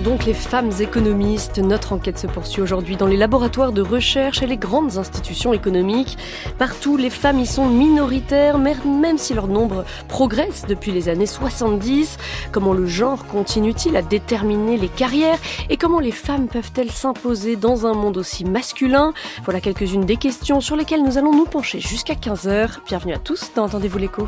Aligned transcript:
Donc 0.00 0.24
les 0.24 0.34
femmes 0.34 0.70
économistes 0.80 1.58
Notre 1.58 1.92
enquête 1.92 2.18
se 2.18 2.26
poursuit 2.26 2.62
aujourd'hui 2.62 2.96
dans 2.96 3.06
les 3.06 3.16
laboratoires 3.16 3.72
de 3.72 3.82
recherche 3.82 4.42
et 4.42 4.46
les 4.46 4.56
grandes 4.56 4.96
institutions 4.98 5.52
économiques. 5.52 6.16
Partout, 6.58 6.96
les 6.96 7.10
femmes 7.10 7.38
y 7.38 7.46
sont 7.46 7.66
minoritaires, 7.66 8.58
même 8.58 9.18
si 9.18 9.34
leur 9.34 9.46
nombre 9.46 9.84
progresse 10.08 10.64
depuis 10.68 10.92
les 10.92 11.08
années 11.08 11.26
70. 11.26 12.18
Comment 12.52 12.72
le 12.72 12.86
genre 12.86 13.26
continue-t-il 13.26 13.96
à 13.96 14.02
déterminer 14.02 14.76
les 14.76 14.88
carrières 14.88 15.38
et 15.68 15.76
comment 15.76 16.00
les 16.00 16.12
femmes 16.12 16.48
peuvent-elles 16.48 16.90
s'imposer 16.90 17.56
dans 17.56 17.86
un 17.86 17.94
monde 17.94 18.16
aussi 18.16 18.44
masculin? 18.44 19.12
Voilà 19.44 19.60
quelques-unes 19.60 20.04
des 20.04 20.16
questions 20.16 20.60
sur 20.60 20.76
lesquelles 20.76 21.02
nous 21.02 21.18
allons 21.18 21.32
nous 21.32 21.46
pencher 21.46 21.80
jusqu'à 21.80 22.14
15h. 22.14 22.78
Bienvenue 22.86 23.14
à 23.14 23.18
tous 23.18 23.52
dans 23.54 23.64
Entendez-vous 23.64 23.98
l'écho 23.98 24.26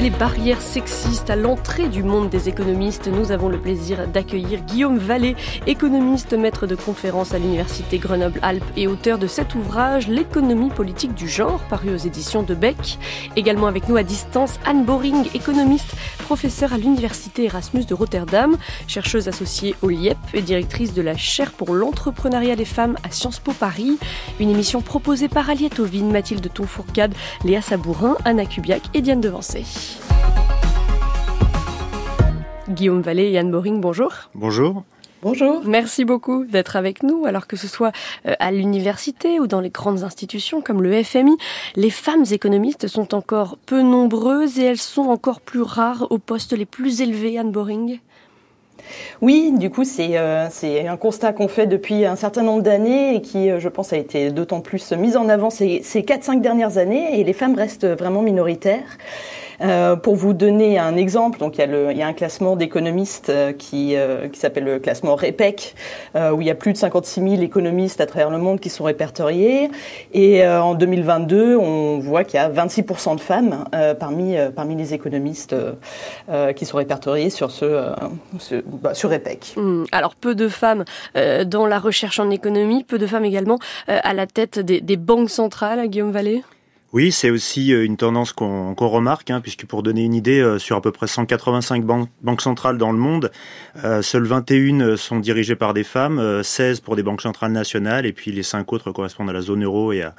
les 0.00 0.10
barrières 0.10 0.60
sexistes 0.60 1.28
à 1.28 1.34
l'entrée 1.34 1.88
du 1.88 2.04
monde 2.04 2.28
des 2.28 2.48
économistes, 2.48 3.08
nous 3.08 3.32
avons 3.32 3.48
le 3.48 3.58
plaisir 3.58 4.06
d'accueillir 4.06 4.60
Guillaume 4.60 4.98
Vallée, 4.98 5.34
économiste, 5.66 6.34
maître 6.34 6.66
de 6.66 6.76
conférence 6.76 7.34
à 7.34 7.38
l'Université 7.38 7.98
Grenoble-Alpes 7.98 8.64
et 8.76 8.86
auteur 8.86 9.18
de 9.18 9.26
cet 9.26 9.56
ouvrage 9.56 10.06
L'économie 10.06 10.68
politique 10.70 11.14
du 11.14 11.28
genre, 11.28 11.60
paru 11.68 11.92
aux 11.92 11.96
éditions 11.96 12.44
de 12.44 12.54
Beck. 12.54 12.98
Également 13.34 13.66
avec 13.66 13.88
nous 13.88 13.96
à 13.96 14.04
distance, 14.04 14.60
Anne 14.64 14.84
Boring, 14.84 15.26
économiste, 15.34 15.94
professeure 16.18 16.72
à 16.72 16.78
l'Université 16.78 17.46
Erasmus 17.46 17.84
de 17.84 17.94
Rotterdam, 17.94 18.56
chercheuse 18.86 19.26
associée 19.26 19.74
au 19.82 19.88
LIEP 19.88 20.18
et 20.34 20.42
directrice 20.42 20.94
de 20.94 21.02
la 21.02 21.16
chaire 21.16 21.50
pour 21.50 21.74
l'entrepreneuriat 21.74 22.56
des 22.56 22.64
femmes 22.64 22.96
à 23.02 23.10
Sciences 23.10 23.40
Po 23.40 23.52
Paris. 23.52 23.98
Une 24.38 24.50
émission 24.50 24.80
proposée 24.80 25.28
par 25.28 25.50
Aliette 25.50 25.80
Ovine, 25.80 26.12
Mathilde 26.12 26.48
Tonfourcade, 26.52 27.14
Léa 27.44 27.62
Sabourin, 27.62 28.16
Anna 28.24 28.44
Kubiak 28.44 28.82
et 28.94 29.00
Diane 29.00 29.20
Devancé. 29.20 29.64
Guillaume 32.68 33.00
Vallée 33.00 33.30
et 33.30 33.38
Anne 33.38 33.50
Boring, 33.50 33.80
bonjour. 33.80 34.12
Bonjour. 34.34 34.84
Bonjour. 35.20 35.62
Merci 35.64 36.04
beaucoup 36.04 36.44
d'être 36.44 36.76
avec 36.76 37.02
nous, 37.02 37.24
alors 37.24 37.48
que 37.48 37.56
ce 37.56 37.66
soit 37.66 37.90
euh, 38.26 38.34
à 38.38 38.52
l'université 38.52 39.40
ou 39.40 39.48
dans 39.48 39.60
les 39.60 39.70
grandes 39.70 40.04
institutions 40.04 40.60
comme 40.60 40.80
le 40.80 41.02
FMI. 41.02 41.36
Les 41.74 41.90
femmes 41.90 42.24
économistes 42.30 42.86
sont 42.86 43.16
encore 43.16 43.58
peu 43.66 43.82
nombreuses 43.82 44.60
et 44.60 44.64
elles 44.64 44.78
sont 44.78 45.08
encore 45.08 45.40
plus 45.40 45.62
rares 45.62 46.06
aux 46.10 46.18
postes 46.18 46.52
les 46.52 46.66
plus 46.66 47.00
élevés, 47.00 47.36
Anne 47.36 47.50
Boring. 47.50 47.98
Oui, 49.20 49.52
du 49.52 49.70
coup, 49.70 49.82
c'est 49.82 50.16
euh, 50.16 50.46
un 50.88 50.96
constat 50.96 51.32
qu'on 51.32 51.48
fait 51.48 51.66
depuis 51.66 52.04
un 52.04 52.14
certain 52.14 52.42
nombre 52.42 52.62
d'années 52.62 53.16
et 53.16 53.20
qui, 53.20 53.50
euh, 53.50 53.58
je 53.58 53.68
pense, 53.68 53.92
a 53.92 53.96
été 53.96 54.30
d'autant 54.30 54.60
plus 54.60 54.92
mis 54.92 55.16
en 55.16 55.28
avant 55.28 55.50
ces, 55.50 55.82
ces 55.82 56.02
4-5 56.02 56.40
dernières 56.40 56.78
années 56.78 57.18
et 57.18 57.24
les 57.24 57.32
femmes 57.32 57.56
restent 57.56 57.86
vraiment 57.86 58.22
minoritaires. 58.22 58.98
Euh, 59.60 59.96
pour 59.96 60.16
vous 60.16 60.32
donner 60.32 60.78
un 60.78 60.96
exemple, 60.96 61.38
donc 61.38 61.56
il 61.56 61.60
y 61.60 61.64
a, 61.64 61.66
le, 61.66 61.90
il 61.90 61.98
y 61.98 62.02
a 62.02 62.06
un 62.06 62.12
classement 62.12 62.56
d'économistes 62.56 63.30
euh, 63.30 63.52
qui, 63.52 63.96
euh, 63.96 64.28
qui 64.28 64.38
s'appelle 64.38 64.64
le 64.64 64.78
classement 64.78 65.14
REPEC, 65.16 65.74
euh, 66.14 66.30
où 66.30 66.40
il 66.40 66.46
y 66.46 66.50
a 66.50 66.54
plus 66.54 66.72
de 66.72 66.78
56 66.78 67.20
000 67.20 67.42
économistes 67.42 68.00
à 68.00 68.06
travers 68.06 68.30
le 68.30 68.38
monde 68.38 68.60
qui 68.60 68.70
sont 68.70 68.84
répertoriés. 68.84 69.70
Et 70.12 70.46
en 70.46 70.74
2022, 70.74 71.56
on 71.56 71.98
voit 71.98 72.24
qu'il 72.24 72.38
y 72.38 72.42
a 72.42 72.48
26% 72.48 73.16
de 73.16 73.20
femmes 73.20 73.64
parmi, 73.98 74.36
parmi 74.54 74.76
les 74.76 74.94
économistes 74.94 75.54
qui 76.56 76.66
sont 76.66 76.76
répertoriés 76.76 77.30
sur, 77.30 77.50
ce, 77.50 77.92
bah, 78.66 78.94
sur 78.94 79.10
REPEC. 79.10 79.54
Mmh. 79.56 79.84
Alors 79.92 80.14
peu 80.14 80.34
de 80.34 80.48
femmes 80.48 80.84
dans 81.46 81.66
la 81.66 81.78
recherche 81.78 82.18
en 82.20 82.30
économie, 82.30 82.84
peu 82.84 82.98
de 82.98 83.06
femmes 83.06 83.24
également 83.24 83.58
à 83.86 84.14
la 84.14 84.26
tête 84.26 84.58
des, 84.58 84.80
des 84.80 84.96
banques 84.96 85.30
centrales, 85.30 85.86
Guillaume 85.88 86.12
Vallée? 86.12 86.42
Oui, 86.94 87.12
c'est 87.12 87.28
aussi 87.28 87.74
euh, 87.74 87.84
une 87.84 87.98
tendance 87.98 88.32
qu'on 88.32 88.74
remarque, 88.74 89.30
hein, 89.30 89.42
puisque 89.42 89.66
pour 89.66 89.82
donner 89.82 90.04
une 90.04 90.14
idée, 90.14 90.40
euh, 90.40 90.58
sur 90.58 90.74
à 90.76 90.80
peu 90.80 90.90
près 90.90 91.06
185 91.06 91.84
banques, 91.84 92.08
banques 92.22 92.40
centrales 92.40 92.78
dans 92.78 92.92
le 92.92 92.98
monde, 92.98 93.30
euh, 93.84 94.00
seules 94.00 94.24
21 94.24 94.96
sont 94.96 95.18
dirigées 95.18 95.54
par 95.54 95.74
des 95.74 95.84
femmes, 95.84 96.42
16 96.42 96.80
pour 96.80 96.96
des 96.96 97.02
banques 97.02 97.20
centrales 97.20 97.52
nationales, 97.52 98.06
et 98.06 98.14
puis 98.14 98.32
les 98.32 98.42
5 98.42 98.72
autres 98.72 98.90
correspondent 98.90 99.28
à 99.28 99.34
la 99.34 99.42
zone 99.42 99.64
euro 99.64 99.92
et 99.92 100.02
à, 100.02 100.14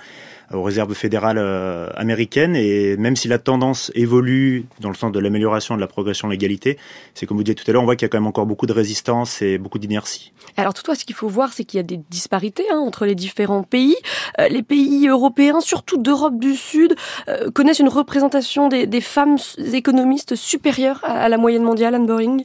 aux 0.53 0.63
réserves 0.63 0.93
fédérales 0.93 1.37
euh, 1.37 1.89
américaines. 1.95 2.55
Et 2.55 2.97
même 2.97 3.15
si 3.15 3.27
la 3.27 3.37
tendance 3.39 3.91
évolue 3.95 4.65
dans 4.79 4.89
le 4.89 4.95
sens 4.95 5.11
de 5.11 5.19
l'amélioration 5.19 5.75
de 5.75 5.81
la 5.81 5.87
progression 5.87 6.27
de 6.27 6.33
l'égalité, 6.33 6.77
c'est 7.13 7.25
comme 7.25 7.37
vous 7.37 7.43
disiez 7.43 7.55
tout 7.55 7.69
à 7.69 7.73
l'heure, 7.73 7.81
on 7.81 7.85
voit 7.85 7.95
qu'il 7.95 8.05
y 8.05 8.07
a 8.07 8.09
quand 8.09 8.17
même 8.17 8.27
encore 8.27 8.45
beaucoup 8.45 8.65
de 8.65 8.73
résistance 8.73 9.41
et 9.41 9.57
beaucoup 9.57 9.79
d'inertie. 9.79 10.31
Alors 10.57 10.73
toutefois, 10.73 10.95
ce 10.95 11.05
qu'il 11.05 11.15
faut 11.15 11.27
voir, 11.27 11.53
c'est 11.53 11.63
qu'il 11.63 11.77
y 11.77 11.81
a 11.81 11.83
des 11.83 11.99
disparités 12.09 12.65
hein, 12.71 12.79
entre 12.79 13.05
les 13.05 13.15
différents 13.15 13.63
pays. 13.63 13.95
Euh, 14.39 14.47
les 14.47 14.63
pays 14.63 15.07
européens, 15.07 15.61
surtout 15.61 15.97
d'Europe 15.97 16.39
du 16.39 16.55
Sud, 16.55 16.95
euh, 17.27 17.51
connaissent 17.51 17.79
une 17.79 17.89
représentation 17.89 18.67
des, 18.67 18.87
des, 18.87 19.01
femmes 19.01 19.37
économistes 19.73 20.35
supérieure 20.35 20.99
à, 21.03 21.21
à 21.21 21.29
la 21.29 21.37
moyenne 21.37 21.63
mondiale, 21.63 21.95
Anne 21.95 22.05
Boring? 22.05 22.43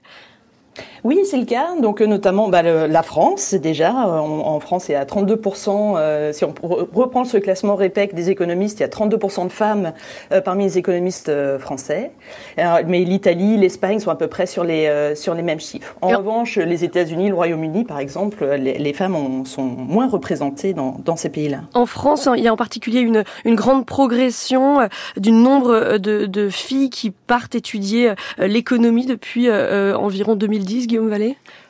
Oui, 1.04 1.20
c'est 1.24 1.36
le 1.36 1.44
cas. 1.44 1.76
Donc 1.80 2.00
euh, 2.00 2.06
notamment 2.06 2.48
bah, 2.48 2.62
le, 2.62 2.86
la 2.86 3.02
France 3.02 3.52
déjà. 3.52 3.90
Euh, 3.90 4.18
en, 4.18 4.58
France, 4.58 4.88
il 4.88 4.92
y 4.92 4.94
a 4.94 5.04
32 5.04 5.40
euh, 5.68 6.32
Si 6.32 6.44
on 6.44 6.54
reprend 6.62 7.24
ce 7.24 7.36
classement 7.36 7.76
REPEC 7.76 8.14
des 8.14 8.30
économistes, 8.30 8.80
il 8.80 8.82
y 8.82 8.86
a 8.86 8.88
32% 8.88 9.46
de 9.46 9.52
femmes 9.52 9.92
euh, 10.32 10.40
parmi 10.40 10.64
les 10.64 10.78
économistes 10.78 11.28
euh, 11.28 11.58
français. 11.58 12.12
mais 12.56 13.04
l'Italie, 13.04 13.58
l'Espagne 13.58 13.98
sont 13.98 14.10
à 14.10 14.14
peu 14.14 14.28
près 14.28 14.46
sur 14.46 14.64
les 14.64 15.14
sur 15.14 15.34
les 15.34 15.42
mêmes 15.42 15.60
chiffres. 15.60 15.94
En 16.00 16.08
revanche, 16.08 16.56
les 16.56 16.84
États-Unis, 16.84 17.28
le 17.28 17.34
Royaume-Uni, 17.34 17.84
par 17.84 17.98
exemple, 17.98 18.44
les, 18.44 18.78
les 18.78 18.92
femmes 18.94 19.14
ont, 19.14 19.44
sont 19.44 19.62
moins 19.62 20.08
représentées 20.08 20.72
dans, 20.72 20.96
dans 21.04 21.16
ces 21.16 21.28
pays-là. 21.28 21.60
En 21.74 21.84
France, 21.84 22.28
il 22.34 22.42
y 22.42 22.48
a 22.48 22.52
en 22.52 22.56
particulier 22.56 23.00
une 23.00 23.24
une 23.44 23.54
grande 23.54 23.84
progression 23.84 24.88
du 25.18 25.32
nombre 25.32 25.98
de, 25.98 26.24
de 26.24 26.48
filles 26.48 26.88
qui 26.88 27.10
partent 27.10 27.54
étudier 27.54 28.12
l'économie 28.38 29.04
depuis 29.04 29.50
environ 29.50 30.34
2010. 30.34 30.86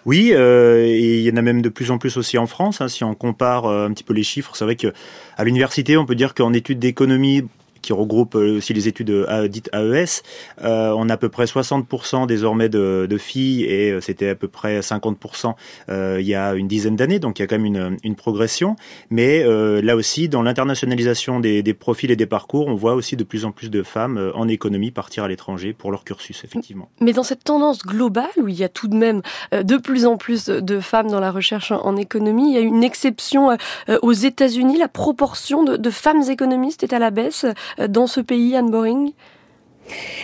Oui, 0.07 0.31
euh, 0.33 0.85
et 0.85 1.19
il 1.19 1.23
y 1.23 1.31
en 1.31 1.37
a 1.37 1.43
même 1.43 1.62
de 1.62 1.69
plus 1.69 1.91
en 1.91 1.99
plus 1.99 2.17
aussi 2.17 2.39
en 2.39 2.47
France. 2.47 2.81
Hein, 2.81 2.89
si 2.89 3.05
on 3.05 3.15
compare 3.15 3.67
euh, 3.67 3.87
un 3.87 3.93
petit 3.93 4.05
peu 4.05 4.15
les 4.15 4.23
chiffres, 4.23 4.55
c'est 4.57 4.65
vrai 4.65 4.77
que 4.77 4.93
à 5.37 5.45
l'université, 5.45 5.97
on 5.97 6.07
peut 6.07 6.15
dire 6.15 6.35
qu'en 6.35 6.53
études 6.53 6.79
d'économie, 6.79 7.45
qui 7.84 7.93
regroupe 7.93 8.34
euh, 8.34 8.56
aussi 8.56 8.72
les 8.72 8.89
études 8.89 9.11
euh, 9.11 9.49
dites 9.49 9.71
AES. 9.72 10.22
Euh, 10.62 10.95
on 10.97 11.09
a 11.09 11.15
à 11.15 11.17
peu 11.17 11.28
près 11.28 11.45
60% 11.45 12.27
désormais 12.27 12.69
de, 12.69 13.06
de, 13.09 13.19
filles 13.19 13.65
et 13.65 14.00
c'était 14.00 14.31
à 14.31 14.34
peu 14.34 14.49
près 14.49 14.81
50% 14.81 15.55
euh, 15.89 16.19
il 16.21 16.27
y 16.27 16.34
a 16.34 16.55
une 16.55 16.67
dizaine 16.67 16.97
d'années, 16.97 17.19
donc 17.19 17.39
il 17.39 17.43
y 17.43 17.44
a 17.44 17.47
quand 17.47 17.59
même 17.59 17.99
une, 18.03 18.15
progression. 18.15 18.77
Mais 19.11 19.44
là 19.83 19.97
aussi, 19.97 20.28
dans 20.28 20.43
l'internationalisation 20.43 21.41
des, 21.41 21.62
des, 21.62 21.75
profils 21.75 22.11
et 22.11 22.17
des 22.17 22.27
parcours, 22.27 22.69
on 22.69 22.75
voit 22.75 22.94
aussi 22.94 23.17
de 23.17 23.25
plus 23.25 23.44
en 23.44 23.50
plus 23.50 23.71
de 23.71 23.83
femmes 23.83 24.33
en 24.34 24.47
économie 24.47 24.93
partir 24.93 25.25
à 25.25 25.28
l'étranger 25.28 25.73
pour 25.73 25.91
leur 25.91 26.05
cursus, 26.05 26.44
effectivement. 26.44 26.89
Mais 27.00 27.12
dans 27.12 27.25
cette 27.25 27.43
tendance 27.43 27.84
globale, 27.84 28.31
où 28.41 28.49
il 28.49 28.55
y 28.55 28.65
a 28.65 28.69
tout 28.69 28.89
de 28.89 28.94
même 28.94 29.21
de 29.53 29.77
plus 29.77 30.06
en 30.06 30.17
plus 30.17 30.47
de 30.47 30.81
femmes 30.81 31.11
dans 31.11 31.21
la 31.21 31.33
recherche 31.33 31.73
en 31.73 31.97
économie, 31.97 32.50
il 32.50 32.55
y 32.55 32.59
a 32.59 32.61
une 32.61 32.84
exception 32.84 33.56
aux 34.03 34.12
États-Unis, 34.12 34.78
la 34.78 34.89
proportion 34.89 35.65
de, 35.65 35.77
de 35.77 35.91
femmes 35.91 36.23
économistes 36.31 36.84
est 36.84 36.93
à 36.93 36.99
la 37.00 37.11
baisse 37.11 37.47
dans 37.89 38.07
ce 38.07 38.21
pays, 38.21 38.57
Anne 38.57 38.71
Boring 38.71 39.12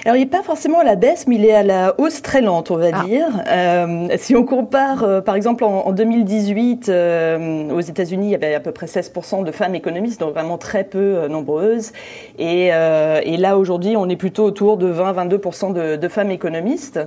alors, 0.05 0.17
il 0.17 0.21
n'est 0.21 0.27
pas 0.27 0.43
forcément 0.43 0.81
à 0.81 0.85
la 0.85 0.97
baisse, 0.97 1.27
mais 1.27 1.37
il 1.37 1.45
est 1.45 1.55
à 1.55 1.63
la 1.63 1.95
hausse 1.99 2.23
très 2.23 2.41
lente, 2.41 2.71
on 2.71 2.77
va 2.77 2.89
ah. 2.93 3.05
dire. 3.05 3.27
Euh, 3.49 4.09
si 4.17 4.35
on 4.35 4.45
compare, 4.45 5.05
euh, 5.05 5.21
par 5.21 5.35
exemple, 5.35 5.65
en, 5.65 5.87
en 5.87 5.93
2018, 5.93 6.89
euh, 6.89 7.71
aux 7.71 7.81
États-Unis, 7.81 8.29
il 8.29 8.31
y 8.31 8.35
avait 8.35 8.55
à 8.55 8.61
peu 8.61 8.73
près 8.73 8.87
16% 8.87 9.45
de 9.45 9.53
femmes 9.53 9.75
économistes, 9.75 10.21
donc 10.21 10.33
vraiment 10.33 10.59
très 10.59 10.85
peu 10.85 11.29
nombreuses. 11.29 11.93
Et, 12.39 12.67
et 12.69 13.37
là, 13.37 13.59
aujourd'hui, 13.59 13.97
on 13.97 14.09
est 14.09 14.17
plutôt 14.17 14.45
autour 14.45 14.77
de 14.77 14.93
20-22% 14.93 15.73
de, 15.73 15.97
de, 15.97 16.09
femmes 16.09 16.31
économistes. 16.31 16.99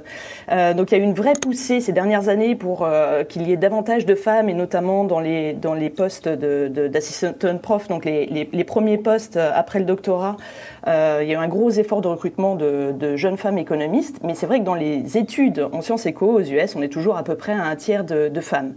Donc, 0.49 0.91
il 0.91 0.97
y 0.97 1.01
a 1.01 1.03
eu 1.03 1.03
une 1.03 1.13
vraie 1.13 1.33
poussée 1.33 1.81
ces 1.81 1.91
dernières 1.91 2.29
années 2.29 2.55
pour 2.55 2.87
qu'il 3.29 3.47
y 3.47 3.51
ait 3.51 3.57
davantage 3.57 4.05
de 4.05 4.15
femmes, 4.15 4.49
et 4.49 4.53
notamment 4.53 5.03
dans 5.03 5.19
les, 5.19 5.53
dans 5.53 5.73
les 5.73 5.89
postes 5.89 6.27
d'assistant 6.29 7.57
prof, 7.61 7.87
donc 7.87 8.05
les, 8.05 8.25
les, 8.27 8.49
les, 8.51 8.63
premiers 8.63 8.97
postes 8.97 9.37
après 9.37 9.79
le 9.79 9.85
doctorat. 9.85 10.37
Il 10.85 11.27
y 11.27 11.31
a 11.31 11.33
eu 11.33 11.35
un 11.35 11.47
gros 11.47 11.69
effort 11.71 12.01
de 12.01 12.07
recrutement 12.07 12.55
de, 12.55 13.15
jeunes 13.15 13.37
femmes 13.37 13.57
économistes, 13.57 14.19
mais 14.23 14.35
c'est 14.35 14.45
vrai 14.45 14.59
que 14.59 14.65
dans 14.65 14.75
les 14.75 15.17
études 15.17 15.67
en 15.71 15.81
sciences 15.81 16.05
éco 16.05 16.27
aux 16.27 16.41
US, 16.41 16.75
on 16.75 16.81
est 16.81 16.91
toujours 16.91 17.17
à 17.17 17.23
peu 17.23 17.35
près 17.35 17.53
à 17.53 17.63
un 17.63 17.75
tiers 17.75 18.03
de, 18.03 18.31
femmes. 18.41 18.73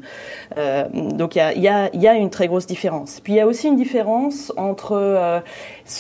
donc 0.95 1.37
il 1.37 1.61
y 1.61 1.69
a, 1.69 2.15
une 2.15 2.31
très 2.31 2.47
grosse 2.47 2.67
différence. 2.67 3.21
Puis 3.21 3.35
il 3.35 3.37
y 3.37 3.41
a 3.41 3.47
aussi 3.47 3.69
une 3.69 3.77
différence 3.77 4.53
entre 4.57 5.43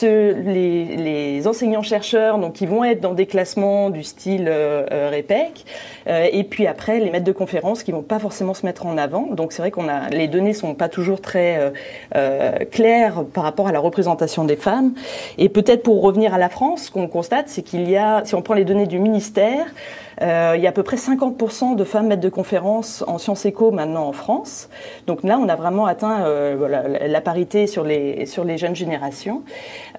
les, 0.03 1.47
enseignants-chercheurs, 1.47 2.39
donc 2.39 2.55
qui 2.55 2.67
vont 2.67 2.85
être 2.85 3.01
dans 3.01 3.15
des 3.15 3.27
classements 3.27 3.91
du 3.91 4.03
style 4.03 4.49
REPEC, 4.49 5.65
et 6.09 6.45
puis 6.45 6.67
après 6.67 6.99
les 6.99 7.11
maîtres 7.11 7.25
de 7.25 7.33
conférences 7.33 7.83
qui 7.83 7.93
vont 7.93 8.03
pas 8.03 8.19
forcément 8.19 8.55
se 8.55 8.67
mettre 8.67 8.87
en 8.87 8.99
avant. 8.99 9.29
Donc 9.33 9.53
c'est 9.53 9.63
vrai 9.63 9.71
qu'on 9.71 9.89
a 9.89 10.09
les 10.11 10.29
données 10.29 10.53
sont 10.53 10.75
pas 10.75 10.89
toujours 10.89 11.21
très 11.21 11.73
claires 12.71 13.25
par 13.33 13.45
rapport 13.45 13.69
à 13.69 13.73
la 13.73 13.81
représentation 13.81 14.45
des 14.45 14.57
femmes. 14.57 14.95
Et 15.39 15.49
peut-être 15.49 15.83
pour 15.83 16.03
revenir 16.03 16.35
à 16.35 16.39
la 16.39 16.49
France, 16.49 16.85
ce 16.85 16.91
qu'on 16.91 17.09
constate, 17.09 17.49
c'est 17.49 17.63
qu'il 17.63 17.89
y 17.89 17.97
a, 17.97 18.25
si 18.25 18.35
on 18.35 18.43
prend 18.43 18.55
les 18.55 18.65
données 18.65 18.87
du 18.87 18.99
ministère, 18.99 19.67
euh, 20.23 20.55
il 20.57 20.63
y 20.63 20.67
a 20.67 20.71
à 20.71 20.73
peu 20.73 20.83
près 20.83 20.97
50% 20.97 21.77
de 21.77 21.85
femmes 21.85 22.09
maîtres 22.09 22.23
de 22.23 22.29
conférences 22.29 23.05
en 23.07 23.19
sciences 23.19 23.45
éco 23.45 23.71
maintenant 23.71 24.07
en 24.07 24.13
France. 24.13 24.69
Donc 25.07 25.23
là, 25.23 25.39
on 25.39 25.49
a 25.49 25.57
vraiment 25.57 25.87
atteint 25.87 26.25
euh, 26.25 27.07
la 27.07 27.21
parité 27.21 27.67
sur 27.67 27.85
les, 27.85 28.27
sur 28.27 28.45
les 28.45 28.59
jeunes 28.59 28.77
générations. 28.77 29.43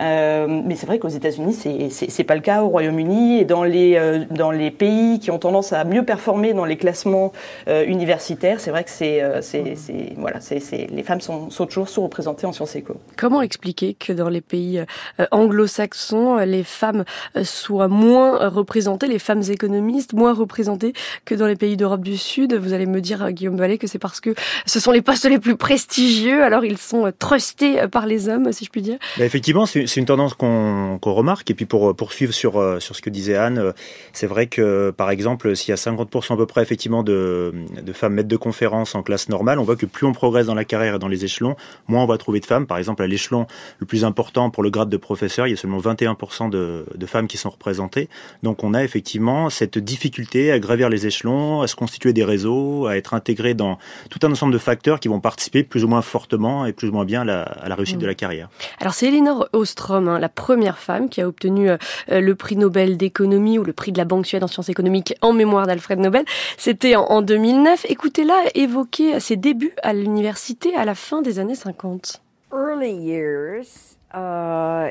Euh, 0.01 0.47
mais 0.47 0.75
c'est 0.75 0.85
vrai 0.85 0.99
qu'aux 0.99 1.07
États-Unis, 1.07 1.53
c'est, 1.89 2.23
pas 2.23 2.35
le 2.35 2.41
cas. 2.41 2.63
Au 2.63 2.69
Royaume-Uni 2.69 3.39
et 3.39 3.45
dans 3.45 3.63
les, 3.63 4.25
dans 4.31 4.51
les 4.51 4.71
pays 4.71 5.19
qui 5.19 5.31
ont 5.31 5.39
tendance 5.39 5.73
à 5.73 5.83
mieux 5.83 6.03
performer 6.03 6.53
dans 6.53 6.65
les 6.65 6.77
classements 6.77 7.31
universitaires, 7.67 8.59
c'est 8.59 8.71
vrai 8.71 8.83
que 8.83 8.89
c'est, 8.89 9.21
c'est, 9.41 9.75
c'est 9.75 10.13
voilà, 10.17 10.41
c'est, 10.41 10.59
c'est, 10.59 10.87
les 10.89 11.03
femmes 11.03 11.21
sont, 11.21 11.49
sont 11.49 11.65
toujours 11.65 11.89
sous-représentées 11.89 12.45
en 12.47 12.51
sciences 12.51 12.75
éco. 12.75 12.95
Comment 13.15 13.41
expliquer 13.41 13.93
que 13.93 14.13
dans 14.13 14.29
les 14.29 14.41
pays 14.41 14.83
anglo-saxons, 15.31 16.37
les 16.37 16.63
femmes 16.63 17.05
soient 17.43 17.87
moins 17.87 18.49
représentées, 18.49 19.07
les 19.07 19.19
femmes 19.19 19.43
économistes 19.49 20.06
moins 20.13 20.33
représentés 20.33 20.93
que 21.25 21.35
dans 21.35 21.47
les 21.47 21.55
pays 21.55 21.77
d'Europe 21.77 22.01
du 22.01 22.17
Sud. 22.17 22.53
Vous 22.53 22.73
allez 22.73 22.85
me 22.85 23.01
dire, 23.01 23.31
Guillaume 23.31 23.57
Vallée, 23.57 23.77
que 23.77 23.87
c'est 23.87 23.99
parce 23.99 24.19
que 24.19 24.33
ce 24.65 24.79
sont 24.79 24.91
les 24.91 25.01
postes 25.01 25.25
les 25.25 25.39
plus 25.39 25.55
prestigieux, 25.55 26.43
alors 26.43 26.65
ils 26.65 26.77
sont 26.77 27.05
euh, 27.05 27.11
trustés 27.17 27.81
euh, 27.81 27.87
par 27.87 28.05
les 28.05 28.29
hommes, 28.29 28.51
si 28.51 28.65
je 28.65 28.69
puis 28.69 28.81
dire. 28.81 28.97
Bah, 29.17 29.25
effectivement, 29.25 29.65
c'est 29.65 29.95
une 29.97 30.05
tendance 30.05 30.33
qu'on 30.33 30.99
remarque. 31.03 31.49
Et 31.51 31.53
puis 31.53 31.65
pour 31.65 31.95
poursuivre 31.95 32.33
sur, 32.33 32.57
euh, 32.57 32.79
sur 32.79 32.95
ce 32.95 33.01
que 33.01 33.09
disait 33.09 33.35
Anne, 33.35 33.73
c'est 34.13 34.27
vrai 34.27 34.47
que 34.47 34.91
par 34.91 35.09
exemple, 35.09 35.55
s'il 35.55 35.69
y 35.69 35.73
a 35.73 35.75
50% 35.75 36.33
à 36.33 36.37
peu 36.37 36.45
près 36.45 36.61
effectivement 36.61 37.03
de, 37.03 37.53
de 37.81 37.93
femmes 37.93 38.13
maîtres 38.13 38.27
de 38.27 38.37
conférences 38.37 38.95
en 38.95 39.03
classe 39.03 39.29
normale, 39.29 39.59
on 39.59 39.63
voit 39.63 39.75
que 39.75 39.85
plus 39.85 40.05
on 40.05 40.13
progresse 40.13 40.47
dans 40.47 40.55
la 40.55 40.65
carrière 40.65 40.95
et 40.95 40.99
dans 40.99 41.07
les 41.07 41.25
échelons, 41.25 41.55
moins 41.87 42.03
on 42.03 42.07
va 42.07 42.17
trouver 42.17 42.39
de 42.39 42.45
femmes. 42.45 42.67
Par 42.67 42.77
exemple, 42.77 43.03
à 43.03 43.07
l'échelon 43.07 43.47
le 43.79 43.85
plus 43.85 44.05
important 44.05 44.49
pour 44.49 44.63
le 44.63 44.69
grade 44.69 44.89
de 44.89 44.97
professeur, 44.97 45.47
il 45.47 45.51
y 45.51 45.53
a 45.53 45.57
seulement 45.57 45.79
21% 45.79 46.49
de, 46.49 46.85
de 46.93 47.05
femmes 47.05 47.27
qui 47.27 47.37
sont 47.37 47.49
représentées. 47.49 48.09
Donc 48.43 48.63
on 48.63 48.73
a 48.73 48.83
effectivement 48.83 49.49
cette 49.49 49.77
différence 49.77 49.96
difficulté 49.97 50.51
à 50.51 50.59
gravir 50.59 50.89
les 50.89 51.07
échelons, 51.07 51.61
à 51.61 51.67
se 51.67 51.75
constituer 51.75 52.13
des 52.13 52.23
réseaux, 52.23 52.85
à 52.85 52.97
être 52.97 53.15
intégré 53.15 53.55
dans 53.55 53.79
tout 54.11 54.19
un 54.21 54.31
ensemble 54.31 54.53
de 54.53 54.59
facteurs 54.59 54.99
qui 54.99 55.07
vont 55.07 55.19
participer 55.19 55.63
plus 55.63 55.83
ou 55.83 55.87
moins 55.87 56.03
fortement 56.03 56.67
et 56.67 56.73
plus 56.73 56.89
ou 56.89 56.91
moins 56.91 57.03
bien 57.03 57.27
à 57.27 57.67
la, 57.67 57.75
réussite 57.75 57.97
mm. 57.97 58.01
de 58.01 58.05
la 58.05 58.13
carrière. 58.13 58.49
Alors 58.79 58.93
c'est 58.93 59.07
Elinor 59.07 59.49
Ostrom, 59.53 60.07
hein, 60.07 60.19
la 60.19 60.29
première 60.29 60.77
femme 60.77 61.09
qui 61.09 61.19
a 61.19 61.27
obtenu 61.27 61.71
euh, 61.71 61.77
le 62.09 62.35
prix 62.35 62.57
Nobel 62.57 62.95
d'économie 62.95 63.57
ou 63.57 63.63
le 63.63 63.73
prix 63.73 63.91
de 63.91 63.97
la 63.97 64.05
Banque 64.05 64.27
Suède 64.27 64.43
en 64.43 64.47
sciences 64.47 64.69
économiques 64.69 65.15
en 65.21 65.33
mémoire 65.33 65.65
d'Alfred 65.65 65.99
Nobel. 65.99 66.25
C'était 66.57 66.95
en, 66.95 67.05
en 67.05 67.23
2009. 67.23 67.87
Écoutez-la 67.89 68.37
évoquer 68.53 69.19
ses 69.19 69.35
débuts 69.35 69.73
à 69.81 69.93
l'université 69.93 70.75
à 70.75 70.85
la 70.85 70.93
fin 70.93 71.23
des 71.23 71.39
années 71.39 71.55
50. 71.55 72.21
Early 72.53 72.91
years. 72.91 73.96
Uh, 74.17 74.89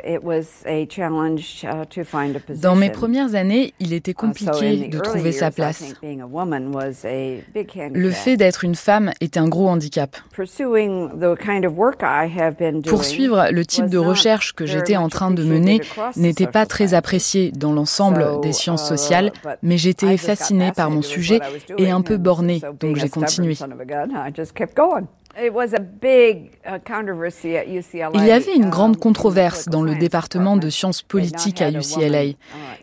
Dans 2.63 2.77
mes 2.77 2.91
premières 2.91 3.35
années, 3.35 3.75
il 3.81 3.93
était 3.93 4.13
uh, 4.13 4.15
compliqué 4.15 4.87
de 4.89 4.99
trouver 5.01 5.33
sa 5.33 5.51
place. 5.51 5.95
Le 7.93 8.11
fait 8.11 8.37
d'être 8.37 8.63
une 8.63 8.77
femme 8.77 9.11
est 9.21 9.37
un 9.37 9.49
gros 9.49 9.69
handicap. 9.69 10.17
Poursuivre 12.87 13.49
le 13.51 13.65
type 13.65 13.87
de 13.87 13.99
recherche 13.99 14.53
que 14.53 14.65
j'étais 14.65 14.97
en 14.97 15.09
train 15.09 15.33
de 15.33 15.43
mener 15.43 15.81
n'était 16.15 16.47
pas 16.47 16.67
très 16.67 16.95
apprécié 16.95 17.51
dans 17.51 17.73
l'ensemble 17.73 18.41
des 18.43 18.53
sciences 18.53 18.85
uh, 18.85 18.89
sociales, 18.97 19.33
mais 19.63 19.77
j'étais 19.77 20.17
fascinée 20.19 20.71
par 20.71 20.91
mon 20.91 21.03
sujet 21.03 21.41
et 21.79 21.91
un 21.91 22.03
peu 22.03 22.17
bornée, 22.17 22.61
donc 22.79 22.95
j'ai 22.97 23.09
continué. 23.09 23.57
Uh, 25.39 25.51
Il 28.15 28.25
y 28.25 28.31
avait 28.31 28.55
une 28.55 28.71
grande 28.71 28.95
um, 28.95 28.97
controverse 28.97 29.69
dans 29.69 29.83
le 29.83 29.95
département 29.95 30.57
de 30.57 30.71
sciences 30.71 31.03
politiques 31.03 31.61
à 31.61 31.71
UCLA, 31.71 32.25
uh, 32.25 32.37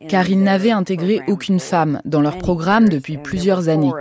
car 0.07 0.29
ils 0.29 0.41
n'avaient 0.41 0.69
intégré 0.69 1.21
aucune 1.27 1.59
femme 1.59 1.99
dans 2.05 2.21
leur 2.21 2.37
programme 2.37 2.89
depuis 2.89 3.17
plusieurs 3.17 3.69
années. 3.69 3.91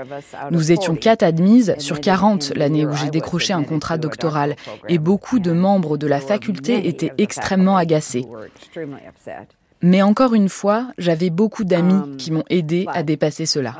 Nous 0.50 0.70
étions 0.70 0.96
quatre 0.96 1.22
admises 1.22 1.74
sur 1.78 2.00
40 2.00 2.52
l'année 2.54 2.84
où 2.84 2.92
j'ai 2.92 3.08
décroché 3.08 3.54
un 3.54 3.62
contrat 3.62 3.96
doctoral, 3.96 4.56
et 4.86 4.98
beaucoup 4.98 5.38
de 5.38 5.52
membres 5.52 5.96
de 5.96 6.06
la 6.06 6.20
faculté 6.20 6.88
étaient 6.88 7.12
extrêmement 7.16 7.78
agacés. 7.78 8.26
Mais 9.80 10.02
encore 10.02 10.34
une 10.34 10.50
fois, 10.50 10.88
j'avais 10.98 11.30
beaucoup 11.30 11.64
d'amis 11.64 11.94
um, 11.94 12.16
qui 12.16 12.30
m'ont 12.30 12.44
aidé 12.50 12.86
à 12.92 13.02
dépasser 13.02 13.46
cela. 13.46 13.74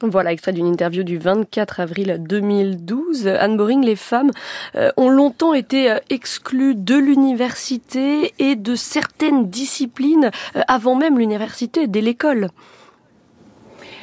Voilà, 0.00 0.32
extrait 0.32 0.52
d'une 0.52 0.68
interview 0.68 1.02
du 1.02 1.18
24 1.18 1.80
avril 1.80 2.18
2012. 2.20 3.26
Anne 3.26 3.56
Boring, 3.56 3.84
les 3.84 3.96
femmes 3.96 4.30
euh, 4.76 4.90
ont 4.96 5.08
longtemps 5.08 5.54
été 5.54 5.90
euh, 5.90 5.98
exclues 6.08 6.76
de 6.76 6.94
l'université 6.94 8.32
et 8.38 8.54
de 8.54 8.76
certaines 8.76 9.50
disciplines 9.50 10.30
euh, 10.54 10.60
avant 10.68 10.94
même 10.94 11.18
l'université, 11.18 11.88
dès 11.88 12.00
l'école. 12.00 12.50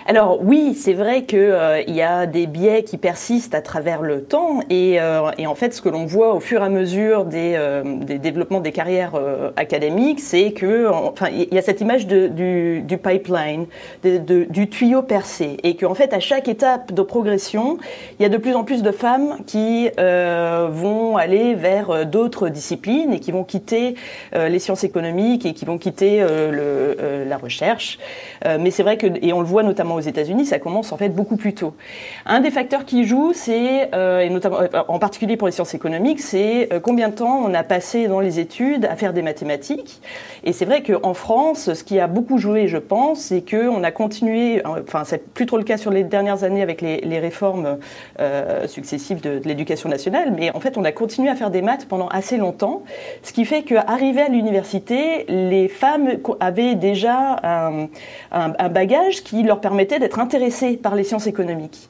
Alors 0.07 0.37
oui, 0.39 0.75
c'est 0.75 0.93
vrai 0.93 1.23
qu'il 1.23 1.39
euh, 1.39 1.81
y 1.87 2.03
a 2.03 2.27
des 2.27 2.45
biais 2.45 2.83
qui 2.83 2.99
persistent 2.99 3.55
à 3.55 3.61
travers 3.61 4.03
le 4.03 4.21
temps 4.21 4.59
et, 4.69 5.01
euh, 5.01 5.31
et 5.39 5.47
en 5.47 5.55
fait 5.55 5.73
ce 5.73 5.81
que 5.81 5.89
l'on 5.89 6.05
voit 6.05 6.35
au 6.35 6.39
fur 6.39 6.61
et 6.61 6.65
à 6.65 6.69
mesure 6.69 7.25
des, 7.25 7.55
euh, 7.57 7.81
des 7.83 8.19
développements 8.19 8.59
des 8.59 8.71
carrières 8.71 9.19
académiques, 9.55 10.19
c'est 10.19 10.51
que 10.51 10.87
enfin 10.87 11.29
il 11.31 11.51
y 11.51 11.57
a 11.57 11.63
cette 11.63 11.81
image 11.81 12.05
de, 12.05 12.27
du, 12.27 12.81
du, 12.81 12.99
pipeline, 12.99 13.65
de, 14.03 14.19
de, 14.19 14.43
du 14.43 14.69
tuyau 14.69 15.01
percé 15.01 15.57
et 15.63 15.75
qu'en 15.75 15.95
fait 15.95 16.13
à 16.13 16.19
chaque 16.19 16.47
étape 16.47 16.93
de 16.93 17.01
progression, 17.01 17.79
il 18.19 18.23
y 18.23 18.25
a 18.27 18.29
de 18.29 18.37
plus 18.37 18.53
en 18.53 18.63
plus 18.63 18.83
de 18.83 18.91
femmes 18.91 19.37
qui 19.47 19.89
vont 19.97 21.17
aller 21.17 21.55
vers 21.55 22.05
d'autres 22.05 22.49
disciplines 22.49 23.11
et 23.11 23.19
qui 23.19 23.31
vont 23.31 23.43
quitter 23.43 23.95
les 24.33 24.59
sciences 24.59 24.83
économiques 24.83 25.47
et 25.47 25.53
qui 25.53 25.65
vont 25.65 25.79
quitter 25.79 26.19
le, 26.21 27.25
la 27.27 27.37
recherche. 27.37 27.97
mais 28.59 28.69
c'est 28.69 28.83
vrai 28.83 28.97
que 28.97 29.07
et 29.21 29.33
on 29.33 29.39
le 29.39 29.47
voit 29.47 29.63
notamment 29.63 29.94
aux 29.95 30.01
États-Unis, 30.01 30.45
ça 30.45 30.59
commence 30.59 30.91
en 30.91 30.97
fait 30.97 31.09
beaucoup 31.09 31.37
plus 31.37 31.53
tôt. 31.53 31.73
Un 32.25 32.39
des 32.39 32.51
facteurs 32.51 32.85
qui 32.85 33.05
joue, 33.05 33.31
c'est, 33.33 33.93
euh, 33.93 34.19
et 34.19 34.29
notamment 34.29 34.61
euh, 34.61 34.67
en 34.87 34.99
particulier 34.99 35.37
pour 35.37 35.47
les 35.47 35.51
sciences 35.51 35.73
économiques, 35.73 36.21
c'est 36.21 36.71
euh, 36.73 36.79
combien 36.79 37.09
de 37.09 37.15
temps 37.15 37.41
on 37.45 37.53
a 37.53 37.63
passé 37.63 38.07
dans 38.07 38.19
les 38.19 38.39
études 38.39 38.85
à 38.85 38.95
faire 38.95 39.13
des 39.13 39.21
mathématiques. 39.21 40.01
Et 40.43 40.53
c'est 40.53 40.65
vrai 40.65 40.83
qu'en 40.83 41.13
France, 41.13 41.73
ce 41.73 41.83
qui 41.83 41.99
a 41.99 42.07
beaucoup 42.07 42.37
joué, 42.37 42.67
je 42.67 42.77
pense, 42.77 43.19
c'est 43.19 43.41
qu'on 43.49 43.83
a 43.83 43.91
continué, 43.91 44.61
enfin 44.65 45.03
c'est 45.05 45.25
plus 45.33 45.45
trop 45.45 45.57
le 45.57 45.63
cas 45.63 45.77
sur 45.77 45.91
les 45.91 46.03
dernières 46.03 46.43
années 46.43 46.61
avec 46.61 46.81
les, 46.81 47.19
réformes 47.19 47.77
successives 48.67 49.21
de, 49.21 49.41
l'éducation 49.45 49.87
nationale, 49.87 50.33
mais 50.35 50.51
en 50.53 50.59
fait 50.59 50.77
on 50.77 50.83
a 50.83 50.91
continué 50.91 51.29
à 51.29 51.35
faire 51.35 51.49
des 51.49 51.61
maths 51.61 51.85
pendant 51.85 52.07
assez 52.09 52.37
longtemps, 52.37 52.83
ce 53.23 53.31
qui 53.31 53.45
fait 53.45 53.63
qu'arrivé 53.63 54.21
à 54.21 54.27
l'université, 54.27 55.25
les 55.29 55.69
femmes 55.69 56.09
avaient 56.39 56.75
déjà 56.75 57.37
un, 57.43 57.87
un, 58.31 58.53
un 58.59 58.69
bagage 58.69 59.23
qui 59.23 59.43
leur 59.43 59.61
permettait 59.61 59.84
d'être 59.85 60.19
intéressés 60.19 60.77
par 60.77 60.95
les 60.95 61.03
sciences 61.03 61.27
économiques. 61.27 61.89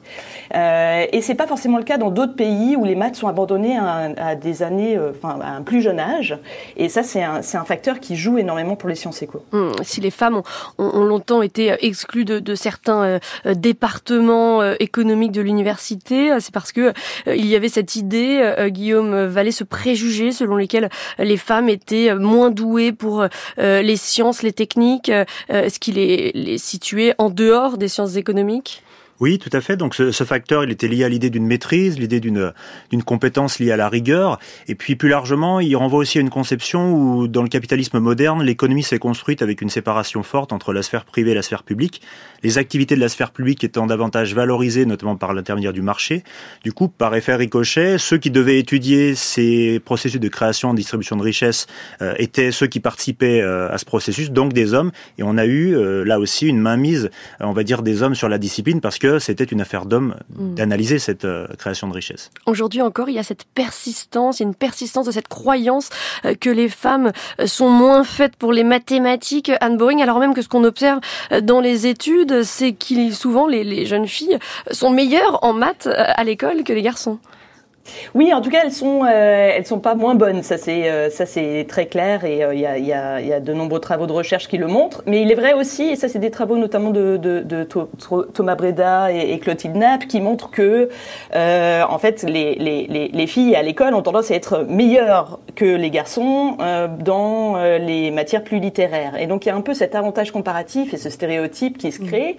Euh, 0.54 1.06
et 1.12 1.20
c'est 1.20 1.34
pas 1.34 1.46
forcément 1.46 1.78
le 1.78 1.84
cas 1.84 1.98
dans 1.98 2.10
d'autres 2.10 2.36
pays 2.36 2.76
où 2.76 2.84
les 2.84 2.94
maths 2.94 3.16
sont 3.16 3.28
abandonnées 3.28 3.76
à, 3.78 4.34
des 4.34 4.62
années, 4.62 4.96
euh, 4.96 5.12
enfin 5.14 5.38
à 5.40 5.50
un 5.50 5.62
plus 5.62 5.82
jeune 5.82 5.98
âge. 5.98 6.38
Et 6.76 6.88
ça, 6.88 7.02
c'est 7.02 7.22
un, 7.22 7.40
un, 7.40 7.64
facteur 7.64 8.00
qui 8.00 8.16
joue 8.16 8.38
énormément 8.38 8.76
pour 8.76 8.88
les 8.88 8.94
sciences 8.94 9.22
éco. 9.22 9.42
Hum, 9.52 9.72
si 9.82 10.00
les 10.00 10.10
femmes 10.10 10.40
ont, 10.78 11.04
longtemps 11.04 11.42
été 11.42 11.74
exclues 11.80 12.24
de, 12.24 12.54
certains 12.54 13.02
euh, 13.46 13.54
départements 13.54 14.62
euh, 14.62 14.74
économiques 14.80 15.32
de 15.32 15.40
l'université, 15.40 16.30
c'est 16.40 16.52
parce 16.52 16.72
que 16.72 16.92
il 17.26 17.46
y 17.46 17.56
avait 17.56 17.68
cette 17.68 17.96
idée, 17.96 18.54
Guillaume 18.68 19.26
Vallée, 19.26 19.50
ce 19.50 19.64
préjugé 19.64 20.32
selon 20.32 20.56
lesquels 20.56 20.88
les 21.18 21.36
femmes 21.36 21.68
étaient 21.68 22.14
moins 22.14 22.50
douées 22.50 22.92
pour 22.92 23.26
les 23.58 23.96
sciences, 23.96 24.42
les 24.42 24.52
techniques, 24.52 25.10
ce 25.50 25.78
qui 25.78 25.92
les, 25.92 26.32
les 26.34 26.58
situait 26.58 27.14
en 27.18 27.30
dehors 27.30 27.78
des 27.78 27.85
sciences 27.88 28.16
économiques? 28.16 28.82
Oui, 29.20 29.38
tout 29.38 29.50
à 29.52 29.60
fait. 29.60 29.76
Donc 29.76 29.94
ce, 29.94 30.10
ce 30.10 30.24
facteur, 30.24 30.64
il 30.64 30.70
était 30.70 30.88
lié 30.88 31.04
à 31.04 31.08
l'idée 31.08 31.30
d'une 31.30 31.46
maîtrise, 31.46 31.98
l'idée 31.98 32.20
d'une 32.20 32.52
d'une 32.90 33.02
compétence 33.02 33.58
liée 33.58 33.72
à 33.72 33.76
la 33.76 33.88
rigueur, 33.88 34.38
et 34.68 34.74
puis 34.74 34.96
plus 34.96 35.08
largement, 35.08 35.60
il 35.60 35.74
renvoie 35.76 36.00
aussi 36.00 36.18
à 36.18 36.20
une 36.20 36.30
conception 36.30 36.92
où, 36.92 37.28
dans 37.28 37.42
le 37.42 37.48
capitalisme 37.48 37.98
moderne, 37.98 38.42
l'économie 38.42 38.82
s'est 38.82 38.98
construite 38.98 39.42
avec 39.42 39.62
une 39.62 39.70
séparation 39.70 40.22
forte 40.22 40.52
entre 40.52 40.72
la 40.72 40.82
sphère 40.82 41.04
privée 41.04 41.30
et 41.30 41.34
la 41.34 41.42
sphère 41.42 41.62
publique. 41.62 42.02
Les 42.42 42.58
activités 42.58 42.94
de 42.94 43.00
la 43.00 43.08
sphère 43.08 43.30
publique 43.30 43.64
étant 43.64 43.86
davantage 43.86 44.34
valorisées, 44.34 44.84
notamment 44.84 45.16
par 45.16 45.32
l'intermédiaire 45.32 45.72
du 45.72 45.82
marché. 45.82 46.22
Du 46.62 46.72
coup, 46.72 46.88
par 46.88 47.14
effet 47.14 47.34
ricochet, 47.34 47.98
ceux 47.98 48.18
qui 48.18 48.30
devaient 48.30 48.58
étudier 48.58 49.14
ces 49.14 49.80
processus 49.84 50.20
de 50.20 50.28
création 50.28 50.72
et 50.72 50.76
distribution 50.76 51.16
de 51.16 51.22
richesses 51.22 51.66
euh, 52.02 52.14
étaient 52.18 52.52
ceux 52.52 52.66
qui 52.66 52.80
participaient 52.80 53.40
euh, 53.40 53.72
à 53.72 53.78
ce 53.78 53.84
processus, 53.84 54.30
donc 54.30 54.52
des 54.52 54.74
hommes. 54.74 54.92
Et 55.18 55.22
on 55.22 55.38
a 55.38 55.46
eu 55.46 55.74
euh, 55.74 56.04
là 56.04 56.18
aussi 56.20 56.46
une 56.46 56.60
mainmise, 56.60 57.10
on 57.40 57.52
va 57.52 57.62
dire, 57.64 57.82
des 57.82 58.02
hommes 58.02 58.14
sur 58.14 58.28
la 58.28 58.38
discipline 58.38 58.80
parce 58.80 58.98
que 58.98 59.05
c'était 59.18 59.44
une 59.44 59.60
affaire 59.60 59.86
d'homme 59.86 60.16
mm. 60.34 60.54
d'analyser 60.54 60.98
cette 60.98 61.24
euh, 61.24 61.46
création 61.58 61.88
de 61.88 61.94
richesse. 61.94 62.30
Aujourd'hui 62.46 62.82
encore, 62.82 63.08
il 63.08 63.14
y 63.14 63.18
a 63.18 63.22
cette 63.22 63.44
persistance, 63.44 64.38
il 64.38 64.42
y 64.42 64.46
a 64.46 64.48
une 64.48 64.54
persistance 64.54 65.06
de 65.06 65.10
cette 65.10 65.28
croyance 65.28 65.90
euh, 66.24 66.34
que 66.34 66.50
les 66.50 66.68
femmes 66.68 67.12
euh, 67.40 67.46
sont 67.46 67.68
moins 67.68 68.04
faites 68.04 68.36
pour 68.36 68.52
les 68.52 68.64
mathématiques, 68.64 69.50
Anne 69.60 69.76
Boring, 69.76 70.02
alors 70.02 70.18
même 70.18 70.34
que 70.34 70.42
ce 70.42 70.48
qu'on 70.48 70.64
observe 70.64 71.00
dans 71.42 71.60
les 71.60 71.86
études, 71.86 72.42
c'est 72.42 72.72
qu'il 72.72 73.14
souvent 73.14 73.46
les, 73.46 73.64
les 73.64 73.86
jeunes 73.86 74.06
filles 74.06 74.38
sont 74.70 74.90
meilleures 74.90 75.42
en 75.42 75.52
maths 75.52 75.86
à 75.86 76.24
l'école 76.24 76.64
que 76.64 76.72
les 76.72 76.82
garçons. 76.82 77.18
Oui, 78.14 78.32
en 78.32 78.40
tout 78.40 78.50
cas, 78.50 78.60
elles 78.64 78.72
sont, 78.72 79.04
euh, 79.04 79.50
elles 79.54 79.66
sont 79.66 79.80
pas 79.80 79.94
moins 79.94 80.14
bonnes. 80.14 80.42
Ça, 80.42 80.58
c'est, 80.58 80.90
euh, 80.90 81.10
ça, 81.10 81.26
c'est 81.26 81.66
très 81.68 81.86
clair. 81.86 82.24
Et 82.24 82.44
euh, 82.44 82.54
il 82.54 82.60
y, 82.60 82.66
a, 82.66 82.78
y, 82.78 82.92
a, 82.92 83.20
y, 83.20 83.32
a, 83.32 83.40
de 83.40 83.52
nombreux 83.52 83.80
travaux 83.80 84.06
de 84.06 84.12
recherche 84.12 84.48
qui 84.48 84.58
le 84.58 84.66
montrent. 84.66 85.02
Mais 85.06 85.22
il 85.22 85.30
est 85.30 85.34
vrai 85.34 85.54
aussi, 85.54 85.84
et 85.84 85.96
ça, 85.96 86.08
c'est 86.08 86.18
des 86.18 86.30
travaux 86.30 86.56
notamment 86.56 86.90
de, 86.90 87.16
de, 87.16 87.40
de 87.40 87.68
Thomas 88.34 88.54
Breda 88.54 89.12
et, 89.12 89.32
et, 89.32 89.38
Clotilde 89.38 89.74
Knapp, 89.74 90.06
qui 90.06 90.20
montrent 90.20 90.50
que, 90.50 90.88
en 91.34 91.98
fait, 91.98 92.22
les, 92.22 92.54
les, 92.54 93.08
les, 93.12 93.26
filles 93.26 93.56
à 93.56 93.62
l'école 93.62 93.94
ont 93.94 94.02
tendance 94.02 94.30
à 94.30 94.34
être 94.34 94.64
meilleures 94.68 95.40
que 95.54 95.64
les 95.64 95.90
garçons 95.90 96.56
dans 97.00 97.56
les 97.78 98.10
matières 98.10 98.44
plus 98.44 98.58
littéraires. 98.58 99.20
Et 99.20 99.26
donc, 99.26 99.44
il 99.44 99.48
y 99.48 99.52
a 99.52 99.56
un 99.56 99.60
peu 99.60 99.74
cet 99.74 99.94
avantage 99.94 100.30
comparatif 100.30 100.94
et 100.94 100.96
ce 100.96 101.10
stéréotype 101.10 101.78
qui 101.78 101.92
se 101.92 102.00
crée, 102.02 102.36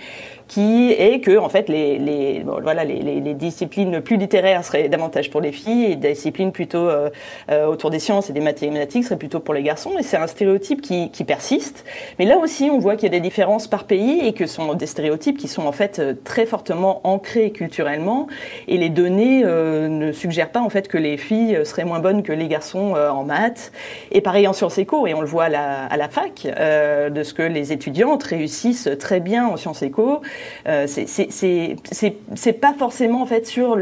qui 0.48 0.92
est 0.92 1.20
que, 1.20 1.38
en 1.38 1.50
fait, 1.50 1.68
les, 1.68 1.98
les, 2.00 2.44
voilà, 2.44 2.86
les, 2.86 3.02
les, 3.02 3.34
disciplines 3.34 4.02
plus 4.02 4.18
littéraires 4.18 4.64
seraient 4.64 4.88
davantage 4.88 5.30
pour 5.30 5.42
les 5.42 5.52
filles 5.52 5.92
et 5.92 5.96
des 5.96 6.14
disciplines 6.14 6.52
plutôt 6.52 6.88
euh, 6.90 7.10
euh, 7.52 7.66
autour 7.68 7.90
des 7.90 8.00
sciences 8.00 8.30
et 8.30 8.34
des 8.34 8.40
mathématiques 8.40 9.04
seraient 9.04 9.18
plutôt 9.18 9.40
pour 9.40 9.54
les 9.54 9.62
garçons. 9.62 9.92
Et 10.00 10.04
c'est 10.04 10.18
un 10.18 10.28
stéréotype 10.28 10.82
qui, 10.82 11.12
qui, 11.12 11.24
persiste. 11.26 11.84
Mais 12.18 12.26
là 12.26 12.38
aussi, 12.38 12.70
on 12.72 12.80
voit 12.80 12.96
qu'il 12.96 13.12
y 13.12 13.16
a 13.16 13.18
des 13.18 13.22
différences 13.22 13.68
par 13.68 13.84
pays 13.84 14.26
et 14.26 14.34
que 14.34 14.48
ce 14.48 14.56
sont 14.56 14.74
des 14.74 14.86
stéréotypes 14.86 15.38
qui 15.38 15.48
sont 15.48 15.66
en 15.66 15.72
fait 15.74 16.00
euh, 16.00 16.14
très 16.24 16.46
fortement 16.46 17.02
ancrés 17.04 17.52
culturellement. 17.52 18.28
Et 18.68 18.78
les 18.78 18.90
données 18.90 19.44
ne 19.44 20.12
suggèrent 20.12 20.52
pas 20.52 20.62
en 20.62 20.70
fait 20.70 20.88
que 20.88 20.98
les 20.98 21.18
filles 21.18 21.60
seraient 21.66 21.86
moins 21.86 22.00
bonnes 22.00 22.24
que 22.24 22.32
les 22.32 22.48
garçons 22.48 22.96
en 22.96 23.24
maths. 23.24 23.72
Et 24.12 24.22
pareil 24.22 24.48
en 24.48 24.54
sciences 24.54 24.78
éco, 24.78 25.08
et 25.08 25.14
on 25.14 25.22
le 25.22 25.28
voit 25.28 25.46
à 25.46 25.50
la, 25.50 25.86
à 25.86 25.98
la 25.98 26.10
fac, 26.10 26.44
de 26.46 27.24
ce 27.24 27.34
que 27.34 27.42
les 27.42 27.72
étudiantes 27.72 28.24
réussissent 28.24 28.90
très 29.00 29.20
bien 29.20 29.48
en 29.48 29.58
sciences 29.58 29.82
éco. 29.82 30.22
C'est 30.66 32.54
pas 32.60 32.74
forcément 32.74 33.22
en 33.22 33.26
fait 33.26 33.46
sur 33.46 33.78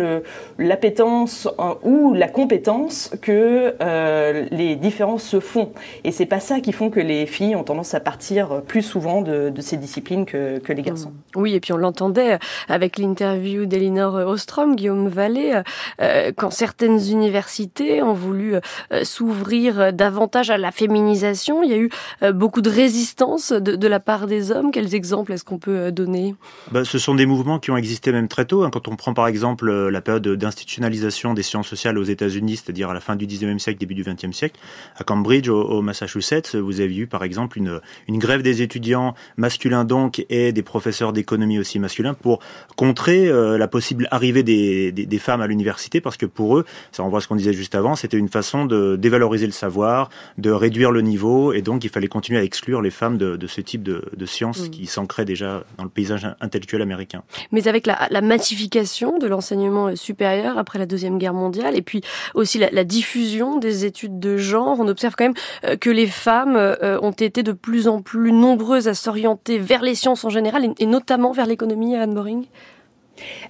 l'appétence 0.58 1.48
ou 1.84 2.14
la 2.14 2.28
compétence 2.28 3.12
que 3.22 3.76
euh, 3.82 4.46
les 4.52 4.76
différences 4.76 5.24
se 5.24 5.40
font. 5.40 5.72
Et 6.04 6.12
c'est 6.12 6.26
pas 6.26 6.40
ça 6.40 6.60
qui 6.60 6.72
font 6.72 6.90
que 6.90 7.00
les 7.00 7.26
filles 7.26 7.56
ont 7.56 7.64
tendance 7.64 7.94
à 7.94 8.00
partir 8.00 8.62
plus 8.62 8.82
souvent 8.82 9.22
de, 9.22 9.52
ces 9.60 9.78
disciplines 9.78 10.26
que, 10.26 10.62
les 10.68 10.82
garçons. 10.82 11.10
Mmh. 11.10 11.40
Oui, 11.40 11.56
et 11.56 11.60
puis 11.60 11.74
on 11.74 11.78
l'entendait 11.78 12.38
avec 12.68 12.98
l'interview 12.98 13.66
d'Elinor 13.66 14.16
Ostrom, 14.28 14.76
Guillaume 14.76 15.08
Vallée, 15.08 15.62
euh, 16.02 16.32
quand 16.36 16.52
certaines 16.52 17.00
universités 17.10 18.02
ont 18.02 18.14
voulu 18.14 18.56
euh, 18.56 19.04
s'ouvrir 19.04 19.94
davantage 19.94 20.50
à 20.50 20.58
la 20.58 20.72
féminisation, 20.72 21.64
il 21.64 21.70
y 21.70 21.74
a 21.74 21.78
eu 21.78 21.90
beaucoup 22.34 22.62
de 22.62 22.70
résistance 22.70 23.52
de, 23.52 23.88
la 23.88 24.00
part 24.00 24.28
des 24.28 24.52
hommes. 24.52 24.72
Quels 24.72 24.96
exemples 24.96 25.34
est-ce 25.34 25.44
qu'on 25.44 25.60
peut 25.60 25.92
donner? 25.92 26.36
Bah, 26.72 26.86
Ce 26.86 26.98
sont 26.98 27.16
des 27.16 27.26
mouvements 27.26 27.60
qui 27.60 27.72
ont 27.72 27.78
existé 27.78 28.12
même 28.12 28.28
très 28.28 28.46
tôt. 28.46 28.64
Hein. 28.64 28.70
Quand 28.72 28.88
on 28.88 28.96
prend 28.96 29.14
par 29.14 29.28
exemple 29.28 29.72
la 29.72 30.02
période 30.02 30.28
d'institutionnalisation 30.28 31.34
des 31.34 31.44
sciences 31.44 31.68
sociales 31.68 31.98
aux 31.98 32.04
États-Unis, 32.04 32.58
c'est-à-dire 32.58 32.90
à 32.90 32.94
la 32.94 33.00
fin 33.00 33.16
du 33.16 33.28
19e 33.28 33.60
siècle, 33.60 33.80
début 33.80 33.96
du 33.96 34.04
20e 34.04 34.34
siècle. 34.34 34.60
À 34.98 35.04
Cambridge, 35.04 35.50
au, 35.50 35.82
Massachusetts, 35.82 36.56
vous 36.56 36.82
avez 36.82 36.96
eu 36.96 37.08
par 37.08 37.24
exemple 37.24 37.58
une, 37.58 37.80
une 38.08 38.18
grève 38.18 38.42
des 38.42 38.62
étudiants 38.62 39.16
masculins 39.38 39.86
donc 39.86 40.26
et 40.30 40.52
des 40.52 40.64
professeurs 40.64 41.14
d'économie 41.14 41.60
aussi 41.60 41.80
masculins 41.80 42.14
pour 42.14 42.40
contrer 42.76 43.28
euh, 43.28 43.58
la 43.58 43.68
possible 43.68 44.08
arrivée 44.12 44.44
des, 44.44 44.92
des, 44.92 45.20
femmes 45.20 45.42
à 45.42 45.48
l'université 45.48 46.02
parce 46.02 46.18
que 46.18 46.26
pour 46.26 46.58
eux, 46.58 46.66
ça 46.92 47.04
renvoie 47.04 47.20
à 47.20 47.22
ce 47.22 47.28
qu'on 47.28 47.36
disait 47.36 47.54
juste 47.54 47.76
avant, 47.76 47.96
c'était 47.96 48.18
une 48.18 48.30
façon 48.30 48.66
de 48.66 48.96
dévaloriser 48.96 49.46
le 49.46 49.52
savoir, 49.52 50.10
de 50.38 50.52
réduire 50.52 50.92
le 50.92 51.02
niveau 51.02 51.54
et 51.54 51.62
donc 51.62 51.84
il 51.84 51.90
fallait 51.90 52.08
continuer 52.08 52.40
à 52.40 52.44
exclure 52.44 52.82
les 52.82 52.92
femmes 52.92 53.18
de, 53.18 53.36
de 53.36 53.48
ce 53.48 53.62
type 53.62 53.84
de, 53.84 54.04
de 54.16 54.26
sciences 54.26 54.68
mmh. 54.68 54.70
qui 54.70 54.86
s'ancraient 54.86 55.26
déjà 55.26 55.64
dans 55.78 55.84
le 55.84 55.90
paysage 55.90 56.28
intellectuel 56.42 56.82
américain. 56.82 57.24
Mais 57.52 57.68
avec 57.68 57.88
la, 57.88 58.08
la 58.10 58.22
massification 58.22 59.18
de 59.18 59.28
l'enseignement 59.28 59.96
supérieur 59.96 60.58
après 60.58 60.80
la 60.80 60.86
Deuxième 60.86 61.18
Guerre 61.18 61.34
mondiale 61.34 61.76
et 61.76 61.82
puis 61.82 62.02
aussi 62.34 62.58
la, 62.60 62.84
diffusion 62.84 63.58
des 63.58 63.86
études 63.86 64.20
de 64.20 64.38
genre. 64.38 64.80
On 64.80 64.88
observe 64.88 65.16
quand 65.18 65.26
même 65.26 65.34
euh, 65.64 65.76
que 65.76 65.90
les 65.90 66.08
femmes 66.08 66.56
euh, 66.56 67.00
ont 67.02 67.12
été 67.12 67.44
de 67.44 67.52
plus 67.52 67.88
en 67.88 68.02
plus 68.02 68.32
nombreuses 68.32 68.88
à 68.88 68.94
s'orienter 68.94 69.58
vers 69.58 69.82
les 69.82 69.96
sciences 69.96 70.24
en 70.24 70.30
général 70.30 70.74
et 70.78 70.86
notamment 70.86 71.32
vers 71.32 71.48
l'économie, 71.48 71.96
Anne 71.96 72.14
Boring 72.14 72.46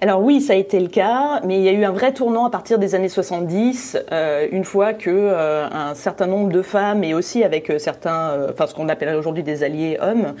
alors 0.00 0.22
oui, 0.22 0.40
ça 0.40 0.52
a 0.52 0.56
été 0.56 0.78
le 0.78 0.88
cas, 0.88 1.40
mais 1.44 1.58
il 1.58 1.62
y 1.62 1.68
a 1.68 1.72
eu 1.72 1.84
un 1.84 1.90
vrai 1.90 2.12
tournant 2.12 2.44
à 2.44 2.50
partir 2.50 2.78
des 2.78 2.94
années 2.94 3.08
70, 3.08 3.98
euh, 4.12 4.46
une 4.52 4.64
fois 4.64 4.94
que 4.94 5.10
euh, 5.10 5.66
un 5.70 5.94
certain 5.94 6.26
nombre 6.26 6.50
de 6.50 6.62
femmes 6.62 7.02
et 7.02 7.14
aussi 7.14 7.42
avec 7.42 7.70
euh, 7.70 7.78
certains, 7.78 8.46
enfin 8.50 8.66
ce 8.66 8.74
qu'on 8.74 8.88
appellerait 8.88 9.16
aujourd'hui 9.16 9.42
des 9.42 9.62
alliés 9.62 9.98
hommes, 10.00 10.34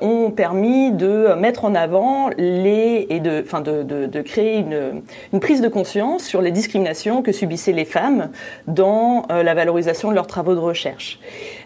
ont 0.00 0.30
permis 0.30 0.90
de 0.92 1.34
mettre 1.34 1.64
en 1.64 1.74
avant 1.74 2.30
les 2.36 3.06
et 3.10 3.20
de, 3.20 3.42
enfin 3.44 3.60
de, 3.60 3.82
de, 3.82 4.20
créer 4.22 4.58
une, 4.58 5.02
une, 5.32 5.40
prise 5.40 5.60
de 5.60 5.68
conscience 5.68 6.24
sur 6.24 6.40
les 6.40 6.50
discriminations 6.50 7.22
que 7.22 7.32
subissaient 7.32 7.72
les 7.72 7.84
femmes 7.84 8.30
dans 8.66 9.26
la 9.28 9.54
valorisation 9.54 10.10
de 10.10 10.14
leurs 10.14 10.26
travaux 10.26 10.54
de 10.54 10.60
recherche. 10.60 11.20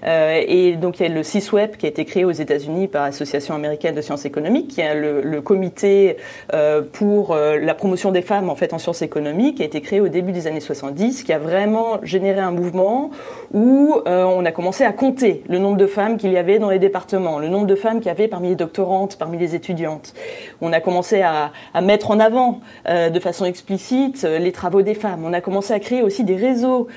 Et 0.06 0.76
donc 0.76 1.00
il 1.00 1.02
y 1.02 1.06
a 1.06 1.08
le 1.08 1.22
CISWEP 1.22 1.76
qui 1.78 1.86
a 1.86 1.88
été 1.88 2.04
créé 2.04 2.24
aux 2.24 2.30
États-Unis 2.30 2.88
par 2.88 3.04
l'Association 3.04 3.54
américaine 3.54 3.94
de 3.94 4.00
sciences 4.00 4.24
économiques, 4.24 4.68
qui 4.68 4.80
est 4.80 4.94
le, 4.94 5.40
comité 5.40 6.16
euh, 6.54 6.82
pour 6.82 7.32
euh, 7.32 7.58
la 7.58 7.74
promotion 7.74 8.10
des 8.10 8.22
femmes 8.22 8.50
en 8.50 8.56
fait 8.56 8.72
en 8.72 8.78
sciences 8.78 9.02
économiques 9.02 9.56
qui 9.56 9.62
a 9.62 9.66
été 9.66 9.80
créé 9.80 10.00
au 10.00 10.08
début 10.08 10.32
des 10.32 10.46
années 10.46 10.60
70, 10.60 11.24
qui 11.24 11.32
a 11.32 11.38
vraiment 11.38 11.98
généré 12.02 12.40
un 12.40 12.50
mouvement 12.50 13.10
où 13.52 14.00
euh, 14.06 14.24
on 14.24 14.44
a 14.44 14.52
commencé 14.52 14.84
à 14.84 14.92
compter 14.92 15.42
le 15.48 15.58
nombre 15.58 15.76
de 15.76 15.86
femmes 15.86 16.16
qu'il 16.16 16.32
y 16.32 16.36
avait 16.36 16.58
dans 16.58 16.70
les 16.70 16.78
départements, 16.78 17.38
le 17.38 17.48
nombre 17.48 17.66
de 17.66 17.74
femmes 17.74 17.98
qu'il 17.98 18.06
y 18.06 18.10
avait 18.10 18.28
parmi 18.28 18.48
les 18.48 18.56
doctorantes, 18.56 19.16
parmi 19.18 19.38
les 19.38 19.54
étudiantes. 19.54 20.14
On 20.60 20.72
a 20.72 20.80
commencé 20.80 21.22
à 21.22 21.52
mettre 21.82 22.10
en 22.10 22.20
avant 22.20 22.60
de 22.86 23.20
façon 23.20 23.44
explicite 23.44 24.24
les 24.24 24.52
travaux 24.52 24.82
des 24.82 24.94
femmes. 24.94 25.24
On 25.24 25.32
a 25.32 25.40
commencé 25.40 25.72
à 25.72 25.80
créer 25.80 26.02
aussi 26.02 26.24
des 26.24 26.36
réseaux 26.36 26.88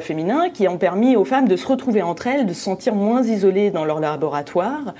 féminins 0.00 0.50
qui 0.50 0.68
ont 0.68 0.78
permis 0.78 1.16
aux 1.16 1.24
femmes 1.24 1.48
de 1.48 1.56
se 1.56 1.66
retrouver 1.66 2.02
entre 2.02 2.26
elles, 2.26 2.46
de 2.48 2.54
se 2.54 2.62
sentir 2.62 2.94
moins 2.94 3.22
isolées 3.22 3.70
dans 3.70 3.84
leur 3.84 4.00
laboratoire. 4.00 4.94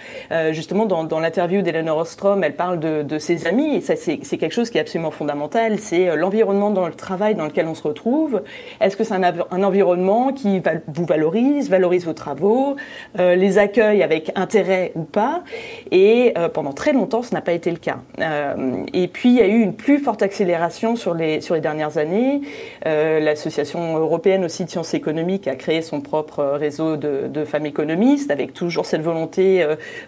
justement, 0.53 0.87
dans, 0.87 1.21
l'interview 1.21 1.63
d'Eleanor 1.63 1.99
Ostrom, 1.99 2.45
elle 2.45 2.55
parle 2.55 2.79
de, 2.79 3.19
ses 3.19 3.47
amis 3.47 3.77
et 3.77 3.81
ça 3.81 3.97
c'est 3.97 4.19
quelque 4.19 4.53
chose 4.53 4.71
qui 4.71 4.79
est 4.79 4.81
absolument 4.81 5.11
fondamental. 5.11 5.79
C'est 5.79 6.09
euh, 6.09 6.17
l'environnement 6.17 6.71
dans 6.71 6.87
le 6.87 6.95
travail 6.95 7.35
dans 7.35 7.45
lequel 7.45 7.67
on 7.67 7.75
se 7.75 7.83
retrouve. 7.83 8.43
Est-ce 8.81 8.97
que 8.97 9.05
c'est 9.05 9.15
un, 9.15 9.63
environnement 9.63 10.33
qui 10.33 10.63
vous 10.87 11.05
valorise, 11.05 11.69
valorise 11.71 12.05
vos 12.05 12.13
travaux, 12.13 12.77
euh, 13.19 13.35
les 13.35 13.59
accueille 13.59 14.03
avec 14.03 14.33
intérêt 14.35 14.93
ou 14.95 15.03
pas? 15.03 15.43
Et 15.91 16.33
euh, 16.37 16.49
pendant 16.49 16.73
très 16.73 16.93
longtemps, 16.93 17.23
ce 17.23 17.35
n'a 17.35 17.41
pas 17.41 17.53
été 17.53 17.71
le 17.71 17.77
cas. 17.77 17.99
Euh, 18.21 18.85
et 18.93 19.09
puis, 19.09 19.31
il 19.31 19.35
y 19.37 19.41
a 19.41 19.47
eu 19.47 19.61
une 19.61 19.75
plus 19.75 19.99
forte 19.99 20.23
accélération 20.23 20.97
sur 20.97 21.15
les, 21.15 21.41
sur 21.41 21.55
les 21.55 21.61
dernières 21.61 21.99
années. 21.99 22.43
Euh, 22.87 23.21
L'Association 23.21 23.97
européenne 23.97 24.45
aussi 24.45 24.65
de 24.65 24.71
sciences 24.71 24.95
économiques 24.95 25.49
a 25.49 25.55
créé 25.55 25.83
son 25.83 26.01
propre 26.01 26.45
réseau 26.45 26.97
de, 26.97 27.28
de 27.29 27.45
femmes 27.45 27.67
économistes 27.67 28.31
avec 28.31 28.53
toujours 28.53 28.87
cette 28.87 29.03
volonté 29.03 29.65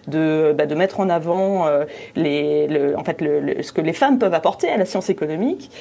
de, 0.07 0.53
bah, 0.57 0.65
de 0.65 0.75
mettre 0.75 0.99
en 0.99 1.09
avant 1.09 1.67
les, 2.15 2.67
le, 2.67 2.97
en 2.97 3.03
fait, 3.03 3.17
ce 3.61 3.71
que 3.71 3.81
les 3.81 3.93
femmes 3.93 4.19
peuvent 4.19 4.33
apporter 4.33 4.69
à 4.69 4.77
la 4.77 4.85
science 4.85 5.09
économique. 5.09 5.71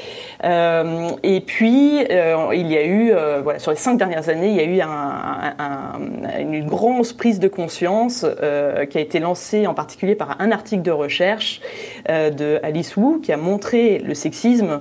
Euh, 0.44 1.08
et 1.22 1.40
puis, 1.40 2.04
euh, 2.10 2.48
il 2.52 2.70
y 2.70 2.76
a 2.76 2.84
eu, 2.84 3.12
euh, 3.12 3.40
voilà, 3.42 3.58
sur 3.58 3.70
les 3.70 3.76
cinq 3.76 3.96
dernières 3.96 4.28
années, 4.28 4.48
il 4.48 4.56
y 4.56 4.60
a 4.60 4.64
eu 4.64 4.80
un, 4.80 5.54
un, 5.58 6.40
une 6.40 6.66
grosse 6.66 7.12
prise 7.12 7.40
de 7.40 7.48
conscience 7.48 8.24
euh, 8.24 8.84
qui 8.86 8.98
a 8.98 9.00
été 9.00 9.18
lancée 9.18 9.66
en 9.66 9.74
particulier 9.74 10.14
par 10.14 10.40
un 10.40 10.50
article 10.52 10.82
de 10.82 10.90
recherche 10.90 11.60
euh, 12.08 12.30
de 12.30 12.58
Alice 12.62 12.96
Wu 12.96 13.20
qui 13.20 13.32
a 13.32 13.36
montré 13.36 13.98
le 13.98 14.14
sexisme 14.14 14.80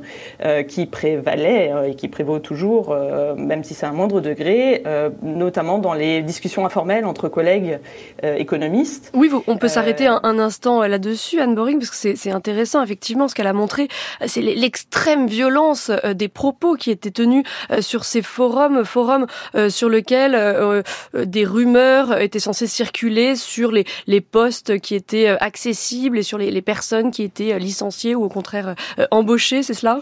qui 0.67 0.85
prévalait 0.85 1.71
et 1.87 1.95
qui 1.95 2.07
prévaut 2.07 2.39
toujours, 2.39 2.95
même 3.37 3.63
si 3.63 3.73
c'est 3.73 3.85
à 3.85 3.89
un 3.89 3.93
moindre 3.93 4.21
degré, 4.21 4.83
notamment 5.21 5.77
dans 5.77 5.93
les 5.93 6.21
discussions 6.21 6.48
discussion 6.49 6.65
informelle 6.65 7.05
entre 7.05 7.29
collègues 7.29 7.79
économistes. 8.23 9.11
Oui, 9.13 9.29
on 9.47 9.57
peut 9.57 9.67
s'arrêter 9.67 10.07
un, 10.07 10.39
instant 10.39 10.81
là-dessus, 10.81 11.39
Anne 11.39 11.53
Boring, 11.53 11.79
parce 11.79 11.91
que 11.91 12.15
c'est 12.15 12.31
intéressant, 12.31 12.83
effectivement, 12.83 13.27
ce 13.27 13.35
qu'elle 13.35 13.47
a 13.47 13.53
montré, 13.53 13.87
c'est 14.25 14.41
l'extrême 14.41 15.27
violence 15.27 15.91
des 16.15 16.27
propos 16.27 16.75
qui 16.75 16.89
étaient 16.89 17.11
tenus 17.11 17.43
sur 17.81 18.03
ces 18.03 18.21
forums, 18.21 18.83
forums 18.83 19.27
sur 19.69 19.89
lesquels 19.89 20.83
des 21.13 21.45
rumeurs 21.45 22.19
étaient 22.19 22.39
censées 22.39 22.67
circuler 22.67 23.35
sur 23.35 23.71
les, 23.71 23.85
les 24.07 24.21
postes 24.21 24.79
qui 24.79 24.95
étaient 24.95 25.27
accessibles 25.27 26.17
et 26.17 26.23
sur 26.23 26.37
les, 26.37 26.49
les 26.49 26.61
personnes 26.61 27.11
qui 27.11 27.23
étaient 27.23 27.59
licenciées 27.59 28.15
ou 28.15 28.23
au 28.23 28.29
contraire 28.29 28.75
embauchées, 29.11 29.61
c'est 29.61 29.75
cela? 29.75 29.99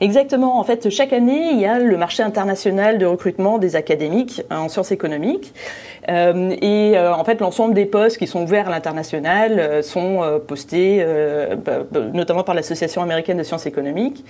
Exactement. 0.00 0.58
En 0.58 0.64
fait, 0.64 0.90
chaque 0.90 1.12
année, 1.12 1.50
il 1.52 1.60
y 1.60 1.66
a 1.66 1.78
le 1.78 1.96
marché 1.96 2.22
international 2.22 2.98
de 2.98 3.06
recrutement 3.06 3.58
des 3.58 3.76
académiques 3.76 4.42
en 4.50 4.68
sciences 4.68 4.92
économiques. 4.92 5.52
Euh, 6.08 6.56
et 6.62 6.96
euh, 6.96 7.12
en 7.14 7.24
fait, 7.24 7.40
l'ensemble 7.40 7.74
des 7.74 7.86
postes 7.86 8.18
qui 8.18 8.26
sont 8.26 8.42
ouverts 8.42 8.68
à 8.68 8.70
l'international 8.70 9.58
euh, 9.58 9.82
sont 9.82 10.40
postés, 10.46 11.04
bah, 11.64 11.80
bah, 11.90 12.00
notamment 12.12 12.42
par 12.42 12.54
l'Association 12.54 13.02
américaine 13.02 13.38
de 13.38 13.42
sciences 13.42 13.66
économiques. 13.66 14.24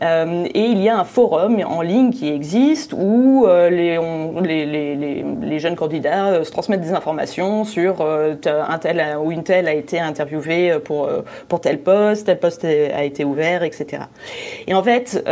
et 0.00 0.50
il 0.54 0.82
y 0.82 0.88
a 0.88 0.98
un 0.98 1.04
forum 1.04 1.58
en 1.66 1.82
ligne 1.82 2.10
qui 2.10 2.28
existe 2.28 2.92
où 2.92 3.46
les, 3.70 3.98
jeunes 5.58 5.76
candidats 5.76 6.44
se 6.44 6.50
transmettent 6.50 6.82
des 6.82 6.92
informations 6.92 7.64
sur 7.64 8.02
un 8.02 8.78
tel 8.78 9.02
ou 9.22 9.32
une 9.32 9.42
telle 9.42 9.68
a 9.68 9.74
été 9.74 9.98
interviewée 9.98 10.78
pour, 10.84 11.08
pour 11.48 11.60
tel 11.60 11.78
poste, 11.78 12.26
tel 12.26 12.38
poste 12.38 12.64
a 12.64 13.04
été 13.04 13.24
ouvert, 13.24 13.62
etc. 13.62 14.02
Et 14.66 14.74
en 14.74 14.82
fait, 14.82 15.24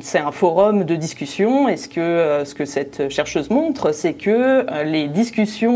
c'est 0.00 0.18
un 0.18 0.32
forum 0.32 0.84
de 0.84 0.96
discussion. 0.96 1.68
Et 1.68 1.76
ce 1.76 1.88
que, 1.88 2.42
ce 2.44 2.54
que 2.54 2.64
cette 2.64 3.08
chercheuse 3.10 3.50
montre, 3.50 3.92
c'est 3.92 4.14
que 4.14 4.66
les 4.84 5.08
discussions, 5.08 5.25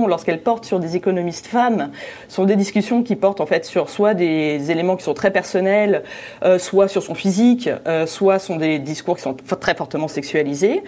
lorsqu'elles 0.06 0.42
portent 0.42 0.64
sur 0.64 0.80
des 0.80 0.96
économistes 0.96 1.46
femmes, 1.46 1.90
sont 2.28 2.44
des 2.44 2.56
discussions 2.56 3.02
qui 3.02 3.16
portent 3.16 3.40
en 3.40 3.46
fait 3.46 3.64
sur 3.64 3.88
soit 3.88 4.14
des 4.14 4.70
éléments 4.70 4.96
qui 4.96 5.04
sont 5.04 5.14
très 5.14 5.30
personnels, 5.30 6.02
euh, 6.44 6.58
soit 6.58 6.88
sur 6.88 7.02
son 7.02 7.14
physique, 7.14 7.68
euh, 7.86 8.06
soit 8.06 8.38
sont 8.38 8.56
des 8.56 8.78
discours 8.78 9.16
qui 9.16 9.22
sont 9.22 9.34
très 9.34 9.74
fortement 9.74 10.08
sexualisés. 10.08 10.82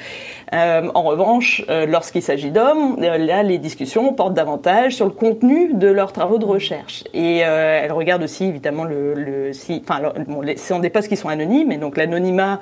Euh, 0.53 0.89
en 0.95 1.03
revanche, 1.03 1.65
lorsqu'il 1.69 2.23
s'agit 2.23 2.51
d'hommes, 2.51 2.97
là, 3.01 3.43
les 3.43 3.59
discussions 3.59 4.13
portent 4.13 4.35
davantage 4.35 4.95
sur 4.97 5.07
le 5.07 5.13
contenu 5.13 5.75
de 5.75 5.89
leurs 5.89 6.13
travaux 6.13 6.39
de 6.39 6.45
recherche. 6.45 7.05
Et 7.15 7.39
elles 7.39 7.93
regardent 7.93 8.25
aussi 8.25 8.45
évidemment 8.45 8.85
le, 8.85 9.15
le 9.15 9.53
si, 9.53 9.83
enfin, 9.89 10.13
bon, 10.27 10.43
ce 10.47 10.57
sont 10.57 10.79
des 10.79 10.91
postes 10.91 11.09
qui 11.09 11.17
sont 11.17 11.29
anonymes, 11.29 11.73
et 11.73 11.79
donc 11.79 11.97
l'anonymat 11.97 12.61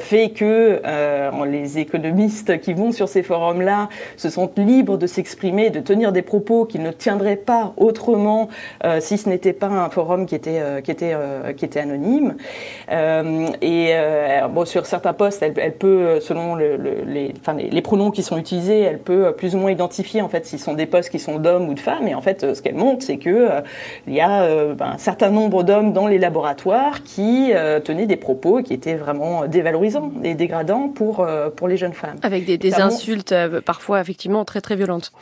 fait 0.00 0.30
que 0.30 0.80
les 1.44 1.78
économistes 1.78 2.60
qui 2.60 2.72
vont 2.72 2.92
sur 2.92 3.08
ces 3.08 3.22
forums-là 3.22 3.88
se 4.16 4.30
sentent 4.30 4.58
libres 4.58 4.96
de 4.96 5.06
s'exprimer 5.06 5.35
de 5.40 5.80
tenir 5.80 6.12
des 6.12 6.22
propos 6.22 6.64
qu'ils 6.64 6.82
ne 6.82 6.90
tiendraient 6.90 7.36
pas 7.36 7.72
autrement 7.76 8.48
euh, 8.84 9.00
si 9.00 9.18
ce 9.18 9.28
n'était 9.28 9.52
pas 9.52 9.68
un 9.68 9.90
forum 9.90 10.26
qui 10.26 10.34
était 10.34 10.60
euh, 10.60 10.80
qui 10.80 10.90
était 10.90 11.12
euh, 11.14 11.52
qui 11.52 11.64
était 11.64 11.80
anonyme. 11.80 12.36
et 12.90 13.94
bon, 14.50 14.64
sur 14.64 14.86
certains 14.86 15.12
postes, 15.12 15.42
elle, 15.42 15.54
elle 15.56 15.74
peut, 15.74 16.20
selon 16.20 16.54
le, 16.54 16.76
les, 17.06 17.32
enfin, 17.40 17.54
les, 17.54 17.82
pronoms 17.82 18.10
qui 18.10 18.22
sont 18.22 18.38
utilisés, 18.38 18.80
elle 18.80 18.98
peut 18.98 19.32
plus 19.36 19.54
ou 19.54 19.58
moins 19.58 19.70
identifier 19.70 20.22
en 20.22 20.28
fait 20.28 20.46
s'ils 20.46 20.58
sont 20.58 20.74
des 20.74 20.86
postes 20.86 21.10
qui 21.10 21.18
sont 21.18 21.38
d'hommes 21.38 21.68
ou 21.68 21.74
de 21.74 21.80
femmes. 21.80 22.08
Et 22.08 22.14
en 22.14 22.20
fait, 22.20 22.54
ce 22.54 22.62
qu'elle 22.62 22.74
montre, 22.74 23.04
c'est 23.04 23.18
que 23.18 23.48
il 24.06 24.14
y 24.14 24.20
a 24.20 24.74
ben, 24.74 24.92
un 24.94 24.98
certain 24.98 25.30
nombre 25.30 25.62
d'hommes 25.62 25.92
dans 25.92 26.06
les 26.06 26.18
laboratoires 26.18 27.02
qui 27.02 27.52
tenaient 27.84 28.06
des 28.06 28.16
propos 28.16 28.62
qui 28.62 28.74
étaient 28.74 28.94
vraiment 28.94 29.46
dévalorisants 29.46 30.10
et 30.22 30.34
dégradants 30.34 30.88
pour 30.88 31.26
pour 31.56 31.68
les 31.68 31.76
jeunes 31.76 31.92
femmes. 31.92 32.16
Avec 32.22 32.44
des, 32.44 32.58
des 32.58 32.74
insultes 32.80 33.34
parfois 33.64 34.00
effectivement 34.00 34.44
très 34.44 34.60
très 34.60 34.76
violentes. 34.76 35.12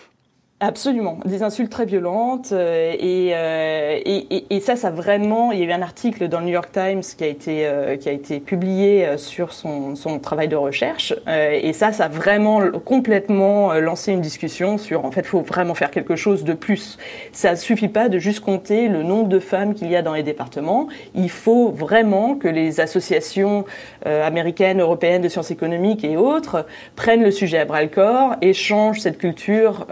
Absolument, 0.67 1.19
des 1.27 1.43
insultes 1.43 1.71
très 1.71 1.85
violentes 1.85 2.53
euh, 2.53 2.95
euh, 2.95 4.01
et, 4.03 4.17
et, 4.35 4.47
et, 4.49 4.61
ça, 4.61 4.77
ça 4.77 4.91
vraiment. 4.91 5.53
Il 5.53 5.59
y 5.59 5.63
a 5.63 5.67
eu 5.67 5.73
un 5.73 5.83
article 5.83 6.27
dans 6.29 6.41
le 6.41 6.47
New 6.47 6.53
York 6.53 6.71
Times 6.73 7.03
qui 7.03 7.23
a 7.23 7.27
été 7.27 7.67
euh, 7.67 7.99
qui 7.99 8.09
a 8.09 8.13
été 8.13 8.41
publié 8.41 9.19
sur 9.19 9.53
son, 9.53 9.95
son 9.95 10.19
travail 10.19 10.49
de 10.49 10.57
recherche 10.57 11.15
et 11.27 11.73
ça, 11.75 11.93
ça 11.93 12.07
a 12.07 12.09
vraiment 12.09 12.63
complètement 12.83 13.75
lancé 13.75 14.13
une 14.13 14.23
discussion 14.23 14.79
sur 14.79 15.05
en 15.05 15.11
fait, 15.11 15.27
faut 15.27 15.43
vraiment 15.43 15.75
faire 15.75 15.91
quelque 15.91 16.17
chose 16.17 16.45
de 16.45 16.55
plus. 16.55 16.97
Ça 17.33 17.57
suffit 17.57 17.89
pas 17.89 18.09
de 18.09 18.19
juste 18.19 18.41
compter 18.41 18.89
le 18.89 19.03
nombre 19.03 19.29
de 19.29 19.41
femmes 19.41 19.75
qu'il 19.75 19.91
y 19.91 19.97
a 19.97 20.03
dans 20.03 20.15
les 20.15 20.23
départements. 20.23 20.89
Il 21.15 21.31
faut 21.31 21.69
vraiment 21.69 22.37
que 22.37 22.49
les 22.49 22.81
associations 22.81 23.67
américaines, 24.05 24.81
européennes 24.81 25.23
de 25.23 25.29
sciences 25.29 25.51
économiques 25.51 26.05
et 26.05 26.17
autres 26.17 26.65
prennent 26.97 27.23
le 27.23 27.31
sujet 27.31 27.59
à 27.59 27.65
bras 27.67 27.83
le 27.83 27.89
corps 27.89 28.37
et 28.41 28.55
changent 28.55 29.01
cette 29.01 29.19
culture. 29.19 29.87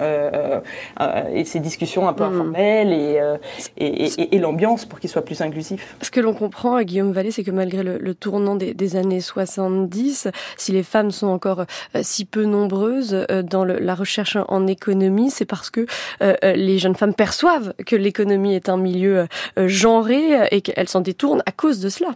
Euh, 1.01 1.13
euh, 1.13 1.29
et 1.33 1.45
ces 1.45 1.61
discussions 1.61 2.09
un 2.09 2.13
peu 2.13 2.25
hmm. 2.25 2.35
informelles 2.35 2.93
euh, 2.93 3.37
et, 3.77 4.05
et, 4.05 4.37
et, 4.37 4.39
l'ambiance 4.39 4.85
pour 4.85 5.01
qu'il 5.01 5.11
soit 5.11 5.25
plus 5.25 5.41
inclusif. 5.41 5.97
Ce 6.01 6.11
que 6.11 6.21
l'on 6.21 6.35
comprend 6.35 6.75
à 6.75 6.85
Guillaume 6.85 7.13
Vallée, 7.13 7.31
c'est 7.31 7.45
que 7.45 7.51
malgré 7.51 7.83
le, 7.83 8.15
tournant 8.15 8.57
des, 8.57 8.97
années 8.97 9.21
70, 9.21 10.29
si 10.57 10.73
les 10.73 10.83
femmes 10.83 11.11
sont 11.11 11.29
encore 11.29 11.65
si 12.03 12.25
peu 12.25 12.45
nombreuses 12.45 13.27
dans 13.45 13.65
la 13.65 13.95
recherche 13.95 14.37
en 14.49 14.67
économie, 14.67 15.31
c'est 15.31 15.45
parce 15.45 15.71
que 15.71 15.87
les 16.21 16.79
jeunes 16.79 16.95
femmes 16.95 17.15
perçoivent 17.15 17.75
que 17.87 17.97
l'économie 17.97 18.55
est 18.55 18.69
un 18.69 18.77
milieu 18.77 19.27
genré 19.57 20.47
et 20.51 20.61
qu'elles 20.61 20.89
s'en 20.89 21.01
détournent 21.01 21.43
à 21.47 21.53
cause 21.53 21.81
de 21.81 21.89
cela. 21.89 22.11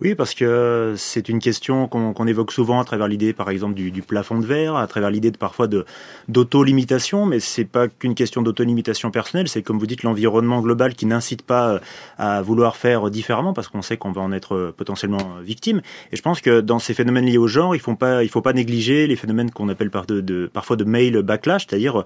Oui, 0.00 0.14
parce 0.14 0.34
que 0.34 0.94
c'est 0.96 1.28
une 1.28 1.38
question 1.38 1.86
qu'on 1.86 2.26
évoque 2.26 2.50
souvent 2.52 2.80
à 2.80 2.84
travers 2.84 3.06
l'idée, 3.06 3.32
par 3.32 3.48
exemple, 3.48 3.74
du, 3.74 4.02
plafond 4.02 4.38
de 4.38 4.44
verre, 4.44 4.76
à 4.76 4.86
travers 4.86 5.10
l'idée 5.10 5.30
de 5.30 5.36
parfois 5.36 5.68
de 5.68 5.84
d'auto-limitation, 6.28 7.26
mais 7.26 7.38
c'est 7.38 7.64
pas 7.64 7.86
qu'une 7.88 8.14
question 8.14 8.42
d'auto-limitation 8.42 9.10
personnelle, 9.10 9.48
c'est 9.48 9.62
comme 9.62 9.78
vous 9.78 9.86
dites 9.86 10.02
l'environnement 10.02 10.60
global 10.60 10.94
qui 10.94 11.06
n'incite 11.06 11.42
pas 11.42 11.74
euh, 11.74 11.78
à 12.18 12.42
vouloir 12.42 12.76
faire 12.76 13.08
différemment, 13.08 13.52
parce 13.52 13.68
qu'on 13.68 13.82
sait 13.82 13.96
qu'on 13.96 14.10
va 14.10 14.20
en 14.20 14.32
être 14.32 14.54
euh, 14.54 14.74
potentiellement 14.76 15.36
victime. 15.42 15.80
Et 16.12 16.16
je 16.16 16.22
pense 16.22 16.40
que 16.40 16.60
dans 16.60 16.80
ces 16.80 16.92
phénomènes 16.92 17.26
liés 17.26 17.38
au 17.38 17.46
genre, 17.46 17.76
il 17.76 17.80
faut 17.80 17.96
faut 18.30 18.42
pas 18.42 18.52
négliger 18.52 19.06
les 19.06 19.16
phénomènes 19.16 19.50
qu'on 19.52 19.68
appelle 19.68 19.90
par 19.90 20.06
de, 20.06 20.50
parfois 20.52 20.76
de 20.76 20.84
male 20.84 21.22
backlash, 21.22 21.66
c'est-à-dire 21.68 22.02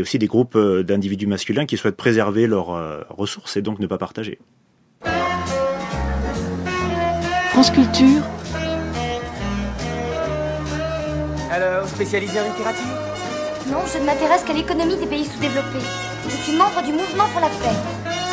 aussi 0.00 0.18
des 0.18 0.26
groupes 0.26 0.56
euh, 0.56 0.82
d'individus 0.82 1.26
masculins 1.26 1.64
qui 1.64 1.78
souhaitent 1.78 1.96
préserver 1.96 2.46
leurs 2.46 3.06
ressources 3.08 3.56
et 3.56 3.62
donc 3.62 3.78
ne 3.78 3.86
pas 3.86 3.98
partager. 3.98 4.38
France 7.56 7.70
Culture. 7.70 8.22
Alors, 11.50 11.88
spécialisé 11.88 12.38
en 12.38 12.44
littérature? 12.44 12.84
Non, 13.68 13.78
je 13.90 13.98
ne 13.98 14.04
m'intéresse 14.04 14.42
qu'à 14.42 14.52
l'économie 14.52 14.98
des 14.98 15.06
pays 15.06 15.24
sous-développés. 15.24 15.80
Je 16.28 16.36
suis 16.36 16.54
membre 16.54 16.82
du 16.84 16.92
mouvement 16.92 17.24
pour 17.32 17.40
la 17.40 17.48
paix. 17.48 18.25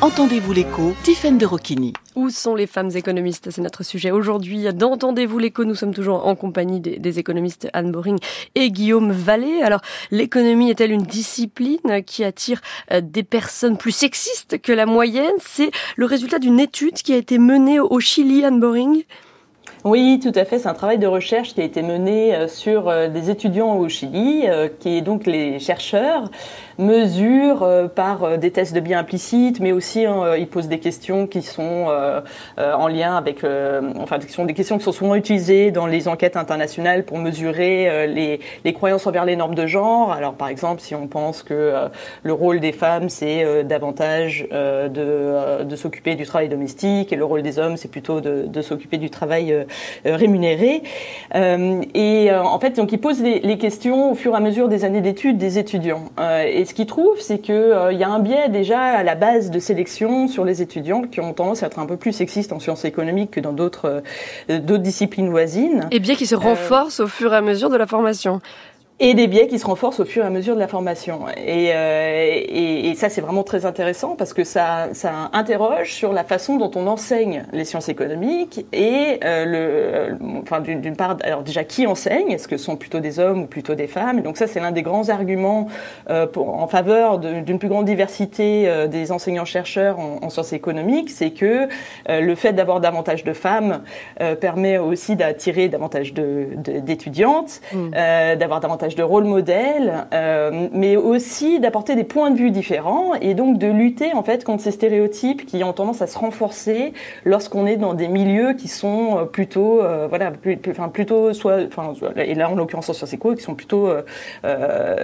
Entendez-vous 0.00 0.52
l'écho 0.52 0.94
Tiffaine 1.02 1.38
de 1.38 1.44
Rocchini. 1.44 1.92
Où 2.14 2.30
sont 2.30 2.54
les 2.54 2.68
femmes 2.68 2.90
économistes? 2.94 3.50
C'est 3.50 3.60
notre 3.60 3.82
sujet 3.82 4.12
aujourd'hui. 4.12 4.72
D'Entendez-vous 4.72 5.40
l'écho? 5.40 5.64
Nous 5.64 5.74
sommes 5.74 5.92
toujours 5.92 6.24
en 6.24 6.36
compagnie 6.36 6.78
des, 6.78 7.18
économistes 7.18 7.68
Anne 7.72 7.90
Boring 7.90 8.16
et 8.54 8.70
Guillaume 8.70 9.10
Vallée. 9.10 9.60
Alors, 9.60 9.80
l'économie 10.12 10.70
est-elle 10.70 10.92
une 10.92 11.02
discipline 11.02 12.04
qui 12.06 12.22
attire 12.22 12.60
euh, 12.92 13.00
des 13.02 13.24
personnes 13.24 13.76
plus 13.76 13.90
sexistes 13.90 14.62
que 14.62 14.70
la 14.70 14.86
moyenne? 14.86 15.34
C'est 15.40 15.72
le 15.96 16.06
résultat 16.06 16.38
d'une 16.38 16.60
étude 16.60 16.94
qui 16.94 17.12
a 17.12 17.16
été 17.16 17.38
menée 17.38 17.80
au 17.80 17.98
Chili, 17.98 18.44
Anne 18.44 18.60
Boring? 18.60 19.02
Oui, 19.88 20.20
tout 20.22 20.32
à 20.34 20.44
fait. 20.44 20.58
C'est 20.58 20.68
un 20.68 20.74
travail 20.74 20.98
de 20.98 21.06
recherche 21.06 21.54
qui 21.54 21.60
a 21.60 21.64
été 21.64 21.82
mené 21.82 22.34
euh, 22.34 22.48
sur 22.48 22.88
euh, 22.88 23.08
des 23.08 23.30
étudiants 23.30 23.76
au 23.76 23.88
Chili, 23.88 24.44
qui 24.80 24.96
est 24.96 25.00
donc 25.00 25.26
les 25.26 25.58
chercheurs 25.58 26.30
mesure 26.78 27.64
euh, 27.64 27.88
par 27.88 28.22
euh, 28.22 28.36
des 28.36 28.50
tests 28.50 28.72
de 28.72 28.80
biais 28.80 28.94
implicites, 28.94 29.60
mais 29.60 29.72
aussi 29.72 30.06
hein, 30.06 30.22
euh, 30.22 30.38
il 30.38 30.46
pose 30.46 30.68
des 30.68 30.78
questions 30.78 31.26
qui 31.26 31.42
sont 31.42 31.86
en 32.56 32.88
lien 32.88 33.16
avec, 33.16 33.44
enfin, 33.98 34.18
qui 34.18 34.32
sont 34.32 34.44
des 34.44 34.54
questions 34.54 34.78
qui 34.78 34.84
sont 34.84 34.92
souvent 34.92 35.14
utilisées 35.14 35.70
dans 35.70 35.86
les 35.86 36.08
enquêtes 36.08 36.36
internationales 36.36 37.04
pour 37.04 37.18
mesurer 37.18 38.06
les, 38.06 38.72
croyances 38.72 39.06
envers 39.06 39.24
les 39.24 39.36
normes 39.36 39.54
de 39.54 39.66
genre. 39.66 40.12
Alors, 40.12 40.34
par 40.34 40.48
exemple, 40.48 40.80
si 40.80 40.94
on 40.94 41.06
pense 41.06 41.42
que 41.42 41.74
le 42.22 42.32
rôle 42.32 42.60
des 42.60 42.72
femmes 42.72 43.08
c'est 43.08 43.64
davantage 43.64 44.46
de, 44.50 45.76
s'occuper 45.76 46.14
du 46.14 46.24
travail 46.24 46.48
domestique 46.48 47.12
et 47.12 47.16
le 47.16 47.24
rôle 47.24 47.42
des 47.42 47.58
hommes 47.58 47.76
c'est 47.76 47.90
plutôt 47.90 48.20
de 48.20 48.62
s'occuper 48.62 48.98
du 48.98 49.10
travail 49.10 49.66
rémunéré. 50.04 50.82
et 51.34 52.30
en 52.32 52.58
fait, 52.58 52.76
donc 52.76 52.92
il 52.92 52.98
pose 52.98 53.22
les, 53.22 53.40
les, 53.40 53.58
questions 53.58 54.12
au 54.12 54.14
fur 54.14 54.32
et 54.32 54.36
à 54.36 54.40
mesure 54.40 54.68
des 54.68 54.84
années 54.84 55.00
d'études 55.00 55.38
des 55.38 55.58
étudiants. 55.58 56.10
et 56.46 56.64
ce 56.64 56.74
qu'il 56.74 56.86
trouve, 56.86 57.20
c'est 57.20 57.38
qu'il 57.38 57.54
euh, 57.54 57.92
y 57.92 58.04
a 58.04 58.08
un 58.08 58.18
biais 58.18 58.48
déjà 58.48 58.80
à 58.80 59.02
la 59.02 59.14
base 59.14 59.50
de 59.50 59.58
sélection 59.58 60.28
sur 60.28 60.44
les 60.44 60.62
étudiants 60.62 61.02
qui 61.02 61.20
ont 61.20 61.32
tendance 61.32 61.62
à 61.62 61.66
être 61.66 61.78
un 61.78 61.86
peu 61.86 61.96
plus 61.96 62.12
sexistes 62.12 62.52
en 62.52 62.60
sciences 62.60 62.84
économiques 62.84 63.32
que 63.32 63.40
dans 63.40 63.52
d'autres 63.52 64.02
euh, 64.50 64.58
d'autres 64.58 64.82
disciplines 64.82 65.30
voisines. 65.30 65.88
Et 65.90 66.00
bien 66.00 66.14
qui 66.14 66.26
se 66.26 66.34
renforce 66.34 67.00
au 67.00 67.06
fur 67.06 67.32
et 67.32 67.36
à 67.36 67.40
mesure 67.40 67.70
de 67.70 67.76
la 67.76 67.86
formation. 67.86 68.40
Et 69.00 69.14
des 69.14 69.28
biais 69.28 69.46
qui 69.46 69.58
se 69.60 69.66
renforcent 69.66 70.00
au 70.00 70.04
fur 70.04 70.24
et 70.24 70.26
à 70.26 70.30
mesure 70.30 70.56
de 70.56 70.60
la 70.60 70.66
formation. 70.66 71.28
Et, 71.36 71.70
euh, 71.72 72.42
et, 72.48 72.90
et 72.90 72.94
ça, 72.96 73.08
c'est 73.08 73.20
vraiment 73.20 73.44
très 73.44 73.64
intéressant 73.64 74.16
parce 74.16 74.32
que 74.32 74.42
ça, 74.42 74.88
ça 74.92 75.30
interroge 75.32 75.92
sur 75.92 76.12
la 76.12 76.24
façon 76.24 76.56
dont 76.56 76.70
on 76.74 76.86
enseigne 76.88 77.44
les 77.52 77.64
sciences 77.64 77.88
économiques 77.88 78.66
et 78.72 79.20
euh, 79.24 79.44
le, 79.44 79.58
euh, 79.58 80.14
enfin 80.42 80.60
d'une 80.60 80.96
part, 80.96 81.16
alors 81.22 81.42
déjà 81.42 81.62
qui 81.62 81.86
enseigne? 81.86 82.32
Est-ce 82.32 82.48
que 82.48 82.56
ce 82.56 82.64
sont 82.64 82.76
plutôt 82.76 82.98
des 82.98 83.20
hommes 83.20 83.42
ou 83.42 83.46
plutôt 83.46 83.76
des 83.76 83.86
femmes? 83.86 84.22
Donc 84.22 84.36
ça, 84.36 84.48
c'est 84.48 84.58
l'un 84.58 84.72
des 84.72 84.82
grands 84.82 85.10
arguments 85.10 85.68
euh, 86.10 86.26
pour, 86.26 86.60
en 86.60 86.66
faveur 86.66 87.18
d'une 87.18 87.58
plus 87.60 87.68
grande 87.68 87.84
diversité 87.84 88.68
euh, 88.68 88.88
des 88.88 89.12
enseignants-chercheurs 89.12 90.00
en, 90.00 90.18
en, 90.22 90.30
sciences 90.30 90.52
économiques, 90.52 91.10
c'est 91.10 91.30
que 91.30 91.68
le 92.08 92.34
fait 92.34 92.52
d'avoir 92.52 92.80
davantage 92.80 93.24
de 93.24 93.32
femmes 93.32 93.82
permet 94.40 94.78
aussi 94.78 95.16
d'attirer 95.16 95.68
davantage 95.68 96.12
d'étudiantes, 96.12 97.60
de, 97.72 97.78
mmh. 97.78 98.36
d'avoir 98.36 98.60
davantage 98.60 98.87
de 98.94 99.02
rôle 99.02 99.24
modèle, 99.24 100.06
euh, 100.12 100.68
mais 100.72 100.96
aussi 100.96 101.60
d'apporter 101.60 101.94
des 101.96 102.04
points 102.04 102.30
de 102.30 102.36
vue 102.36 102.50
différents 102.50 103.14
et 103.14 103.34
donc 103.34 103.58
de 103.58 103.66
lutter 103.66 104.12
en 104.14 104.22
fait 104.22 104.44
contre 104.44 104.62
ces 104.62 104.70
stéréotypes 104.70 105.46
qui 105.46 105.62
ont 105.64 105.72
tendance 105.72 106.02
à 106.02 106.06
se 106.06 106.18
renforcer 106.18 106.92
lorsqu'on 107.24 107.66
est 107.66 107.76
dans 107.76 107.94
des 107.94 108.08
milieux 108.08 108.54
qui 108.54 108.68
sont 108.68 109.18
euh, 109.18 109.24
plutôt, 109.24 109.82
euh, 109.82 110.06
voilà, 110.08 110.32
enfin 110.68 110.88
plutôt 110.88 111.32
soit, 111.32 111.58
enfin, 111.66 111.92
et 112.16 112.34
là 112.34 112.50
en 112.50 112.54
l'occurrence 112.54 112.88
en 112.88 112.92
sciences 112.92 113.12
éco, 113.12 113.34
qui 113.34 113.42
sont 113.42 113.54
plutôt 113.54 113.88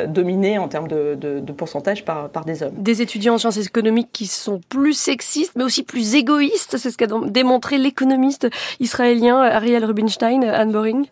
dominés 0.08 0.58
en 0.58 0.68
termes 0.68 0.88
de, 0.88 1.52
pourcentage 1.56 2.04
par 2.04 2.44
des 2.44 2.62
hommes. 2.62 2.74
Des 2.76 3.02
étudiants 3.02 3.34
en 3.34 3.38
sciences 3.38 3.58
économiques 3.58 4.10
qui 4.12 4.26
sont 4.26 4.60
plus 4.68 4.94
sexistes, 4.94 5.52
mais 5.56 5.64
aussi 5.64 5.82
plus 5.82 6.14
égoïstes, 6.14 6.76
c'est 6.76 6.90
ce 6.90 6.96
qu'a 6.96 7.06
démontré 7.26 7.78
l'économiste 7.78 8.48
israélien 8.80 9.38
Ariel 9.38 9.84
Rubinstein, 9.84 10.44
Anne 10.44 10.72
Boring. 10.72 11.06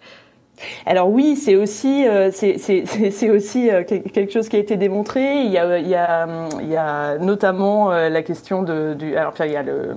Alors 0.87 1.11
oui, 1.11 1.37
c'est 1.37 1.57
aussi 1.57 2.07
euh, 2.07 2.31
c'est 2.33 3.31
aussi 3.31 3.71
euh, 3.71 3.83
quelque 3.85 4.33
chose 4.33 4.49
qui 4.49 4.57
a 4.57 4.59
été 4.59 4.77
démontré. 4.77 5.43
Il 5.43 5.51
y 5.51 5.59
a 5.59 5.79
il 5.79 5.89
y 5.89 5.95
a, 5.95 6.27
il 6.61 6.69
y 6.69 6.77
a 6.77 7.19
notamment 7.19 7.93
euh, 7.93 8.09
la 8.09 8.23
question 8.23 8.63
de 8.63 8.95
du 8.95 9.17
alors 9.17 9.35
il 9.41 9.53
y 9.53 9.57
a 9.57 9.63
le, 9.63 9.97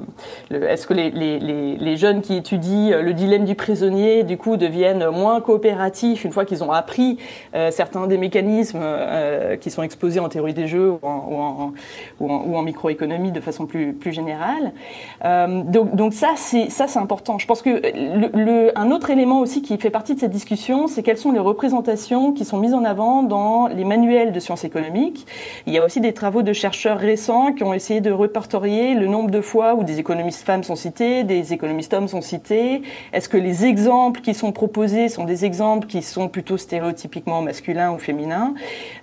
est-ce 0.51 0.87
que 0.87 0.93
les, 0.93 1.11
les, 1.11 1.39
les, 1.39 1.97
jeunes 1.97 2.21
qui 2.21 2.35
étudient 2.35 3.01
le 3.01 3.13
dilemme 3.13 3.45
du 3.45 3.55
prisonnier 3.55 4.23
du 4.23 4.37
coup 4.37 4.57
deviennent 4.57 5.09
moins 5.09 5.39
coopératifs 5.41 6.25
une 6.25 6.31
fois 6.31 6.45
qu'ils 6.45 6.63
ont 6.63 6.71
appris 6.71 7.17
certains 7.71 8.07
des 8.07 8.17
mécanismes 8.17 8.83
qui 9.61 9.71
sont 9.71 9.83
exposés 9.83 10.19
en 10.19 10.29
théorie 10.29 10.53
des 10.53 10.67
jeux 10.67 10.91
ou 10.91 10.99
en, 11.03 11.73
ou 12.19 12.57
en, 12.57 12.61
microéconomie 12.61 13.31
de 13.31 13.39
façon 13.39 13.65
plus 13.65 13.93
plus 13.93 14.11
générale. 14.11 14.71
donc 15.23 15.95
donc 15.95 16.13
ça 16.13 16.33
c'est 16.35 16.67
important. 16.97 17.39
Je 17.39 17.47
pense 17.47 17.61
que 17.61 17.81
le, 18.33 18.77
un 18.77 18.91
autre 18.91 19.09
élément 19.09 19.39
aussi 19.39 19.61
qui 19.61 19.77
fait 19.77 19.89
partie 19.89 20.15
de 20.15 20.19
cette 20.19 20.31
discussion 20.31 20.54
c'est 20.55 21.03
quelles 21.03 21.17
sont 21.17 21.31
les 21.31 21.39
représentations 21.39 22.31
qui 22.31 22.45
sont 22.45 22.57
mises 22.57 22.73
en 22.73 22.83
avant 22.83 23.23
dans 23.23 23.67
les 23.67 23.83
manuels 23.83 24.31
de 24.31 24.39
sciences 24.39 24.63
économiques. 24.63 25.25
Il 25.67 25.73
y 25.73 25.77
a 25.77 25.85
aussi 25.85 25.99
des 25.99 26.13
travaux 26.13 26.43
de 26.43 26.53
chercheurs 26.53 26.97
récents 26.97 27.53
qui 27.53 27.63
ont 27.63 27.73
essayé 27.73 28.01
de 28.01 28.11
répertorier 28.11 28.93
le 28.93 29.07
nombre 29.07 29.31
de 29.31 29.41
fois 29.41 29.75
où 29.75 29.83
des 29.83 29.99
économistes 29.99 30.45
femmes 30.45 30.63
sont 30.63 30.75
cités, 30.75 31.23
des 31.23 31.53
économistes 31.53 31.93
hommes 31.93 32.07
sont 32.07 32.21
cités. 32.21 32.83
Est-ce 33.13 33.27
que 33.27 33.37
les 33.37 33.65
exemples 33.65 34.21
qui 34.21 34.33
sont 34.33 34.51
proposés 34.51 35.09
sont 35.09 35.25
des 35.25 35.45
exemples 35.45 35.87
qui 35.87 36.01
sont 36.01 36.29
plutôt 36.29 36.57
stéréotypiquement 36.57 37.41
masculins 37.41 37.91
ou 37.91 37.97
féminins 37.97 38.53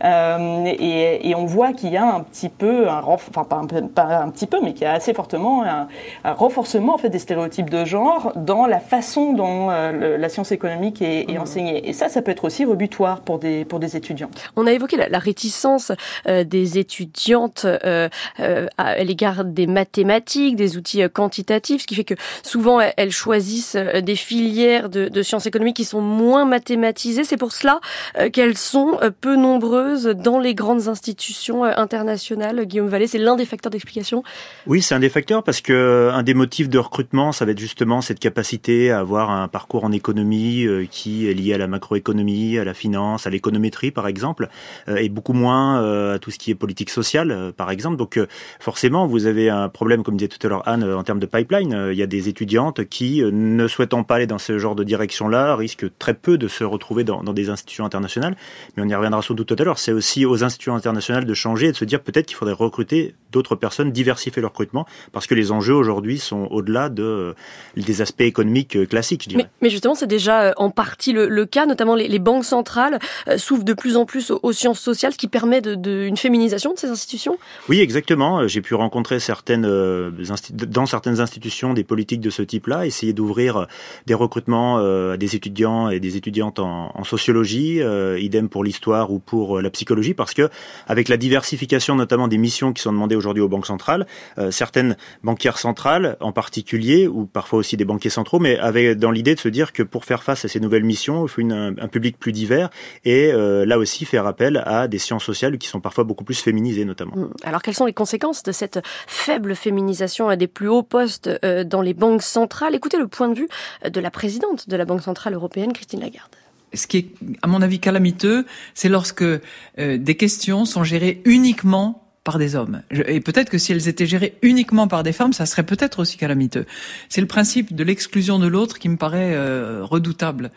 euh, 0.04 0.64
et, 0.66 1.34
on 1.34 1.46
voit 1.46 1.72
qu'il 1.72 1.90
y 1.90 1.96
a 1.96 2.04
un 2.04 2.20
petit 2.20 2.50
peu, 2.50 2.86
enfin 2.88 3.44
pas 3.44 3.56
un, 3.56 4.30
petit 4.30 4.46
peu, 4.46 4.58
mais 4.62 4.74
qu'il 4.74 4.82
y 4.82 4.86
a 4.86 4.92
assez 4.92 5.14
fortement 5.14 5.64
un, 5.64 5.88
un, 6.24 6.32
renforcement 6.32 6.94
en 6.94 6.98
fait 6.98 7.08
des 7.08 7.18
stéréotypes 7.18 7.70
de 7.70 7.84
genre 7.84 8.32
dans 8.36 8.66
la 8.66 8.80
façon 8.80 9.32
dont 9.32 9.70
euh, 9.70 10.18
la 10.18 10.28
science 10.28 10.52
économique 10.52 11.00
est, 11.00 11.30
est 11.30 11.38
enseigner. 11.42 11.88
Et 11.88 11.92
ça, 11.92 12.08
ça 12.08 12.22
peut 12.22 12.30
être 12.30 12.44
aussi 12.44 12.64
rebutoire 12.64 13.20
pour 13.20 13.38
des, 13.38 13.64
pour 13.64 13.78
des 13.78 13.96
étudiants. 13.96 14.30
On 14.56 14.66
a 14.66 14.72
évoqué 14.72 14.96
la, 14.96 15.08
la 15.08 15.18
réticence 15.18 15.92
euh, 16.26 16.44
des 16.44 16.78
étudiantes 16.78 17.64
euh, 17.64 18.08
euh, 18.40 18.66
à 18.78 19.02
l'égard 19.04 19.44
des 19.44 19.66
mathématiques, 19.66 20.56
des 20.56 20.76
outils 20.76 21.02
quantitatifs, 21.12 21.82
ce 21.82 21.86
qui 21.86 21.94
fait 21.94 22.04
que 22.04 22.14
souvent 22.42 22.80
elles 22.96 23.10
choisissent 23.10 23.76
des 23.76 24.16
filières 24.16 24.88
de, 24.88 25.08
de 25.08 25.22
sciences 25.22 25.46
économiques 25.46 25.76
qui 25.76 25.84
sont 25.84 26.00
moins 26.00 26.44
mathématisées. 26.44 27.24
C'est 27.24 27.36
pour 27.36 27.52
cela 27.52 27.80
euh, 28.18 28.30
qu'elles 28.30 28.56
sont 28.56 28.98
peu 29.20 29.36
nombreuses 29.36 30.06
dans 30.06 30.38
les 30.38 30.54
grandes 30.54 30.88
institutions 30.88 31.64
internationales. 31.64 32.64
Guillaume 32.66 32.88
Vallée, 32.88 33.06
c'est 33.06 33.18
l'un 33.18 33.36
des 33.36 33.46
facteurs 33.46 33.70
d'explication. 33.70 34.22
Oui, 34.66 34.82
c'est 34.82 34.94
un 34.94 35.00
des 35.00 35.08
facteurs 35.08 35.42
parce 35.42 35.60
que 35.60 36.10
un 36.12 36.22
des 36.22 36.34
motifs 36.34 36.68
de 36.68 36.78
recrutement, 36.78 37.32
ça 37.32 37.44
va 37.44 37.52
être 37.52 37.58
justement 37.58 38.00
cette 38.00 38.20
capacité 38.20 38.90
à 38.90 39.00
avoir 39.00 39.30
un 39.30 39.48
parcours 39.48 39.84
en 39.84 39.92
économie 39.92 40.66
qui 40.90 41.21
lié 41.30 41.54
à 41.54 41.58
la 41.58 41.66
macroéconomie, 41.66 42.58
à 42.58 42.64
la 42.64 42.74
finance, 42.74 43.26
à 43.26 43.30
l'économétrie 43.30 43.90
par 43.90 44.06
exemple, 44.06 44.48
euh, 44.88 44.96
et 44.96 45.08
beaucoup 45.08 45.32
moins 45.32 45.82
euh, 45.82 46.14
à 46.16 46.18
tout 46.18 46.30
ce 46.30 46.38
qui 46.38 46.50
est 46.50 46.54
politique 46.54 46.90
sociale 46.90 47.30
euh, 47.30 47.52
par 47.52 47.70
exemple. 47.70 47.96
Donc 47.96 48.18
forcément, 48.60 49.06
vous 49.06 49.26
avez 49.26 49.48
un 49.48 49.68
problème, 49.68 50.02
comme 50.02 50.16
disait 50.16 50.28
tout 50.28 50.44
à 50.46 50.50
l'heure 50.50 50.68
Anne, 50.68 50.84
en 50.84 51.02
termes 51.02 51.20
de 51.20 51.26
pipeline. 51.26 51.88
Il 51.92 51.98
y 51.98 52.02
a 52.02 52.06
des 52.06 52.28
étudiantes 52.28 52.84
qui, 52.84 53.22
ne 53.22 53.66
souhaitant 53.68 54.04
pas 54.04 54.16
aller 54.16 54.26
dans 54.26 54.38
ce 54.38 54.58
genre 54.58 54.74
de 54.74 54.84
direction-là, 54.84 55.56
risquent 55.56 55.86
très 55.98 56.14
peu 56.14 56.38
de 56.38 56.48
se 56.48 56.64
retrouver 56.64 57.04
dans, 57.04 57.22
des 57.22 57.50
institutions 57.50 57.84
internationales. 57.84 58.36
Mais 58.76 58.82
on 58.82 58.88
y 58.88 58.94
reviendra 58.94 59.22
sans 59.22 59.34
doute 59.34 59.48
tout 59.48 59.56
à 59.58 59.64
l'heure. 59.64 59.78
C'est 59.78 59.92
aussi 59.92 60.26
aux 60.26 60.44
institutions 60.44 60.74
internationales 60.74 61.24
de 61.24 61.34
changer 61.34 61.68
et 61.68 61.72
de 61.72 61.76
se 61.76 61.84
dire 61.84 62.00
peut-être 62.02 62.26
qu'il 62.26 62.36
faudrait 62.36 62.54
recruter 62.54 63.14
d'autres 63.30 63.56
personnes, 63.56 63.90
diversifier 63.90 64.42
leur 64.42 64.50
recrutement, 64.50 64.86
parce 65.12 65.26
que 65.26 65.34
les 65.34 65.52
enjeux 65.52 65.74
aujourd'hui 65.74 66.18
sont 66.18 66.48
au-delà 66.50 66.88
de, 66.88 67.34
des 67.76 68.02
aspects 68.02 68.20
économiques 68.22 68.88
classiques. 68.88 69.24
Je 69.24 69.28
dirais. 69.30 69.50
Mais 69.60 69.70
justement, 69.70 69.94
c'est 69.94 70.06
déjà 70.06 70.52
en 70.56 70.70
partie 70.70 71.11
le 71.12 71.46
cas, 71.46 71.66
notamment 71.66 71.94
les, 71.94 72.18
banques 72.18 72.44
centrales 72.44 72.98
euh, 73.28 73.38
s'ouvrent 73.38 73.64
de 73.64 73.72
plus 73.72 73.96
en 73.96 74.04
plus 74.04 74.30
aux, 74.30 74.52
sciences 74.52 74.80
sociales, 74.80 75.12
ce 75.12 75.18
qui 75.18 75.28
permet 75.28 75.60
de, 75.60 75.74
de, 75.74 76.04
une 76.04 76.16
féminisation 76.16 76.72
de 76.72 76.78
ces 76.78 76.88
institutions? 76.88 77.38
Oui, 77.68 77.80
exactement. 77.80 78.40
Euh, 78.40 78.48
j'ai 78.48 78.60
pu 78.60 78.74
rencontrer 78.74 79.20
certaines, 79.20 79.66
euh, 79.66 80.10
dans 80.50 80.86
certaines 80.86 81.20
institutions 81.20 81.74
des 81.74 81.84
politiques 81.84 82.20
de 82.20 82.30
ce 82.30 82.42
type-là, 82.42 82.86
essayer 82.86 83.12
d'ouvrir 83.12 83.56
euh, 83.56 83.64
des 84.06 84.14
recrutements 84.14 84.78
à 84.78 85.16
des 85.16 85.36
étudiants 85.36 85.88
et 85.88 86.00
des 86.00 86.16
étudiantes 86.16 86.58
en, 86.58 86.92
en 86.94 87.04
sociologie, 87.04 87.80
idem 88.18 88.48
pour 88.48 88.64
l'histoire 88.64 89.12
ou 89.12 89.18
pour 89.18 89.60
la 89.60 89.70
psychologie, 89.70 90.14
parce 90.14 90.34
que 90.34 90.48
avec 90.86 91.08
la 91.08 91.16
diversification 91.16 91.94
notamment 91.94 92.28
des 92.28 92.38
missions 92.38 92.72
qui 92.72 92.82
sont 92.82 92.92
demandées 92.92 93.16
aujourd'hui 93.16 93.42
aux 93.42 93.48
banques 93.48 93.66
centrales, 93.66 94.06
certaines 94.50 94.96
banquières 95.22 95.58
centrales 95.58 96.16
en 96.20 96.32
particulier, 96.32 97.06
ou 97.06 97.26
parfois 97.26 97.58
aussi 97.58 97.76
des 97.76 97.84
banquiers 97.84 98.10
centraux, 98.10 98.38
mais 98.38 98.58
avaient 98.58 98.94
dans 98.94 99.10
l'idée 99.10 99.34
de 99.34 99.40
se 99.40 99.48
dire 99.48 99.72
que 99.72 99.82
pour 99.82 100.04
faire 100.04 100.22
face 100.22 100.44
à 100.44 100.48
ces 100.48 100.60
nouvelles 100.60 100.84
missions, 100.84 101.01
il 101.08 101.28
faut 101.28 101.40
une, 101.40 101.52
un 101.52 101.88
public 101.88 102.18
plus 102.18 102.32
divers 102.32 102.70
et 103.04 103.32
euh, 103.32 103.64
là 103.64 103.78
aussi 103.78 104.04
faire 104.04 104.26
appel 104.26 104.62
à 104.66 104.88
des 104.88 104.98
sciences 104.98 105.24
sociales 105.24 105.58
qui 105.58 105.68
sont 105.68 105.80
parfois 105.80 106.04
beaucoup 106.04 106.24
plus 106.24 106.40
féminisées 106.40 106.84
notamment. 106.84 107.16
Mmh. 107.16 107.30
Alors 107.44 107.62
quelles 107.62 107.74
sont 107.74 107.86
les 107.86 107.92
conséquences 107.92 108.42
de 108.42 108.52
cette 108.52 108.80
faible 109.06 109.54
féminisation 109.54 110.28
à 110.28 110.36
des 110.36 110.46
plus 110.46 110.68
hauts 110.68 110.82
postes 110.82 111.30
euh, 111.44 111.64
dans 111.64 111.82
les 111.82 111.94
banques 111.94 112.22
centrales? 112.22 112.74
Écoutez 112.74 112.98
le 112.98 113.08
point 113.08 113.28
de 113.28 113.34
vue 113.34 113.48
de 113.88 114.00
la 114.00 114.10
présidente 114.10 114.68
de 114.68 114.76
la 114.76 114.84
Banque 114.84 115.02
centrale 115.02 115.34
européenne, 115.34 115.72
Christine 115.72 116.00
Lagarde 116.00 116.30
ce 116.74 116.86
qui 116.86 116.98
est, 116.98 117.06
à 117.42 117.46
mon 117.46 117.62
avis, 117.62 117.80
calamiteux, 117.80 118.46
c'est 118.74 118.88
lorsque 118.88 119.22
euh, 119.22 119.40
des 119.76 120.14
questions 120.16 120.64
sont 120.64 120.84
gérées 120.84 121.20
uniquement 121.24 121.98
par 122.24 122.38
des 122.38 122.54
hommes. 122.54 122.82
Et 123.08 123.20
peut-être 123.20 123.50
que 123.50 123.58
si 123.58 123.72
elles 123.72 123.88
étaient 123.88 124.06
gérées 124.06 124.38
uniquement 124.42 124.86
par 124.86 125.02
des 125.02 125.12
femmes, 125.12 125.32
ça 125.32 125.44
serait 125.44 125.64
peut-être 125.64 125.98
aussi 125.98 126.16
calamiteux. 126.16 126.66
C'est 127.08 127.20
le 127.20 127.26
principe 127.26 127.74
de 127.74 127.82
l'exclusion 127.82 128.38
de 128.38 128.46
l'autre 128.46 128.78
qui 128.78 128.88
me 128.88 128.96
paraît 128.96 129.34
euh, 129.34 129.80
redoutable. 129.82 130.52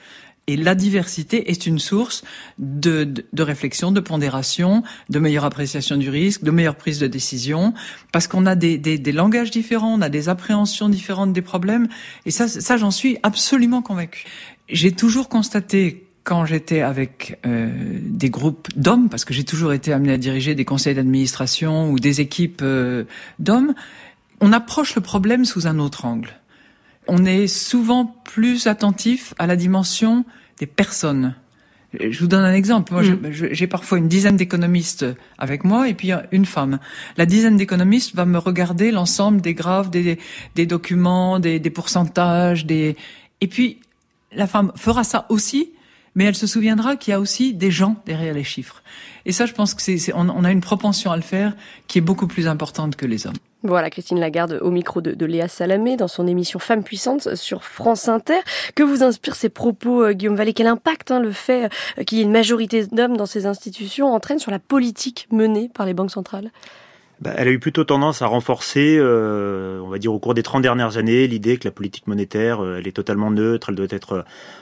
Et 0.47 0.57
la 0.57 0.75
diversité 0.75 1.49
est 1.49 1.65
une 1.65 1.79
source 1.79 2.23
de, 2.59 3.03
de, 3.03 3.25
de, 3.33 3.43
réflexion, 3.43 3.91
de 3.91 3.99
pondération, 3.99 4.83
de 5.09 5.17
meilleure 5.17 5.45
appréciation 5.45 5.97
du 5.97 6.09
risque, 6.09 6.43
de 6.43 6.51
meilleure 6.51 6.75
prise 6.75 6.99
de 6.99 7.07
décision, 7.07 7.73
parce 8.11 8.27
qu'on 8.27 8.45
a 8.45 8.55
des, 8.55 8.77
des, 8.77 8.99
des, 8.99 9.11
langages 9.11 9.49
différents, 9.49 9.93
on 9.93 10.01
a 10.01 10.09
des 10.09 10.29
appréhensions 10.29 10.87
différentes 10.87 11.33
des 11.33 11.41
problèmes, 11.41 11.87
et 12.27 12.31
ça, 12.31 12.47
ça 12.47 12.77
j'en 12.77 12.91
suis 12.91 13.17
absolument 13.23 13.81
convaincu. 13.81 14.25
J'ai 14.69 14.91
toujours 14.91 15.29
constaté 15.29 16.05
quand 16.23 16.45
j'étais 16.45 16.81
avec 16.81 17.39
euh, 17.45 17.71
des 18.01 18.29
groupes 18.29 18.67
d'hommes, 18.75 19.09
parce 19.09 19.25
que 19.25 19.33
j'ai 19.33 19.45
toujours 19.45 19.73
été 19.73 19.93
amené 19.93 20.13
à 20.13 20.17
diriger 20.17 20.53
des 20.53 20.65
conseils 20.65 20.95
d'administration 20.95 21.91
ou 21.91 21.99
des 21.99 22.21
équipes 22.21 22.61
euh, 22.63 23.05
d'hommes, 23.39 23.73
on 24.41 24.51
approche 24.51 24.95
le 24.95 25.01
problème 25.01 25.45
sous 25.45 25.65
un 25.65 25.79
autre 25.79 26.05
angle 26.05 26.35
on 27.07 27.25
est 27.25 27.47
souvent 27.47 28.05
plus 28.05 28.67
attentif 28.67 29.33
à 29.37 29.47
la 29.47 29.55
dimension 29.55 30.25
des 30.59 30.65
personnes. 30.65 31.35
Je 31.99 32.19
vous 32.19 32.27
donne 32.27 32.43
un 32.43 32.53
exemple. 32.53 32.93
Moi, 32.93 33.03
mm. 33.03 33.31
j'ai 33.31 33.67
parfois 33.67 33.97
une 33.97 34.07
dizaine 34.07 34.35
d'économistes 34.35 35.05
avec 35.37 35.63
moi 35.63 35.87
et 35.87 35.93
puis 35.93 36.11
une 36.31 36.45
femme. 36.45 36.79
La 37.17 37.25
dizaine 37.25 37.57
d'économistes 37.57 38.15
va 38.15 38.25
me 38.25 38.37
regarder 38.37 38.91
l'ensemble 38.91 39.41
des 39.41 39.53
graphes, 39.53 39.89
des, 39.89 40.19
des 40.55 40.65
documents, 40.65 41.39
des, 41.39 41.59
des, 41.59 41.69
pourcentages, 41.69 42.65
des 42.65 42.95
et 43.41 43.47
puis 43.47 43.79
la 44.31 44.47
femme 44.47 44.71
fera 44.75 45.03
ça 45.03 45.25
aussi, 45.29 45.71
mais 46.15 46.25
elle 46.25 46.35
se 46.35 46.47
souviendra 46.47 46.95
qu'il 46.95 47.11
y 47.11 47.13
a 47.13 47.19
aussi 47.19 47.53
des 47.53 47.71
gens 47.71 48.01
derrière 48.05 48.33
les 48.33 48.43
chiffres. 48.43 48.81
Et 49.25 49.31
ça, 49.31 49.45
je 49.45 49.53
pense 49.53 49.73
que 49.73 49.81
c'est, 49.81 50.13
on, 50.13 50.43
a 50.43 50.51
une 50.51 50.61
propension 50.61 51.11
à 51.11 51.15
le 51.15 51.21
faire 51.21 51.53
qui 51.87 51.97
est 51.97 52.01
beaucoup 52.01 52.27
plus 52.27 52.47
importante 52.47 52.95
que 52.95 53.05
les 53.05 53.25
hommes. 53.25 53.35
Voilà, 53.63 53.89
Christine 53.89 54.19
Lagarde 54.19 54.59
au 54.61 54.69
micro 54.69 55.01
de, 55.01 55.25
Léa 55.25 55.47
Salamé 55.47 55.97
dans 55.97 56.07
son 56.07 56.27
émission 56.27 56.59
Femmes 56.59 56.83
puissantes 56.83 57.33
sur 57.33 57.63
France 57.63 58.07
Inter. 58.07 58.39
Que 58.75 58.83
vous 58.83 59.01
inspirent 59.03 59.35
ces 59.35 59.49
propos, 59.49 60.03
euh, 60.03 60.13
Guillaume 60.13 60.35
Vallée? 60.35 60.53
Quel 60.53 60.67
impact 60.67 61.09
hein, 61.09 61.19
le 61.19 61.31
fait 61.31 61.69
euh, 61.97 62.03
qu'il 62.03 62.19
y 62.19 62.21
ait 62.21 62.25
une 62.25 62.31
majorité 62.31 62.85
d'hommes 62.85 63.17
dans 63.17 63.25
ces 63.25 63.47
institutions 63.47 64.13
entraîne 64.13 64.37
sur 64.37 64.51
la 64.51 64.59
politique 64.59 65.27
menée 65.31 65.71
par 65.73 65.87
les 65.87 65.95
banques 65.95 66.11
centrales? 66.11 66.51
Bah, 67.21 67.31
elle 67.37 67.47
a 67.47 67.51
eu 67.51 67.59
plutôt 67.59 67.85
tendance 67.85 68.21
à 68.21 68.27
renforcer, 68.27 68.97
euh, 68.99 69.79
on 69.79 69.87
va 69.87 69.99
dire 69.99 70.13
au 70.13 70.19
cours 70.19 70.33
des 70.33 70.43
30 70.43 70.61
dernières 70.61 70.97
années, 70.97 71.27
l'idée 71.27 71.57
que 71.57 71.65
la 71.65 71.71
politique 71.71 72.07
monétaire, 72.07 72.61
euh, 72.61 72.77
elle 72.79 72.87
est 72.87 72.91
totalement 72.91 73.31
neutre, 73.31 73.69
elle 73.69 73.75
doit 73.75 73.87
être 73.89 74.11
euh, 74.13 74.21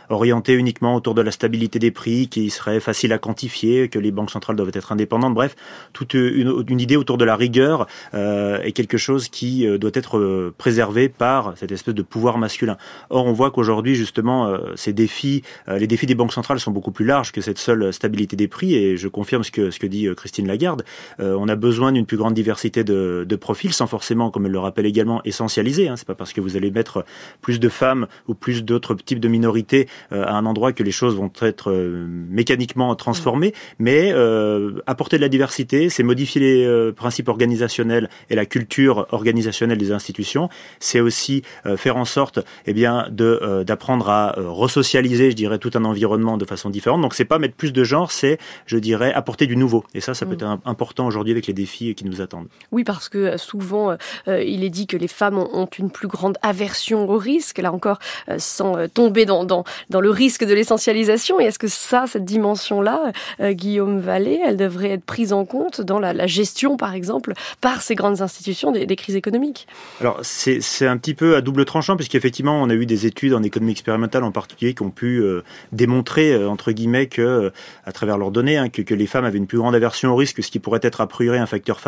orientée 0.09 0.53
uniquement 0.53 0.95
autour 0.95 1.15
de 1.15 1.21
la 1.23 1.31
stabilité 1.31 1.79
des 1.79 1.89
prix, 1.89 2.27
qui 2.27 2.51
serait 2.51 2.79
facile 2.79 3.11
à 3.11 3.17
quantifier, 3.17 3.89
que 3.89 3.97
les 3.97 4.11
banques 4.11 4.29
centrales 4.29 4.55
doivent 4.55 4.71
être 4.73 4.91
indépendantes. 4.91 5.33
Bref, 5.33 5.55
toute 5.93 6.13
une, 6.13 6.79
idée 6.79 6.95
autour 6.95 7.17
de 7.17 7.25
la 7.25 7.35
rigueur 7.35 7.87
est 8.13 8.73
quelque 8.73 8.97
chose 8.97 9.29
qui 9.29 9.65
doit 9.77 9.91
être 9.93 10.51
préservé 10.57 11.09
par 11.09 11.53
cette 11.55 11.71
espèce 11.71 11.93
de 11.93 12.01
pouvoir 12.01 12.37
masculin. 12.37 12.77
Or, 13.09 13.25
on 13.25 13.33
voit 13.33 13.51
qu'aujourd'hui, 13.51 13.95
justement, 13.95 14.55
ces 14.75 14.93
défis, 14.93 15.43
les 15.67 15.87
défis 15.87 16.05
des 16.05 16.15
banques 16.15 16.33
centrales 16.33 16.59
sont 16.59 16.71
beaucoup 16.71 16.91
plus 16.91 17.05
larges 17.05 17.31
que 17.31 17.41
cette 17.41 17.57
seule 17.57 17.93
stabilité 17.93 18.35
des 18.35 18.47
prix. 18.47 18.75
Et 18.75 18.97
je 18.97 19.07
confirme 19.07 19.43
ce 19.43 19.51
que, 19.51 19.71
ce 19.71 19.79
que 19.79 19.87
dit 19.87 20.07
Christine 20.15 20.47
Lagarde. 20.47 20.83
on 21.19 21.47
a 21.47 21.55
besoin 21.55 21.91
d'une 21.91 22.05
plus 22.05 22.17
grande 22.17 22.33
diversité 22.43 22.84
de, 22.84 23.25
de, 23.27 23.36
profils, 23.36 23.73
sans 23.73 23.88
forcément, 23.88 24.29
comme 24.29 24.45
elle 24.45 24.51
le 24.51 24.60
rappelle 24.60 24.86
également, 24.86 25.21
essentialiser. 25.23 25.88
Hein. 25.88 25.95
C'est 25.95 26.08
pas 26.08 26.15
parce 26.15 26.34
que 26.34 26.41
vous 26.41 26.58
allez 26.58 26.71
mettre 26.71 27.06
plus 27.41 27.60
de 27.60 27.69
femmes 27.69 28.08
ou 28.27 28.34
plus 28.34 28.63
d'autres 28.63 28.95
types 28.95 29.19
de 29.19 29.29
minorités 29.29 29.88
euh, 30.12 30.25
à 30.25 30.34
un 30.34 30.45
endroit 30.45 30.73
que 30.73 30.84
les 30.84 30.91
choses 30.91 31.15
vont 31.15 31.32
être 31.41 31.71
euh, 31.71 32.06
mécaniquement 32.29 32.93
transformées. 32.95 33.53
Mais 33.79 34.12
euh, 34.13 34.82
apporter 34.88 35.15
de 35.17 35.21
la 35.21 35.29
diversité, 35.29 35.89
c'est 35.89 36.03
modifier 36.03 36.41
les 36.41 36.91
principes 36.93 37.29
organisationnels 37.29 38.10
et 38.29 38.36
la 38.36 38.45
culture 38.45 39.08
organisationnelle 39.12 39.77
des 39.77 39.91
institutions. 39.91 40.49
C'est 40.79 40.99
aussi 40.99 41.43
faire 41.77 41.97
en 41.97 42.06
sorte, 42.06 42.39
eh 42.65 42.73
bien, 42.73 43.08
de 43.10 43.63
d'apprendre 43.63 44.10
à 44.10 44.36
resocialiser, 44.38 45.32
je 45.32 45.36
dirais, 45.36 45.58
tout 45.58 45.71
un 45.75 45.86
environnement 45.86 46.38
de 46.38 46.45
façon 46.45 46.69
différente. 46.69 47.01
Donc, 47.01 47.13
c'est 47.13 47.25
pas 47.25 47.39
mettre 47.39 47.56
plus 47.56 47.71
de 47.71 47.84
genre, 47.84 48.12
c'est, 48.12 48.38
je 48.65 48.77
dirais, 48.77 49.13
apporter 49.13 49.47
du 49.47 49.56
nouveau. 49.56 49.84
Et 49.93 50.01
ça, 50.01 50.13
ça 50.13 50.25
peut 50.25 50.34
mm. 50.34 50.36
être 50.36 50.60
important 50.65 51.08
aujourd'hui 51.08 51.32
avec 51.32 51.47
les 51.47 51.53
défis 51.53 51.95
qui 51.95 52.06
nous 52.06 52.21
attendent. 52.21 52.33
Oui, 52.72 52.84
parce 52.84 53.10
que 53.10 53.17
euh, 53.17 53.38
souvent, 53.38 53.91
euh, 53.91 53.96
euh, 54.28 54.43
il 54.43 54.63
est 54.63 54.69
dit 54.69 54.88
que 54.88 54.98
les 54.98 55.08
femmes 55.08 55.38
ont, 55.38 55.67
une 55.80 55.89
plus 55.89 56.08
grande 56.08 56.38
aversion 56.41 57.10
au 57.10 57.17
risque, 57.17 57.58
là 57.58 57.74
encore, 57.74 57.98
sans 58.38 58.88
tomber 58.88 59.26
dans, 59.26 59.43
dans, 59.43 59.63
dans 59.89 60.02
le 60.02 60.12
risque 60.12 60.43
de 60.43 60.54
l'essentialisation. 60.54 61.39
Et 61.39 61.46
est-ce 61.46 61.58
que 61.58 61.67
ça, 61.67 62.06
cette 62.06 62.26
dimension-là, 62.26 63.12
Guillaume 63.41 64.00
Vallée, 64.00 64.39
elle 64.46 64.58
devrait 64.58 64.91
être 64.91 65.04
prise 65.04 65.34
en 65.34 65.46
compte 65.46 65.82
dans 65.82 66.00
la, 66.00 66.28
gestion, 66.28 66.78
par 66.78 66.93
exemple, 66.93 67.34
par 67.60 67.82
ces 67.82 67.96
grandes 67.96 68.22
institutions 68.22 68.72
des, 68.72 68.86
des 68.86 68.96
crises 68.96 69.15
économiques? 69.15 69.67
Alors, 70.00 70.19
c'est 70.22 70.86
un 70.86 70.98
petit 70.98 71.15
peu 71.15 71.36
à 71.36 71.41
double 71.41 71.65
tranchant, 71.65 71.96
puisqu'effectivement, 71.96 72.62
on 72.62 72.69
a 72.69 72.74
eu 72.76 72.86
des 72.86 73.08
études 73.08 73.34
en 73.34 73.41
économie 73.41 73.72
expérimentale 73.72 74.24
en 74.24 74.32
particulier 74.32 74.76
qui 74.76 74.84
ont 74.84 74.91
pu 74.91 75.24
démontrer, 75.72 76.46
entre 76.46 76.72
guillemets, 76.72 77.08
que, 77.08 77.52
à 77.86 77.91
travers 77.91 78.17
leurs 78.17 78.32
données, 78.32 78.58
hein, 78.58 78.69
que, 78.69 78.82
que 78.82 78.93
les 78.93 79.08
femmes 79.08 79.26
avaient 79.26 79.39
une 79.39 79.48
plus 79.48 79.58
grande 79.58 79.76
aversion 79.76 80.12
au 80.12 80.15
risque, 80.15 80.43
ce 80.43 80.52
qui 80.52 80.60
pourrait 80.60 80.82
être 80.84 81.02
a 81.02 81.08
priori 81.08 81.39
un 81.39 81.46
facteur 81.46 81.80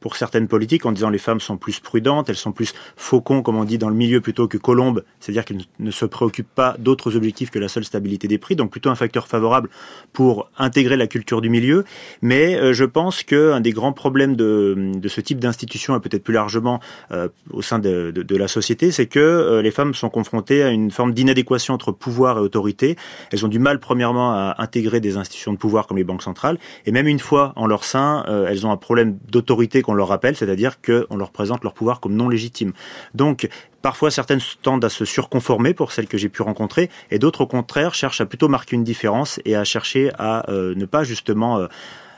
pour 0.00 0.16
certaines 0.16 0.48
politiques 0.48 0.86
en 0.86 0.92
disant 0.92 1.10
les 1.10 1.18
femmes 1.18 1.40
sont 1.40 1.56
plus 1.56 1.80
prudentes, 1.80 2.28
elles 2.28 2.36
sont 2.36 2.52
plus 2.52 2.74
faucons, 2.96 3.42
comme 3.42 3.56
on 3.56 3.64
dit 3.64 3.78
dans 3.78 3.88
le 3.88 3.94
milieu, 3.94 4.20
plutôt 4.20 4.48
que 4.48 4.58
colombes, 4.58 5.04
c'est-à-dire 5.20 5.44
qu'elles 5.44 5.62
ne 5.78 5.90
se 5.90 6.04
préoccupent 6.04 6.54
pas 6.54 6.76
d'autres 6.78 7.16
objectifs 7.16 7.50
que 7.50 7.58
la 7.58 7.68
seule 7.68 7.84
stabilité 7.84 8.28
des 8.28 8.38
prix, 8.38 8.56
donc 8.56 8.70
plutôt 8.70 8.90
un 8.90 8.94
facteur 8.94 9.28
favorable 9.28 9.68
pour 10.12 10.50
intégrer 10.58 10.96
la 10.96 11.06
culture 11.06 11.40
du 11.40 11.50
milieu. 11.50 11.84
Mais 12.22 12.56
euh, 12.56 12.72
je 12.72 12.84
pense 12.84 13.22
qu'un 13.22 13.60
des 13.60 13.72
grands 13.72 13.92
problèmes 13.92 14.36
de, 14.36 14.92
ce 15.06 15.20
type 15.20 15.40
d'institution, 15.40 15.96
et 15.96 16.00
peut-être 16.00 16.24
plus 16.24 16.34
largement 16.34 16.80
euh, 17.12 17.28
au 17.50 17.62
sein 17.62 17.78
de 17.78 18.12
la 18.36 18.48
société, 18.48 18.90
c'est 18.90 19.06
que 19.06 19.18
euh, 19.18 19.62
les 19.62 19.70
femmes 19.70 19.94
sont 19.94 20.08
confrontées 20.08 20.62
à 20.62 20.70
une 20.70 20.90
forme 20.90 21.12
d'inadéquation 21.12 21.74
entre 21.74 21.92
pouvoir 21.92 22.38
et 22.38 22.40
autorité. 22.40 22.96
Elles 23.32 23.44
ont 23.44 23.48
du 23.48 23.58
mal, 23.58 23.80
premièrement, 23.80 24.32
à 24.32 24.56
intégrer 24.58 25.00
des 25.00 25.16
institutions 25.16 25.52
de 25.52 25.58
pouvoir 25.58 25.86
comme 25.86 25.96
les 25.96 26.04
banques 26.04 26.22
centrales, 26.22 26.58
et 26.84 26.92
même 26.92 27.06
une 27.06 27.18
fois 27.18 27.52
en 27.56 27.66
leur 27.66 27.84
sein, 27.84 28.24
elles 28.48 28.66
ont 28.66 28.70
un 28.70 28.76
problème 28.76 29.18
d'autorité 29.30 29.55
qu'on 29.82 29.94
leur 29.94 30.08
rappelle, 30.08 30.36
c'est-à-dire 30.36 30.80
qu'on 30.80 31.16
leur 31.16 31.30
présente 31.30 31.64
leur 31.64 31.74
pouvoir 31.74 32.00
comme 32.00 32.14
non 32.14 32.28
légitime. 32.28 32.72
Donc, 33.14 33.48
Parfois, 33.86 34.10
certaines 34.10 34.40
tendent 34.62 34.84
à 34.84 34.88
se 34.88 35.04
surconformer 35.04 35.72
pour 35.72 35.92
celles 35.92 36.08
que 36.08 36.18
j'ai 36.18 36.28
pu 36.28 36.42
rencontrer, 36.42 36.90
et 37.12 37.20
d'autres, 37.20 37.42
au 37.42 37.46
contraire, 37.46 37.94
cherchent 37.94 38.20
à 38.20 38.26
plutôt 38.26 38.48
marquer 38.48 38.74
une 38.74 38.82
différence 38.82 39.38
et 39.44 39.54
à 39.54 39.62
chercher 39.62 40.10
à 40.18 40.50
euh, 40.50 40.74
ne 40.74 40.86
pas 40.86 41.04
justement 41.04 41.60
euh, 41.60 41.68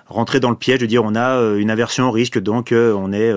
rentrer 0.07 0.41
dans 0.41 0.49
le 0.49 0.57
piège 0.57 0.79
de 0.79 0.87
dire 0.87 1.05
on 1.05 1.15
a 1.15 1.37
euh, 1.37 1.59
une 1.59 1.69
aversion 1.69 2.09
au 2.09 2.11
risque, 2.11 2.39
donc 2.39 2.73
on 2.73 3.13
est 3.13 3.35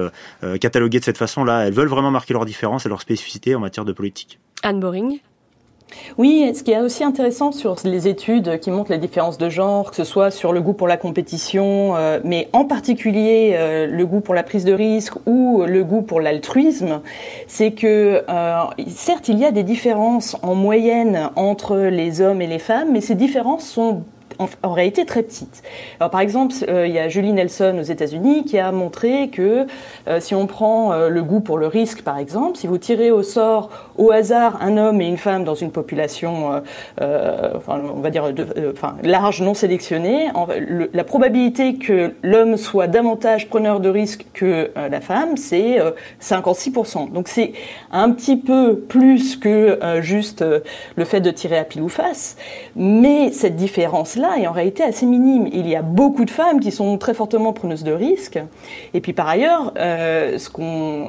catalogué 0.62 1.00
de 1.00 1.04
cette 1.04 1.18
façon-là. 1.18 1.68
Elles 1.68 1.74
veulent 1.74 1.90
vraiment 1.90 2.10
marquer 2.10 2.32
leur 2.32 2.46
différence 2.46 2.86
et 2.86 2.90
leur 2.90 3.02
spécificité 3.02 3.54
en 3.54 3.60
matière 3.60 3.84
de 3.84 3.92
politique. 3.92 4.40
Anne 4.64 4.80
Boring 4.80 5.20
oui, 6.17 6.51
ce 6.54 6.63
qui 6.63 6.71
est 6.71 6.80
aussi 6.80 7.04
intéressant 7.04 7.51
sur 7.51 7.75
les 7.84 8.08
études 8.08 8.60
qui 8.60 8.71
montrent 8.71 8.91
les 8.91 8.97
différences 8.97 9.38
de 9.38 9.49
genre, 9.49 9.89
que 9.89 9.95
ce 9.95 10.04
soit 10.04 10.32
sur 10.32 10.54
le 10.54 10.62
goût 10.62 10.73
pour 10.73 10.88
la 10.88 10.97
compétition, 10.97 11.95
euh, 11.95 12.19
mais 12.23 12.49
en 12.54 12.65
particulier 12.65 13.54
euh, 13.56 13.88
le 13.88 14.06
goût 14.06 14.21
pour 14.21 14.34
la 14.34 14.43
prise 14.43 14.65
de 14.65 14.73
risque 14.73 15.13
ou 15.25 15.63
le 15.65 15.84
goût 15.84 16.01
pour 16.01 16.21
l'altruisme, 16.21 17.01
c'est 17.47 17.71
que 17.71 18.23
euh, 18.30 18.60
certes 18.88 19.27
il 19.27 19.39
y 19.39 19.45
a 19.45 19.51
des 19.51 19.63
différences 19.63 20.38
en 20.41 20.56
moyenne 20.56 21.30
entre 21.36 21.77
les 21.77 22.21
hommes 22.21 22.41
et 22.41 22.47
les 22.47 22.60
femmes, 22.60 22.89
mais 22.91 23.01
ces 23.01 23.15
différences 23.15 23.65
sont 23.65 24.04
en, 24.39 24.74
réalité 24.74 25.06
très 25.06 25.24
petite. 25.24 25.63
Alors, 26.00 26.12
par 26.12 26.22
exemple, 26.22 26.54
euh, 26.67 26.88
il 26.88 26.94
y 26.94 27.00
a 27.00 27.10
Julie 27.10 27.34
Nelson 27.34 27.78
aux 27.80 27.84
États-Unis 27.84 28.46
qui 28.46 28.58
a 28.58 28.72
montré 28.72 29.30
que 29.30 29.65
euh, 30.08 30.20
si 30.20 30.36
on 30.36 30.48
prend 30.48 30.94
euh, 30.94 31.10
le 31.10 31.24
goût 31.24 31.39
pour 31.39 31.58
le 31.58 31.67
risque, 31.67 32.02
par 32.02 32.17
exemple, 32.17 32.58
si 32.58 32.67
vous 32.67 32.78
tirez 32.78 33.12
au 33.12 33.24
sort 33.24 33.70
au 33.98 34.12
hasard 34.12 34.60
un 34.62 34.78
homme 34.78 35.02
et 35.02 35.08
une 35.08 35.17
femme 35.17 35.44
dans 35.44 35.56
une 35.56 35.72
population, 35.72 36.62
on 37.00 38.02
va 38.02 38.10
dire, 38.10 38.34
large, 39.04 39.41
non 39.41 39.54
sélectionnée, 39.54 40.30
la 40.94 41.04
probabilité 41.04 41.76
que 41.76 42.13
l'homme 42.24 42.58
soit 42.58 42.88
davantage 42.88 43.48
preneur 43.48 43.80
de 43.80 43.89
risque 43.89 44.26
que 44.34 44.72
la 44.76 45.02
femme, 45.02 45.38
c'est 45.38 45.78
56%. 46.22 47.12
Donc 47.12 47.28
c'est 47.28 47.54
un 47.91 48.12
petit 48.12 48.38
peu 48.38 48.78
plus 48.78 49.36
que 49.36 49.78
juste 50.02 50.44
le 50.96 51.06
fait 51.06 51.22
de 51.22 51.32
tirer 51.32 51.58
à 51.58 51.63
pile 51.63 51.82
ou 51.82 51.89
face, 51.89 52.38
mais 52.76 53.32
cette 53.32 53.56
différence-là, 54.22 54.42
est 54.42 54.48
en 54.48 54.52
réalité 54.52 54.84
assez 54.84 55.06
minime. 55.06 55.48
Il 55.52 55.68
y 55.68 55.76
a 55.76 55.82
beaucoup 55.82 56.26
de 56.26 56.30
femmes 56.30 56.60
qui 56.60 56.72
sont 56.72 56.98
très 56.98 57.14
fortement 57.14 57.54
preneuses 57.54 57.84
de 57.84 57.92
risques. 57.92 58.40
Et 58.94 59.02
puis 59.02 59.14
par 59.14 59.28
ailleurs, 59.28 59.74
euh, 59.78 60.38
ce, 60.38 60.50
qu'on, 60.50 61.08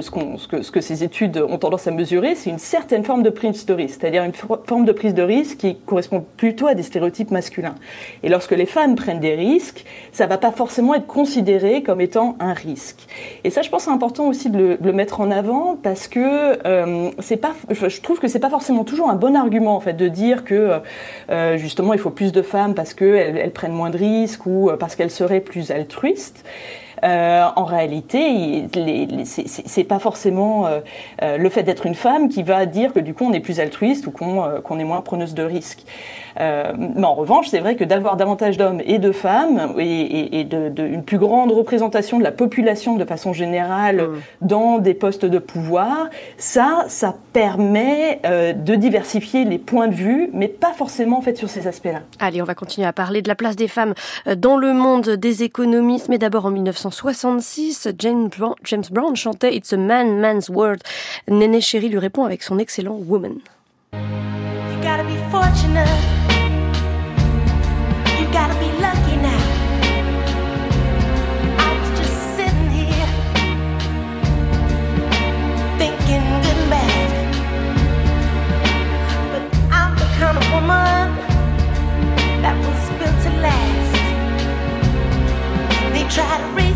ce, 0.00 0.48
que, 0.48 0.62
ce, 0.62 0.70
que, 0.70 0.80
ces 0.80 1.04
études 1.04 1.38
ont 1.38 1.58
tendance 1.58 1.86
à 1.86 1.90
mesurer, 1.90 2.34
c'est 2.34 2.50
une 2.50 2.58
certaine 2.58 3.04
forme 3.04 3.22
de 3.22 3.30
prise 3.30 3.66
de 3.66 3.74
risque, 3.74 4.00
c'est-à-dire 4.00 4.24
une 4.24 4.32
forme 4.32 4.84
de 4.84 4.92
prise 4.92 5.14
de 5.14 5.22
risque 5.22 5.58
qui 5.58 5.76
correspond 5.76 6.24
plutôt 6.36 6.66
à 6.66 6.74
des 6.74 6.82
stéréotypes 6.82 7.30
masculins. 7.30 7.74
Et 8.22 8.28
lorsque 8.28 8.52
les 8.52 8.66
femmes 8.66 8.94
prennent 8.94 9.20
des 9.20 9.34
risques, 9.34 9.84
ça 10.12 10.26
va 10.26 10.38
pas 10.38 10.52
forcément 10.52 10.94
être 10.94 11.06
considéré 11.06 11.82
comme 11.82 12.00
étant 12.00 12.36
un 12.40 12.52
risque. 12.52 13.06
Et 13.44 13.50
ça, 13.50 13.62
je 13.62 13.70
pense, 13.70 13.84
c'est 13.84 13.90
important 13.90 14.28
aussi 14.28 14.50
de 14.50 14.78
le, 14.80 14.92
mettre 14.92 15.20
en 15.20 15.30
avant 15.30 15.76
parce 15.82 16.06
que 16.06 16.58
euh, 16.66 17.10
je 17.18 18.00
trouve 18.02 18.20
que 18.20 18.28
c'est 18.28 18.38
pas 18.38 18.50
forcément 18.50 18.84
toujours 18.84 19.08
un 19.08 19.14
bon 19.14 19.34
argument 19.34 19.74
en 19.74 19.80
fait 19.80 19.94
de 19.94 20.06
dire 20.08 20.44
que 20.44 20.80
euh, 21.30 21.56
justement 21.56 21.94
il 21.94 21.98
faut 21.98 22.10
plus 22.10 22.21
de 22.30 22.42
femmes 22.42 22.74
parce 22.74 22.94
qu'elles 22.94 23.36
elles 23.36 23.50
prennent 23.50 23.72
moins 23.72 23.90
de 23.90 23.98
risques 23.98 24.46
ou 24.46 24.70
euh, 24.70 24.76
parce 24.76 24.94
qu'elles 24.94 25.10
seraient 25.10 25.40
plus 25.40 25.72
altruistes. 25.72 26.44
Euh, 27.04 27.48
en 27.56 27.64
réalité, 27.64 28.68
c'est 29.24 29.84
pas 29.84 29.98
forcément 29.98 30.66
euh, 30.66 30.80
euh, 31.22 31.36
le 31.36 31.48
fait 31.48 31.62
d'être 31.64 31.86
une 31.86 31.94
femme 31.94 32.28
qui 32.28 32.42
va 32.42 32.64
dire 32.66 32.92
que 32.92 33.00
du 33.00 33.12
coup 33.12 33.24
on 33.24 33.32
est 33.32 33.40
plus 33.40 33.58
altruiste 33.58 34.06
ou 34.06 34.10
qu'on 34.12 34.78
est 34.78 34.84
moins 34.84 35.00
preneuse 35.00 35.34
de 35.34 35.42
risques. 35.42 35.84
Mais 36.38 37.04
en 37.04 37.14
revanche, 37.14 37.48
c'est 37.48 37.58
vrai 37.58 37.76
que 37.76 37.84
d'avoir 37.84 38.16
davantage 38.16 38.56
d'hommes 38.56 38.80
et 38.86 38.98
de 38.98 39.12
femmes 39.12 39.74
et, 39.78 39.82
et, 39.84 40.40
et 40.40 40.44
de, 40.44 40.70
de, 40.70 40.82
une 40.82 41.04
plus 41.04 41.18
grande 41.18 41.52
représentation 41.52 42.18
de 42.18 42.24
la 42.24 42.32
population 42.32 42.96
de 42.96 43.04
façon 43.04 43.34
générale 43.34 44.02
mmh. 44.02 44.16
dans 44.40 44.78
des 44.78 44.94
postes 44.94 45.26
de 45.26 45.38
pouvoir, 45.38 46.08
ça, 46.38 46.86
ça 46.88 47.14
permet 47.34 48.20
de 48.24 48.74
diversifier 48.74 49.44
les 49.44 49.58
points 49.58 49.88
de 49.88 49.94
vue, 49.94 50.30
mais 50.32 50.48
pas 50.48 50.72
forcément 50.72 51.18
en 51.18 51.20
fait 51.20 51.36
sur 51.36 51.50
ces 51.50 51.66
aspects-là. 51.66 52.00
Allez, 52.18 52.40
on 52.40 52.46
va 52.46 52.54
continuer 52.54 52.86
à 52.86 52.94
parler 52.94 53.20
de 53.20 53.28
la 53.28 53.34
place 53.34 53.56
des 53.56 53.68
femmes 53.68 53.92
dans 54.36 54.56
le 54.56 54.72
monde 54.72 55.10
des 55.10 55.42
économistes, 55.42 56.08
mais 56.08 56.18
d'abord 56.18 56.46
en 56.46 56.50
66, 56.92 57.88
James 57.98 58.30
James 58.62 58.90
Brown 58.90 59.16
chantait 59.16 59.54
It's 59.54 59.72
a 59.72 59.76
man, 59.76 60.20
man's 60.20 60.50
world. 60.50 60.82
Néné 61.28 61.60
Chéri 61.60 61.88
lui 61.88 61.98
répond 61.98 62.24
avec 62.24 62.42
son 62.42 62.58
excellent 62.58 62.96
Woman. 62.96 63.40
You 63.92 64.78
gotta 64.82 65.04
be 65.04 65.16
fortunate. 65.30 65.88
You 68.18 68.26
gotta 68.32 68.54
be 68.60 68.70
lucky 68.80 69.16
now. 69.16 69.42
I 71.58 71.68
was 71.78 71.90
just 71.98 72.36
sitting 72.36 72.70
here 72.70 73.08
thinking 75.78 76.24
good 76.42 76.58
and 76.58 76.70
bad. 76.70 77.10
But 79.32 79.42
I'm 79.72 79.94
the 79.96 80.08
kind 80.18 80.36
of 80.36 80.44
woman 80.52 81.16
that 82.42 82.56
was 82.66 82.90
built 82.98 83.18
to 83.24 83.30
last. 83.40 83.92
They 85.92 86.04
try 86.08 86.38
to 86.38 86.46
reach. 86.54 86.71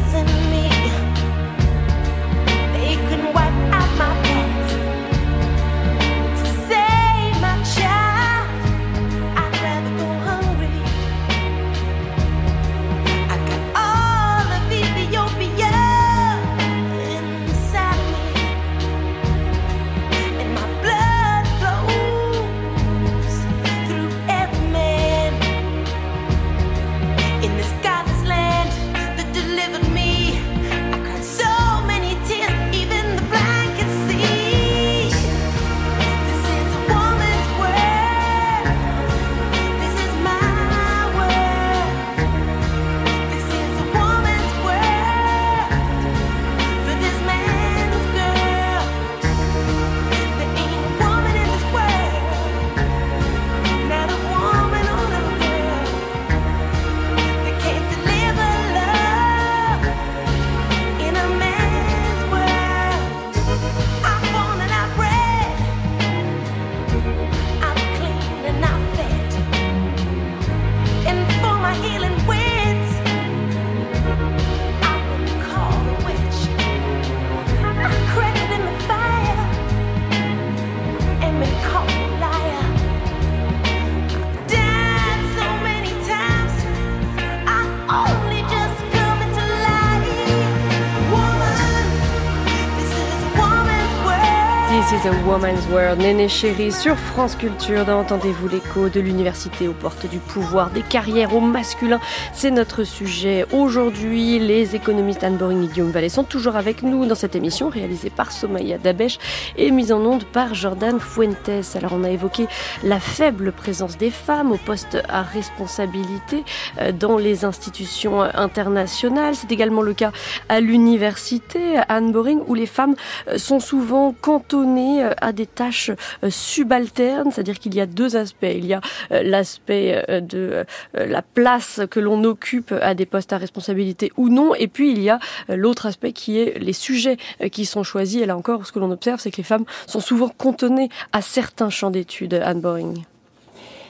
Woman's. 95.36 95.66
Néné 95.98 96.28
chérie 96.28 96.72
sur 96.72 96.96
France 96.96 97.36
Culture. 97.36 97.88
Entendez-vous 97.88 98.48
l'écho 98.48 98.88
de 98.88 99.00
l'université 99.00 99.68
aux 99.68 99.72
portes 99.72 100.08
du 100.08 100.18
pouvoir, 100.18 100.70
des 100.70 100.82
carrières 100.82 101.34
au 101.34 101.40
masculin. 101.40 102.00
C'est 102.32 102.50
notre 102.50 102.84
sujet 102.84 103.44
aujourd'hui. 103.52 104.38
Les 104.38 104.74
économistes 104.74 105.22
Anne 105.24 105.36
Boring 105.36 105.64
et 105.64 105.66
Guillaume 105.68 105.90
Vallée 105.90 106.08
sont 106.08 106.24
toujours 106.24 106.56
avec 106.56 106.82
nous 106.82 107.04
dans 107.04 107.14
cette 107.14 107.34
émission 107.34 107.68
réalisée 107.68 108.10
par 108.10 108.32
Somaya 108.32 108.78
Dabesh 108.78 109.18
et 109.56 109.70
mise 109.70 109.92
en 109.92 110.00
onde 110.00 110.24
par 110.24 110.54
Jordan 110.54 110.98
Fuentes. 110.98 111.74
Alors 111.74 111.92
on 111.94 112.04
a 112.04 112.10
évoqué 112.10 112.46
la 112.82 113.00
faible 113.00 113.52
présence 113.52 113.98
des 113.98 114.10
femmes 114.10 114.52
au 114.52 114.58
poste 114.58 114.98
à 115.08 115.22
responsabilité 115.22 116.44
euh, 116.80 116.92
dans 116.92 117.18
les 117.18 117.44
institutions 117.44 118.22
internationales. 118.22 119.34
C'est 119.34 119.52
également 119.52 119.82
le 119.82 119.94
cas 119.94 120.12
à 120.48 120.60
l'université 120.60 121.78
Anne 121.88 122.12
Boring 122.12 122.40
où 122.46 122.54
les 122.54 122.66
femmes 122.66 122.94
euh, 123.28 123.38
sont 123.38 123.60
souvent 123.60 124.14
cantonnées 124.20 125.04
euh, 125.04 125.10
à 125.26 125.32
des 125.32 125.46
tâches 125.46 125.90
euh, 126.22 126.30
subalternes, 126.30 127.30
c'est-à-dire 127.30 127.58
qu'il 127.58 127.74
y 127.74 127.80
a 127.80 127.86
deux 127.86 128.16
aspects. 128.16 128.44
Il 128.44 128.64
y 128.64 128.74
a 128.74 128.80
l'aspect 129.10 130.04
de 130.22 130.64
la 130.94 131.22
place 131.22 131.80
que 131.90 132.00
l'on 132.00 132.22
occupe 132.24 132.72
à 132.80 132.94
des 132.94 133.06
postes 133.06 133.32
à 133.32 133.38
responsabilité 133.38 134.12
ou 134.16 134.28
non, 134.28 134.54
et 134.54 134.68
puis 134.68 134.92
il 134.92 135.02
y 135.02 135.10
a 135.10 135.18
l'autre 135.48 135.86
aspect 135.86 136.12
qui 136.12 136.38
est 136.38 136.58
les 136.58 136.72
sujets 136.72 137.16
qui 137.50 137.66
sont 137.66 137.82
choisis. 137.82 138.22
Et 138.22 138.26
là 138.26 138.36
encore, 138.36 138.66
ce 138.66 138.72
que 138.72 138.78
l'on 138.78 138.90
observe, 138.90 139.20
c'est 139.20 139.30
que 139.30 139.38
les 139.38 139.42
femmes 139.42 139.64
sont 139.86 140.00
souvent 140.00 140.28
cantonnées 140.28 140.88
à 141.12 141.22
certains 141.22 141.70
champs 141.70 141.90
d'études. 141.90 142.34
Anne 142.34 142.60
Boring. 142.60 143.04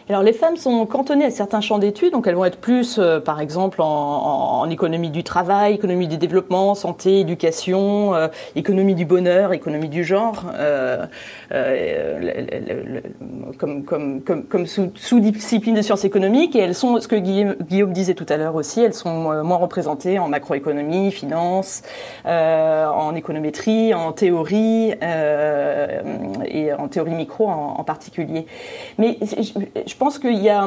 Alors 0.08 0.22
les 0.22 0.32
femmes 0.32 0.56
sont 0.56 0.86
cantonnées 0.86 1.24
à 1.24 1.30
certains 1.30 1.60
champs 1.60 1.80
d'études, 1.80 2.12
donc 2.12 2.28
elles 2.28 2.36
vont 2.36 2.44
être 2.44 2.60
plus, 2.60 2.98
euh, 2.98 3.18
par 3.18 3.40
exemple, 3.40 3.82
en, 3.82 4.70
économie 4.70 5.10
du 5.10 5.24
travail, 5.24 5.74
économie 5.74 6.06
du 6.06 6.16
développement, 6.16 6.76
santé, 6.76 7.20
éducation, 7.20 8.14
euh, 8.14 8.28
économie 8.54 8.94
du 8.94 9.04
bonheur, 9.04 9.52
économie 9.52 9.88
du 9.88 10.04
genre, 10.04 10.44
euh, 10.54 11.06
euh 11.52 13.00
comme, 13.58 14.66
sous-discipline 14.66 15.74
sous 15.74 15.78
de 15.78 15.82
sciences 15.82 16.04
économiques. 16.04 16.54
Et 16.54 16.60
elles 16.60 16.74
sont, 16.74 17.00
ce 17.00 17.08
que 17.08 17.16
Guillaume, 17.16 17.92
disait 17.92 18.14
tout 18.14 18.26
à 18.28 18.36
l'heure 18.36 18.54
aussi, 18.54 18.82
elles 18.82 18.94
sont 18.94 19.42
moins 19.42 19.56
représentées 19.56 20.18
en 20.18 20.28
macroéconomie, 20.28 21.10
finance, 21.10 21.82
en 22.24 23.14
économétrie, 23.14 23.94
en 23.94 24.12
théorie 24.12 24.92
et 26.44 26.72
en 26.72 26.88
théorie 26.88 27.14
micro 27.14 27.48
en, 27.48 27.84
particulier. 27.84 28.46
Pense 29.98 30.18
qu'il 30.18 30.42
y 30.42 30.48
a, 30.48 30.64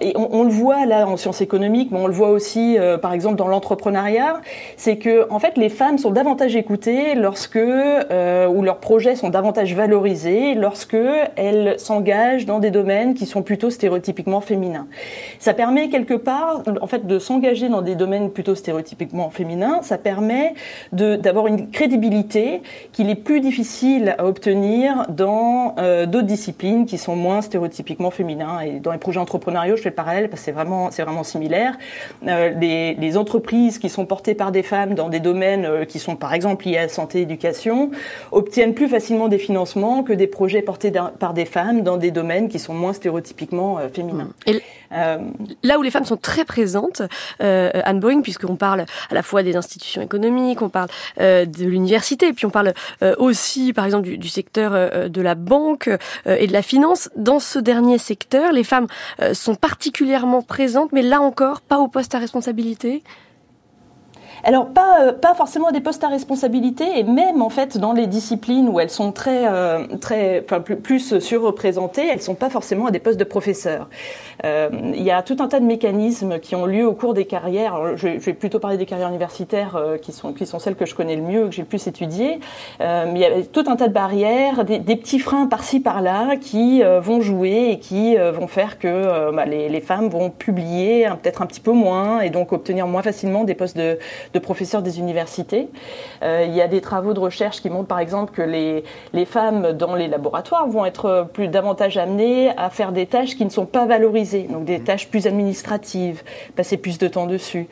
et 0.00 0.12
on, 0.16 0.44
le 0.44 0.50
voit 0.50 0.86
là 0.86 1.06
en 1.06 1.16
sciences 1.16 1.40
économiques, 1.40 1.90
mais 1.90 1.98
on 1.98 2.06
le 2.06 2.12
voit 2.12 2.30
aussi, 2.30 2.78
euh, 2.78 2.98
par 2.98 3.12
exemple, 3.12 3.36
dans 3.36 3.48
l'entrepreneuriat, 3.48 4.40
c'est 4.76 4.96
que 4.96 5.26
en 5.30 5.38
fait 5.38 5.56
les 5.56 5.68
femmes 5.68 5.98
sont 5.98 6.10
davantage 6.10 6.56
écoutées 6.56 7.14
lorsque 7.14 7.56
euh, 7.56 8.46
ou 8.48 8.62
leurs 8.62 8.78
projets 8.78 9.16
sont 9.16 9.30
davantage 9.30 9.74
valorisés 9.74 10.54
lorsque 10.54 10.96
elles 11.36 11.78
s'engagent 11.78 12.46
dans 12.46 12.58
des 12.58 12.70
domaines 12.70 13.14
qui 13.14 13.26
sont 13.26 13.42
plutôt 13.42 13.70
stéréotypiquement 13.70 14.40
féminins. 14.40 14.86
Ça 15.38 15.54
permet 15.54 15.88
quelque 15.88 16.14
part, 16.14 16.62
en 16.80 16.86
fait, 16.86 17.06
de 17.06 17.18
s'engager 17.18 17.68
dans 17.68 17.82
des 17.82 17.94
domaines 17.94 18.30
plutôt 18.30 18.54
stéréotypiquement 18.54 19.30
féminins. 19.30 19.80
Ça 19.82 19.98
permet 19.98 20.54
d'avoir 20.92 21.46
une 21.46 21.70
crédibilité 21.70 22.62
qu'il 22.92 23.10
est 23.10 23.14
plus 23.14 23.40
difficile 23.40 24.14
à 24.18 24.26
obtenir 24.26 25.06
dans 25.08 25.74
euh, 25.78 26.06
d'autres 26.06 26.26
disciplines 26.26 26.86
qui 26.86 26.98
sont 26.98 27.16
moins 27.16 27.40
stéréotypiquement 27.42 28.10
féminins. 28.10 28.49
Hein, 28.50 28.60
et 28.60 28.80
dans 28.80 28.92
les 28.92 28.98
projets 28.98 29.20
entrepreneuriaux, 29.20 29.76
je 29.76 29.82
fais 29.82 29.90
le 29.90 29.94
parallèle 29.94 30.28
parce 30.28 30.40
que 30.42 30.46
c'est 30.46 30.52
vraiment, 30.52 31.22
similaire. 31.22 31.76
Euh, 32.26 32.50
les, 32.50 33.16
entreprises 33.16 33.78
qui 33.78 33.88
sont 33.88 34.06
portées 34.06 34.34
par 34.34 34.52
des 34.52 34.62
femmes 34.62 34.94
dans 34.94 35.08
des 35.08 35.20
domaines 35.20 35.64
euh, 35.64 35.84
qui 35.84 35.98
sont 35.98 36.16
par 36.16 36.32
exemple 36.32 36.66
liés 36.66 36.78
à 36.78 36.82
la 36.82 36.88
santé, 36.88 37.22
éducation, 37.22 37.90
obtiennent 38.30 38.72
plus 38.72 38.88
facilement 38.88 39.28
des 39.28 39.38
financements 39.38 40.02
que 40.02 40.12
des 40.12 40.26
projets 40.26 40.62
portés 40.62 40.92
par 41.18 41.34
des 41.34 41.44
femmes 41.44 41.82
dans 41.82 41.96
des 41.96 42.10
domaines 42.10 42.48
qui 42.48 42.58
sont 42.58 42.72
moins 42.72 42.92
stéréotypiquement 42.92 43.78
euh, 43.78 43.88
féminins. 43.88 44.30
Là 44.90 45.78
où 45.78 45.82
les 45.82 45.90
femmes 45.90 46.04
sont 46.04 46.16
très 46.16 46.44
présentes, 46.44 47.02
euh, 47.42 47.70
Anne 47.84 48.00
Boeing, 48.00 48.22
puisqu'on 48.22 48.56
parle 48.56 48.84
à 49.10 49.14
la 49.14 49.22
fois 49.22 49.42
des 49.42 49.56
institutions 49.56 50.02
économiques, 50.02 50.62
on 50.62 50.68
parle 50.68 50.88
euh, 51.20 51.44
de 51.44 51.64
l'université, 51.64 52.32
puis 52.32 52.46
on 52.46 52.50
parle 52.50 52.74
euh, 53.02 53.14
aussi, 53.18 53.72
par 53.72 53.84
exemple, 53.84 54.04
du, 54.04 54.18
du 54.18 54.28
secteur 54.28 54.72
euh, 54.74 55.08
de 55.08 55.22
la 55.22 55.34
banque 55.34 55.90
et 56.26 56.46
de 56.46 56.52
la 56.52 56.62
finance. 56.62 57.10
Dans 57.16 57.38
ce 57.38 57.58
dernier 57.58 57.98
secteur, 57.98 58.52
les 58.52 58.64
femmes 58.64 58.86
sont 59.32 59.54
particulièrement 59.54 60.42
présentes, 60.42 60.92
mais 60.92 61.02
là 61.02 61.20
encore, 61.20 61.60
pas 61.60 61.78
au 61.78 61.88
poste 61.88 62.14
à 62.14 62.18
responsabilité? 62.18 63.02
Alors 64.44 64.68
pas 64.68 65.00
euh, 65.00 65.12
pas 65.12 65.34
forcément 65.34 65.70
des 65.70 65.80
postes 65.80 66.02
à 66.04 66.08
responsabilité 66.08 66.98
et 66.98 67.02
même 67.02 67.42
en 67.42 67.50
fait 67.50 67.78
dans 67.78 67.92
les 67.92 68.06
disciplines 68.06 68.68
où 68.68 68.80
elles 68.80 68.90
sont 68.90 69.12
très 69.12 69.46
euh, 69.46 69.86
très 70.00 70.42
enfin, 70.44 70.60
plus, 70.60 70.76
plus 70.76 71.18
surreprésentées, 71.18 72.06
elles 72.06 72.22
sont 72.22 72.34
pas 72.34 72.50
forcément 72.50 72.86
à 72.86 72.90
des 72.90 72.98
postes 72.98 73.18
de 73.18 73.24
professeurs. 73.24 73.88
Euh, 74.44 74.70
il 74.94 75.02
y 75.02 75.10
a 75.10 75.22
tout 75.22 75.36
un 75.40 75.48
tas 75.48 75.60
de 75.60 75.64
mécanismes 75.64 76.38
qui 76.38 76.54
ont 76.54 76.66
lieu 76.66 76.86
au 76.86 76.94
cours 76.94 77.14
des 77.14 77.26
carrières. 77.26 77.96
Je, 77.96 78.08
vais 78.08 78.32
plutôt 78.32 78.58
parler 78.58 78.76
des 78.76 78.86
carrières 78.86 79.08
universitaires 79.08 79.78
qui 80.02 80.12
sont 80.12 80.32
qui 80.32 80.46
sont 80.46 80.58
celles 80.58 80.76
que 80.76 80.86
je 80.86 80.94
connais 80.94 81.16
le 81.16 81.22
mieux, 81.22 81.46
que 81.46 81.52
j'ai 81.52 81.62
le 81.62 81.68
plus 81.68 81.86
étudiées. 81.86 82.40
Mais 82.80 83.12
il 83.14 83.20
y 83.20 83.24
a 83.24 83.42
tout 83.42 83.64
un 83.66 83.76
tas 83.76 83.88
de 83.88 83.92
barrières, 83.92 84.64
des, 84.64 84.80
petits 84.96 85.18
freins 85.18 85.46
par-ci 85.46 85.80
par-là 85.80 86.36
qui 86.36 86.82
vont 86.82 87.20
jouer 87.20 87.70
et 87.72 87.78
qui 87.78 88.16
vont 88.16 88.46
faire 88.46 88.78
que 88.78 89.30
bah, 89.32 89.44
les, 89.44 89.68
les 89.68 89.80
femmes 89.80 90.08
vont 90.08 90.30
publier 90.30 91.08
peut-être 91.22 91.42
un 91.42 91.46
petit 91.46 91.60
peu 91.60 91.72
moins 91.72 92.20
et 92.20 92.30
donc 92.30 92.52
obtenir 92.52 92.86
moins 92.86 93.02
facilement 93.02 93.44
des 93.44 93.54
postes 93.54 93.76
de 93.76 93.98
de 94.34 94.38
professeurs 94.38 94.82
des 94.82 94.98
universités. 94.98 95.68
Euh, 96.22 96.44
il 96.46 96.54
y 96.54 96.60
a 96.60 96.68
des 96.68 96.80
travaux 96.80 97.14
de 97.14 97.20
recherche 97.20 97.60
qui 97.60 97.70
montrent 97.70 97.88
par 97.88 97.98
exemple 97.98 98.32
que 98.32 98.42
les, 98.42 98.84
les 99.12 99.24
femmes 99.24 99.72
dans 99.72 99.94
les 99.94 100.08
laboratoires 100.08 100.66
vont 100.68 100.84
être 100.84 101.28
plus 101.32 101.48
davantage 101.48 101.96
amenées 101.96 102.50
à 102.56 102.70
faire 102.70 102.92
des 102.92 103.06
tâches 103.06 103.36
qui 103.36 103.44
ne 103.44 103.50
sont 103.50 103.66
pas 103.66 103.86
valorisées, 103.86 104.46
donc 104.50 104.64
des 104.64 104.80
tâches 104.80 105.08
plus 105.08 105.26
administratives, 105.26 106.22
passer 106.56 106.76
plus 106.76 106.98
de 106.98 107.08
temps 107.08 107.26
dessus. 107.26 107.68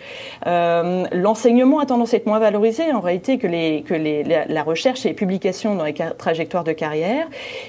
Euh, 0.46 1.04
L'enseignement 1.12 1.78
a 1.80 1.86
tendance 1.86 2.14
à 2.14 2.16
être 2.16 2.26
moins 2.26 2.38
valorisé 2.38 2.92
en 2.92 3.00
réalité 3.00 3.38
que, 3.38 3.46
les, 3.46 3.82
que 3.82 3.94
les, 3.94 4.24
la, 4.24 4.46
la 4.46 4.62
recherche 4.62 5.04
et 5.06 5.10
les 5.10 5.14
publications 5.14 5.74
dans 5.74 5.84
les 5.84 5.94
trajectoires 5.94 6.64
de 6.64 6.72
carrière. 6.72 7.26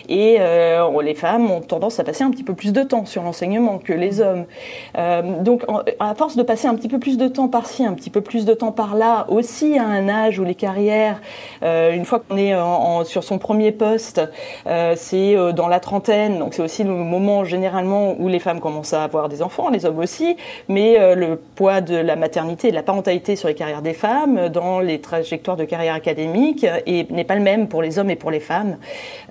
Et 0.07 0.37
euh, 0.39 1.01
les 1.01 1.15
femmes 1.15 1.49
ont 1.51 1.61
tendance 1.61 1.99
à 1.99 2.03
passer 2.03 2.23
un 2.23 2.31
petit 2.31 2.43
peu 2.43 2.53
plus 2.53 2.73
de 2.73 2.83
temps 2.83 3.05
sur 3.05 3.23
l'enseignement 3.23 3.77
que 3.77 3.93
les 3.93 4.21
hommes. 4.21 4.45
Euh, 4.97 5.41
donc 5.41 5.63
à 5.99 6.15
force 6.15 6.35
de 6.35 6.43
passer 6.43 6.67
un 6.67 6.75
petit 6.75 6.87
peu 6.87 6.99
plus 6.99 7.17
de 7.17 7.27
temps 7.27 7.47
par-ci, 7.47 7.85
un 7.85 7.93
petit 7.93 8.09
peu 8.09 8.21
plus 8.21 8.45
de 8.45 8.53
temps 8.53 8.71
par 8.79 8.95
là 8.95 9.25
aussi 9.27 9.77
à 9.77 9.83
un 9.83 10.07
âge 10.07 10.39
où 10.39 10.45
les 10.45 10.55
carrières, 10.55 11.19
euh, 11.63 11.91
une 11.91 12.05
fois 12.05 12.21
qu'on 12.21 12.37
est 12.37 12.53
sur 13.03 13.25
son 13.25 13.37
premier 13.37 13.73
poste, 13.73 14.21
euh, 14.67 14.93
c'est 14.95 15.35
euh, 15.35 15.51
dans 15.51 15.67
la 15.67 15.81
trentaine, 15.81 16.39
donc 16.39 16.53
c'est 16.53 16.61
aussi 16.61 16.85
le 16.85 16.91
moment 16.91 17.43
généralement 17.43 18.15
où 18.17 18.29
les 18.29 18.39
femmes 18.39 18.61
commencent 18.61 18.93
à 18.93 19.03
avoir 19.03 19.27
des 19.27 19.41
enfants, 19.41 19.69
les 19.69 19.85
hommes 19.85 19.99
aussi, 19.99 20.37
mais 20.69 20.97
le 21.13 21.35
poids 21.35 21.81
de 21.81 21.97
la 21.97 22.15
maternité 22.15 22.69
et 22.69 22.71
de 22.71 22.75
la 22.77 22.83
parentalité 22.83 23.35
sur 23.35 23.49
les 23.49 23.53
carrières 23.53 23.81
des 23.81 23.93
femmes, 23.93 24.47
dans 24.47 24.79
les 24.79 25.01
trajectoires 25.01 25.57
de 25.57 25.65
carrière 25.65 25.95
académique, 25.95 26.65
n'est 26.87 27.25
pas 27.25 27.35
le 27.35 27.41
même 27.41 27.67
pour 27.67 27.81
les 27.81 27.99
hommes 27.99 28.09
et 28.09 28.15
pour 28.15 28.31
les 28.31 28.39
femmes. 28.39 28.77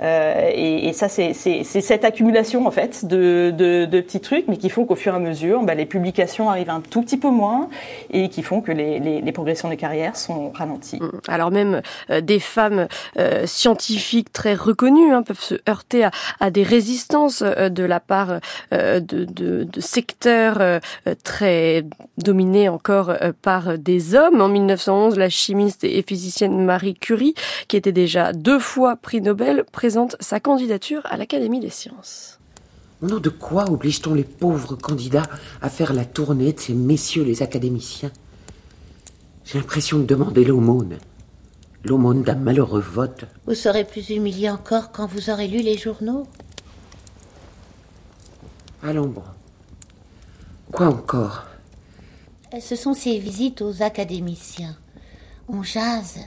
Et, 0.03 0.89
et, 0.89 0.93
ça, 0.93 1.09
c'est 1.09 1.33
cette 1.33 2.05
accumulation 2.05 2.67
en 2.67 2.71
fait 2.71 3.07
de, 3.07 3.87
petits 3.87 4.21
trucs, 4.21 4.47
mais 4.47 4.59
qui 4.59 4.69
font 4.69 4.85
qu'au 4.85 4.95
fur 4.95 5.15
et 5.15 5.17
à 5.17 5.21
mesure, 5.21 5.63
bah, 5.63 5.75
les 5.75 5.87
publications 5.87 6.51
arrivent 6.51 6.69
un 6.69 6.83
tout 6.83 7.01
petit 7.01 7.17
peu 7.17 7.31
moins 7.31 7.71
et 8.13 8.29
qui 8.29 8.43
font 8.43 8.61
que 8.61 8.73
les 8.73 9.33
progressions 9.39 9.69
des 9.69 9.77
carrières 9.77 10.17
sont 10.17 10.51
ralenties. 10.51 10.99
Mmh. 11.01 11.11
Alors 11.29 11.53
même 11.53 11.81
euh, 12.11 12.21
des 12.21 12.41
femmes 12.41 12.89
euh, 13.19 13.47
scientifiques 13.47 14.33
très 14.33 14.55
reconnues 14.55 15.13
hein, 15.13 15.23
peuvent 15.23 15.41
se 15.41 15.55
heurter 15.69 16.03
à, 16.03 16.11
à 16.41 16.51
des 16.51 16.65
résistances 16.65 17.43
euh, 17.43 17.69
de 17.69 17.85
la 17.85 18.01
part 18.01 18.41
euh, 18.73 18.99
de, 18.99 19.25
de, 19.25 19.63
de, 19.63 19.81
secteurs 19.81 20.57
euh, 20.61 20.81
très 21.23 21.85
dominés 22.17 22.69
encore 22.69 23.11
euh, 23.11 23.31
par 23.41 23.79
des 23.79 24.17
hommes. 24.17 24.41
En 24.41 24.49
1911, 24.49 25.17
la 25.17 25.29
chimiste 25.29 25.85
et 25.85 26.03
physicienne 26.03 26.65
Marie 26.65 26.95
Curie, 26.95 27.35
qui 27.69 27.77
était 27.77 27.93
déjà 27.93 28.33
deux 28.33 28.59
fois 28.59 28.97
prix 28.97 29.21
Nobel, 29.21 29.65
présente 29.71 30.17
sa 30.19 30.41
candidature 30.41 31.03
à 31.05 31.17
l'Académie 31.17 31.61
des 31.61 31.71
sciences. 31.71 32.41
Au 33.01 33.07
nom 33.07 33.21
de 33.21 33.31
quoi 33.31 33.71
oblige-t-on 33.71 34.15
les 34.15 34.25
pauvres 34.25 34.75
candidats 34.75 35.29
à 35.63 35.69
faire 35.69 35.93
la 35.93 36.05
tournée 36.05 36.53
de 36.53 36.59
ces 36.59 36.75
messieurs 36.75 37.23
les 37.23 37.45
académiciens? 37.45 38.11
J'ai 39.49 39.59
l'impression 39.59 39.99
de 39.99 40.05
demander 40.05 40.45
l'aumône. 40.45 40.99
L'aumône 41.83 42.23
d'un 42.23 42.35
malheureux 42.35 42.83
vote. 42.83 43.25
Vous 43.47 43.55
serez 43.55 43.85
plus 43.85 44.11
humilié 44.11 44.51
encore 44.51 44.93
quand 44.93 45.07
vous 45.07 45.31
aurez 45.31 45.49
lu 45.49 45.63
les 45.63 45.79
journaux 45.79 46.27
Allons 48.83 49.07
bon. 49.07 49.23
Quoi 50.71 50.89
encore? 50.89 51.47
Ce 52.61 52.77
sont 52.77 52.93
ces 52.93 53.19
visites 53.19 53.63
aux 53.63 53.83
académiciens. 53.83 54.77
On 55.49 55.63
jase. 55.63 56.19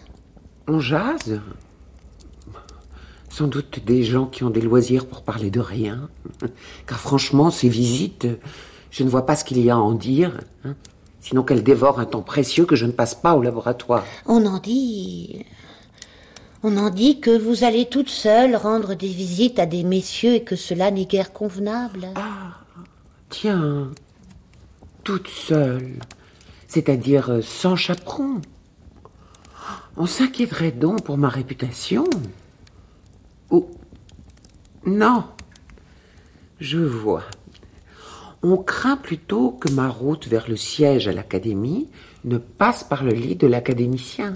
On 0.67 0.79
jase? 0.79 1.39
Sans 3.29 3.47
doute 3.47 3.85
des 3.85 4.03
gens 4.03 4.25
qui 4.25 4.43
ont 4.43 4.49
des 4.49 4.61
loisirs 4.61 5.05
pour 5.05 5.21
parler 5.21 5.51
de 5.51 5.59
rien. 5.59 6.09
Car 6.87 6.99
franchement, 6.99 7.51
ces 7.51 7.69
visites, 7.69 8.27
je 8.89 9.03
ne 9.03 9.09
vois 9.09 9.27
pas 9.27 9.35
ce 9.35 9.45
qu'il 9.45 9.59
y 9.59 9.69
a 9.69 9.75
à 9.75 9.77
en 9.77 9.93
dire. 9.93 10.39
Sinon 11.21 11.43
qu'elle 11.43 11.63
dévore 11.63 11.99
un 11.99 12.05
temps 12.05 12.23
précieux 12.23 12.65
que 12.65 12.75
je 12.75 12.85
ne 12.85 12.91
passe 12.91 13.15
pas 13.15 13.35
au 13.35 13.41
laboratoire. 13.41 14.03
On 14.25 14.45
en 14.45 14.57
dit. 14.57 15.45
On 16.63 16.77
en 16.77 16.89
dit 16.89 17.19
que 17.19 17.35
vous 17.35 17.63
allez 17.63 17.85
toute 17.85 18.09
seule 18.09 18.55
rendre 18.55 18.95
des 18.95 19.07
visites 19.07 19.59
à 19.59 19.65
des 19.65 19.83
messieurs 19.83 20.33
et 20.33 20.43
que 20.43 20.55
cela 20.55 20.91
n'est 20.91 21.05
guère 21.05 21.31
convenable. 21.31 22.07
Ah, 22.15 22.59
tiens, 23.29 23.91
toute 25.03 25.27
seule, 25.27 25.99
c'est-à-dire 26.67 27.31
euh, 27.31 27.41
sans 27.41 27.75
chaperon. 27.75 28.41
On 29.97 30.05
s'inquiéterait 30.05 30.71
donc 30.71 31.03
pour 31.03 31.17
ma 31.17 31.29
réputation. 31.29 32.05
Oh, 33.49 33.69
non, 34.85 35.25
je 36.59 36.79
vois. 36.79 37.23
On 38.43 38.57
craint 38.57 38.97
plutôt 38.97 39.51
que 39.51 39.69
ma 39.69 39.87
route 39.87 40.27
vers 40.27 40.49
le 40.49 40.55
siège 40.55 41.07
à 41.07 41.11
l'académie 41.11 41.89
ne 42.25 42.37
passe 42.37 42.83
par 42.83 43.03
le 43.03 43.11
lit 43.11 43.35
de 43.35 43.45
l'académicien. 43.47 44.33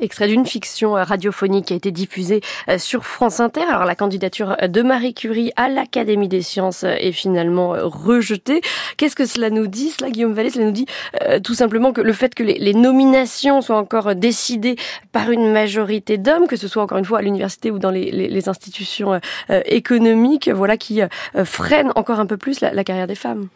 Extrait 0.00 0.28
d'une 0.28 0.46
fiction 0.46 0.92
radiophonique 0.92 1.66
qui 1.66 1.72
a 1.72 1.76
été 1.76 1.90
diffusée 1.90 2.40
euh, 2.68 2.78
sur 2.78 3.04
France 3.04 3.40
Inter. 3.40 3.62
Alors 3.62 3.84
la 3.84 3.94
candidature 3.94 4.56
de 4.62 4.82
Marie 4.82 5.14
Curie 5.14 5.52
à 5.56 5.68
l'Académie 5.68 6.28
des 6.28 6.42
sciences 6.42 6.84
est 6.84 7.12
finalement 7.12 7.74
euh, 7.74 7.84
rejetée. 7.84 8.60
Qu'est-ce 8.96 9.16
que 9.16 9.26
cela 9.26 9.50
nous 9.50 9.66
dit 9.66 9.90
Cela, 9.90 10.10
Guillaume 10.10 10.32
Vallée, 10.32 10.50
cela 10.50 10.66
nous 10.66 10.72
dit 10.72 10.86
euh, 11.22 11.40
tout 11.40 11.54
simplement 11.54 11.92
que 11.92 12.00
le 12.00 12.12
fait 12.12 12.34
que 12.34 12.42
les, 12.42 12.74
nominations 12.74 13.62
soient 13.62 13.78
encore 13.78 14.14
décidées 14.14 14.76
par 15.12 15.30
une 15.30 15.50
majorité 15.50 16.18
d'hommes, 16.18 16.46
que 16.46 16.56
ce 16.56 16.68
soit 16.68 16.82
encore 16.82 16.98
une 16.98 17.04
fois 17.04 17.18
à 17.18 17.22
l'université 17.22 17.70
ou 17.70 17.78
dans 17.78 17.90
les, 17.90 18.48
institutions 18.48 19.18
économiques, 19.64 20.50
voilà 20.50 20.76
qui 20.76 21.00
freine 21.44 21.90
encore 21.96 22.20
un 22.20 22.26
peu 22.26 22.36
plus 22.36 22.60
la 22.60 22.84
carrière 22.84 23.06
des 23.06 23.14
femmes. 23.14 23.48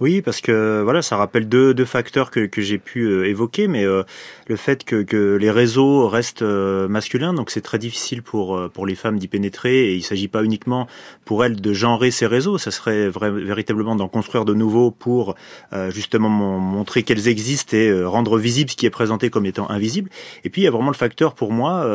Oui, 0.00 0.22
parce 0.22 0.40
que 0.40 0.80
voilà, 0.82 1.02
ça 1.02 1.18
rappelle 1.18 1.46
deux, 1.46 1.74
deux 1.74 1.84
facteurs 1.84 2.30
que, 2.30 2.46
que 2.46 2.62
j'ai 2.62 2.78
pu 2.78 3.02
euh, 3.02 3.28
évoquer, 3.28 3.68
mais 3.68 3.84
euh, 3.84 4.02
le 4.46 4.56
fait 4.56 4.82
que, 4.82 5.02
que, 5.02 5.36
les 5.36 5.50
réseaux 5.50 6.08
restent 6.08 6.40
euh, 6.40 6.88
masculins, 6.88 7.34
donc 7.34 7.50
c'est 7.50 7.60
très 7.60 7.78
difficile 7.78 8.22
pour 8.22 8.58
pour 8.72 8.86
les 8.86 8.94
femmes 8.94 9.18
d'y 9.18 9.28
pénétrer, 9.28 9.90
et 9.90 9.94
il 9.94 10.02
s'agit 10.02 10.28
pas 10.28 10.42
uniquement 10.42 10.86
pour 11.26 11.44
elles 11.44 11.60
de 11.60 11.72
genrer 11.74 12.10
ces 12.10 12.26
réseaux, 12.26 12.56
ça 12.56 12.70
serait 12.70 13.10
véritablement 13.10 13.94
d'en 13.94 14.08
construire 14.08 14.46
de 14.46 14.54
nouveaux 14.54 14.90
pour 14.90 15.34
justement 15.90 16.28
montrer 16.28 17.02
qu'elles 17.02 17.28
existent 17.28 17.76
et 17.76 18.04
rendre 18.04 18.38
visible 18.38 18.70
ce 18.70 18.76
qui 18.76 18.86
est 18.86 18.90
présenté 18.90 19.30
comme 19.30 19.46
étant 19.46 19.70
invisible. 19.70 20.08
Et 20.44 20.50
puis 20.50 20.62
il 20.62 20.64
y 20.64 20.68
a 20.68 20.70
vraiment 20.70 20.90
le 20.90 20.96
facteur 20.96 21.34
pour 21.34 21.52
moi 21.52 21.86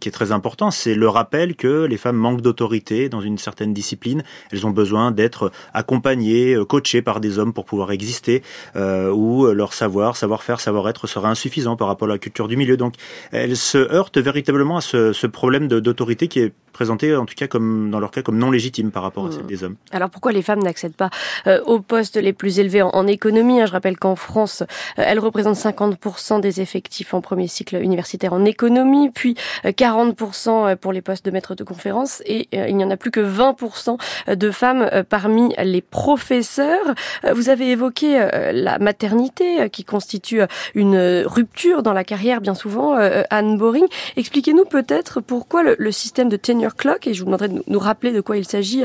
qui 0.00 0.08
est 0.08 0.12
très 0.12 0.32
important, 0.32 0.70
c'est 0.70 0.94
le 0.94 1.08
rappel 1.08 1.56
que 1.56 1.84
les 1.84 1.96
femmes 1.96 2.16
manquent 2.16 2.40
d'autorité 2.42 3.08
dans 3.08 3.20
une 3.20 3.38
certaine 3.38 3.74
discipline, 3.74 4.22
elles 4.52 4.66
ont 4.66 4.70
besoin 4.70 5.10
d'être 5.10 5.50
accompagnées, 5.74 6.56
coachées 6.68 7.02
par 7.02 7.20
des 7.20 7.38
hommes 7.38 7.39
pour 7.46 7.64
pouvoir 7.64 7.92
exister, 7.92 8.42
euh, 8.76 9.10
ou 9.10 9.46
leur 9.46 9.72
savoir, 9.72 10.16
savoir-faire, 10.16 10.60
savoir-être 10.60 11.06
serait 11.06 11.28
insuffisant 11.28 11.76
par 11.76 11.88
rapport 11.88 12.08
à 12.08 12.12
la 12.12 12.18
culture 12.18 12.48
du 12.48 12.56
milieu. 12.56 12.76
Donc, 12.76 12.94
elles 13.32 13.56
se 13.56 13.78
heurtent 13.78 14.18
véritablement 14.18 14.76
à 14.76 14.80
ce, 14.80 15.12
ce 15.12 15.26
problème 15.26 15.68
d'autorité 15.68 16.28
qui 16.28 16.40
est 16.40 16.52
présenté, 16.72 17.14
en 17.14 17.26
tout 17.26 17.34
cas 17.34 17.46
comme 17.46 17.90
dans 17.90 18.00
leur 18.00 18.10
cas, 18.10 18.22
comme 18.22 18.38
non 18.38 18.50
légitime 18.50 18.90
par 18.90 19.02
rapport 19.02 19.26
à 19.26 19.32
celle 19.32 19.44
mmh. 19.44 19.46
des 19.46 19.64
hommes. 19.64 19.76
Alors 19.92 20.10
pourquoi 20.10 20.32
les 20.32 20.42
femmes 20.42 20.62
n'accèdent 20.62 20.94
pas 20.94 21.10
euh, 21.46 21.60
aux 21.64 21.80
postes 21.80 22.16
les 22.16 22.32
plus 22.32 22.58
élevés 22.58 22.82
en, 22.82 23.06
économie 23.06 23.60
hein? 23.60 23.66
Je 23.66 23.72
rappelle 23.72 23.98
qu'en 23.98 24.16
France, 24.16 24.62
euh, 24.62 25.04
elles 25.06 25.18
représentent 25.18 25.56
50% 25.56 26.40
des 26.40 26.60
effectifs 26.60 27.14
en 27.14 27.20
premier 27.20 27.48
cycle 27.48 27.76
universitaire 27.76 28.32
en 28.32 28.44
économie, 28.44 29.10
puis 29.10 29.36
40% 29.64 30.76
pour 30.76 30.92
les 30.92 31.02
postes 31.02 31.24
de 31.24 31.30
maître 31.30 31.54
de 31.54 31.64
conférence, 31.64 32.22
et 32.26 32.48
il 32.52 32.76
n'y 32.76 32.84
en 32.84 32.90
a 32.90 32.96
plus 32.96 33.10
que 33.10 33.20
20% 33.20 33.98
de 34.34 34.50
femmes 34.50 34.88
parmi 35.08 35.54
les 35.62 35.82
professeurs. 35.82 36.94
Vous 37.34 37.48
avez 37.48 37.70
évoqué 37.70 38.20
euh, 38.20 38.52
la 38.52 38.78
maternité 38.78 39.62
euh, 39.62 39.68
qui 39.68 39.84
constitue 39.84 40.42
euh, 40.42 40.46
une 40.74 41.24
rupture 41.26 41.82
dans 41.82 41.92
la 41.92 42.04
carrière 42.04 42.40
bien 42.40 42.54
souvent. 42.54 42.96
Anne 43.30 43.56
Boring, 43.56 43.86
expliquez-nous 44.16 44.64
peut-être 44.64 45.20
pourquoi 45.20 45.62
le, 45.62 45.92
système 45.92 46.28
de 46.28 46.36
tenure 46.36 46.59
clock, 46.68 47.06
et 47.06 47.14
je 47.14 47.20
vous 47.20 47.26
demanderai 47.26 47.48
de 47.48 47.62
nous 47.66 47.78
rappeler 47.78 48.12
de 48.12 48.20
quoi 48.20 48.36
il 48.36 48.44
s'agit, 48.44 48.84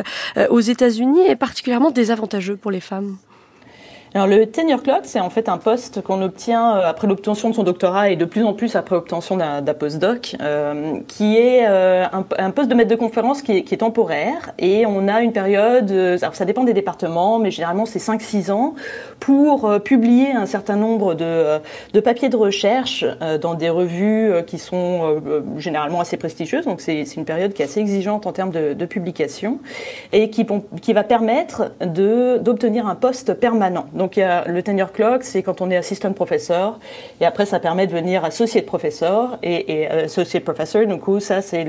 aux 0.49 0.59
États-Unis 0.59 1.28
est 1.28 1.36
particulièrement 1.36 1.91
désavantageux 1.91 2.55
pour 2.55 2.71
les 2.71 2.80
femmes. 2.80 3.17
Alors 4.16 4.28
le 4.28 4.45
tenure 4.45 4.82
clock, 4.82 5.01
c'est 5.03 5.20
en 5.20 5.30
fait 5.30 5.49
un 5.49 5.57
poste 5.57 6.01
qu'on 6.01 6.22
obtient 6.22 6.78
euh, 6.78 6.89
après 6.89 7.05
l'obtention 7.05 7.49
de 7.49 7.53
son 7.53 7.63
doctorat 7.63 8.11
et 8.11 8.16
de 8.16 8.24
plus 8.24 8.45
en 8.45 8.53
plus 8.53 8.78
après 8.78 8.95
l'obtention 8.95 9.36
d'un 9.36 9.61
postdoc, 9.74 10.38
euh, 10.39 11.01
qui 11.05 11.36
est 11.36 11.68
euh, 11.68 12.05
un, 12.38 12.51
poste 12.51 12.70
de 12.70 12.76
maître 12.76 12.89
de 12.89 12.95
conférence 12.95 13.41
qui 13.41 13.51
est, 13.51 13.76
temporaire 13.76 14.53
et 14.57 14.86
on 14.86 15.09
a 15.09 15.20
une 15.22 15.34
période, 15.34 15.91
alors 15.91 16.34
ça 16.34 16.45
dépend 16.45 16.63
des 16.63 16.72
départements, 16.72 17.39
mais 17.39 17.51
généralement 17.51 17.86
c'est 17.86 17.99
5-6 17.99 18.53
ans 18.53 18.76
pour 19.20 19.82
publier 19.82 20.32
un 20.32 20.45
certain 20.45 20.78
nombre 20.78 21.13
de, 21.13 21.59
de 21.91 21.99
papiers 21.99 22.30
de 22.30 22.38
recherche 22.38 23.03
dans 23.41 23.53
des 23.53 23.70
revues 23.70 24.32
qui 24.47 24.59
sont 24.59 25.22
généralement 25.57 25.99
assez 25.99 26.16
prestigieuses, 26.16 26.63
donc 26.63 26.80
c'est 26.80 27.03
une 27.18 27.26
période 27.26 27.51
qui 27.51 27.63
est 27.63 27.66
assez 27.66 27.82
exigeante 27.82 28.28
en 28.28 28.32
termes 28.32 28.51
de, 28.51 28.86
publication 28.86 29.59
et 30.13 30.30
qui, 30.30 30.45
va 30.93 31.03
permettre 31.03 31.74
d'obtenir 31.82 32.88
un 32.88 32.95
poste 32.95 33.34
permanent. 33.34 33.88
Il 34.16 34.20
y 34.20 34.24
a 34.24 34.45
le 34.47 34.62
tenure 34.64 34.91
clock, 34.91 35.24
c'est 35.24 35.43
quand 35.43 35.62
on 35.62 35.70
est 35.72 35.78
assistant 35.78 36.14
professeur, 36.14 36.80
et 37.22 37.26
après 37.26 37.45
ça 37.45 37.60
permet 37.60 37.88
de 37.88 37.91
devenir 37.91 38.26
associé 38.26 38.62
de 38.62 38.66
professeur 38.66 39.38
et, 39.43 39.82
et 39.82 39.91
euh, 39.91 40.06
associé 40.06 40.39
de 40.39 40.43
professeur. 40.43 40.86
Du 40.86 40.97
coup, 40.97 41.20
ça 41.20 41.41
c'est 41.41 41.66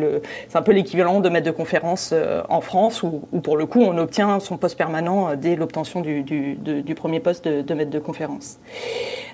un 0.54 0.62
peu 0.62 0.72
l'équivalent 0.72 1.20
de 1.20 1.28
maître 1.28 1.46
de 1.46 1.50
conférence 1.50 2.10
euh, 2.12 2.42
en 2.48 2.60
France, 2.60 3.02
où, 3.02 3.20
pour 3.40 3.56
le 3.56 3.66
coup 3.66 3.80
on 3.80 3.96
obtient 3.98 4.40
son 4.40 4.56
poste 4.56 4.76
permanent 4.76 5.30
euh, 5.30 5.36
dès 5.36 5.56
l'obtention 5.56 6.00
du, 6.00 6.24
premier 6.96 7.20
poste 7.20 7.46
de, 7.46 7.74
maître 7.74 7.90
de 7.90 7.98
conférence. 7.98 8.58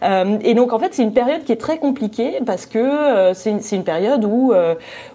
Et 0.02 0.54
donc 0.54 0.72
en 0.72 0.78
fait 0.78 0.94
c'est 0.94 1.02
une 1.02 1.12
période 1.12 1.44
qui 1.44 1.52
est 1.52 1.60
très 1.60 1.78
compliquée 1.78 2.38
parce 2.44 2.66
que 2.66 3.32
c'est 3.34 3.50
une, 3.72 3.84
période 3.84 4.24
où 4.24 4.52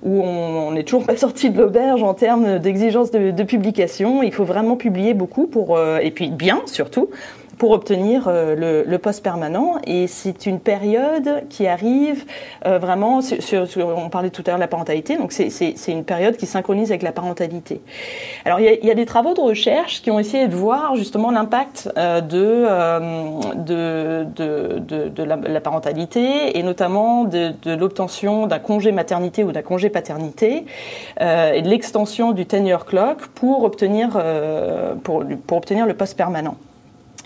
où 0.03 0.21
on 0.21 0.71
n'est 0.71 0.83
toujours 0.83 1.05
pas 1.05 1.17
sorti 1.17 1.49
de 1.49 1.59
l'auberge 1.61 2.03
en 2.03 2.13
termes 2.13 2.59
d'exigence 2.59 3.11
de, 3.11 3.31
de, 3.31 3.43
publication. 3.43 4.23
Il 4.23 4.31
faut 4.31 4.45
vraiment 4.45 4.77
publier 4.77 5.13
beaucoup 5.13 5.47
pour 5.47 5.77
et 5.79 6.11
puis 6.11 6.29
bien 6.29 6.61
surtout 6.65 7.09
pour 7.57 7.71
obtenir 7.71 8.27
euh, 8.27 8.83
le, 8.85 8.97
poste 8.97 9.23
permanent. 9.23 9.75
Et 9.85 10.07
c'est 10.07 10.45
une 10.45 10.59
période 10.59 11.43
qui 11.49 11.67
arrive 11.67 12.25
euh, 12.65 12.79
vraiment, 12.79 13.19
on 13.77 14.09
parlait 14.09 14.29
tout 14.29 14.43
à 14.45 14.49
l'heure 14.49 14.57
de 14.57 14.61
la 14.61 14.67
parentalité, 14.67 15.17
donc 15.17 15.31
c'est 15.31 15.71
une 15.87 16.03
période 16.03 16.35
qui 16.37 16.45
synchronise 16.45 16.91
avec 16.91 17.03
la 17.03 17.11
parentalité. 17.11 17.81
Alors 18.45 18.59
il 18.59 18.79
y, 18.83 18.91
a, 18.91 18.95
des 18.95 19.05
travaux 19.05 19.33
de 19.33 19.39
recherche 19.39 20.01
qui 20.01 20.09
ont 20.11 20.19
essayé 20.19 20.47
de 20.47 20.55
voir 20.55 20.95
justement 20.95 21.31
l'impact 21.31 21.91
euh, 21.97 22.21
de, 22.21 22.65
la, 25.23 25.61
parentalité 25.61 26.57
et 26.57 26.63
notamment 26.63 27.23
de, 27.23 27.53
l'obtention 27.75 28.47
d'un 28.47 28.59
congé 28.59 28.91
maternité 28.91 29.43
ou 29.43 29.51
d'un 29.51 29.61
congé 29.61 29.89
paternité 29.89 30.65
et 31.19 31.61
de 31.61 31.69
l'extension 31.69 32.31
du 32.31 32.45
tenure 32.45 32.85
clock 32.85 33.27
pour 33.27 33.63
obtenir, 33.63 34.21
pour 35.03 35.23
obtenir 35.51 35.85
le 35.85 35.93
poste 35.93 36.17
permanent. 36.17 36.57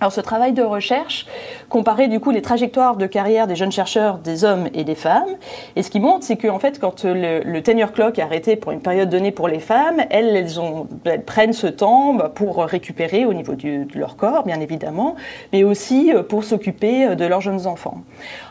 Alors 0.02 0.12
ce 0.12 0.20
travail 0.20 0.52
de 0.54 0.64
recherche 0.64 1.28
comparait 1.70 2.08
du 2.08 2.20
coup 2.20 2.32
les 2.32 2.42
trajectoires 2.42 2.96
de 2.96 3.06
carrière 3.06 3.46
des 3.46 3.56
jeunes 3.56 3.72
chercheurs, 3.72 4.18
des 4.18 4.44
hommes 4.44 4.68
et 4.74 4.84
des 4.84 4.96
femmes. 4.96 5.30
Et 5.76 5.84
ce 5.84 5.92
qui 5.92 6.00
montre, 6.00 6.26
c'est 6.26 6.38
qu'en 6.38 6.58
fait, 6.58 6.80
quand 6.80 7.04
le, 7.06 7.42
le, 7.46 7.62
tenure 7.62 7.92
clock 7.92 8.18
est 8.18 8.24
arrêté 8.24 8.56
pour 8.56 8.72
une 8.72 8.82
période 8.82 9.10
donnée 9.10 9.32
pour 9.32 9.48
les 9.48 9.60
femmes, 9.60 10.02
elles, 10.10 10.36
elles, 10.36 10.60
ont, 10.60 10.88
elles 11.06 11.24
prennent 11.24 11.54
ce 11.54 11.68
temps 11.68 12.16
bah, 12.16 12.32
pour 12.34 12.58
récupérer 12.64 13.26
au 13.26 13.34
niveau 13.36 13.54
du, 13.54 13.86
de 13.86 14.00
leur 14.00 14.16
corps, 14.16 14.44
bien 14.44 14.60
évidemment, 14.60 15.16
mais 15.54 15.64
aussi 15.64 16.12
euh, 16.12 16.24
pour 16.24 16.44
s'occuper 16.44 17.06
euh, 17.06 17.16
de 17.16 17.26
leurs 17.26 17.42
jeunes 17.42 17.68
enfants. 17.68 18.02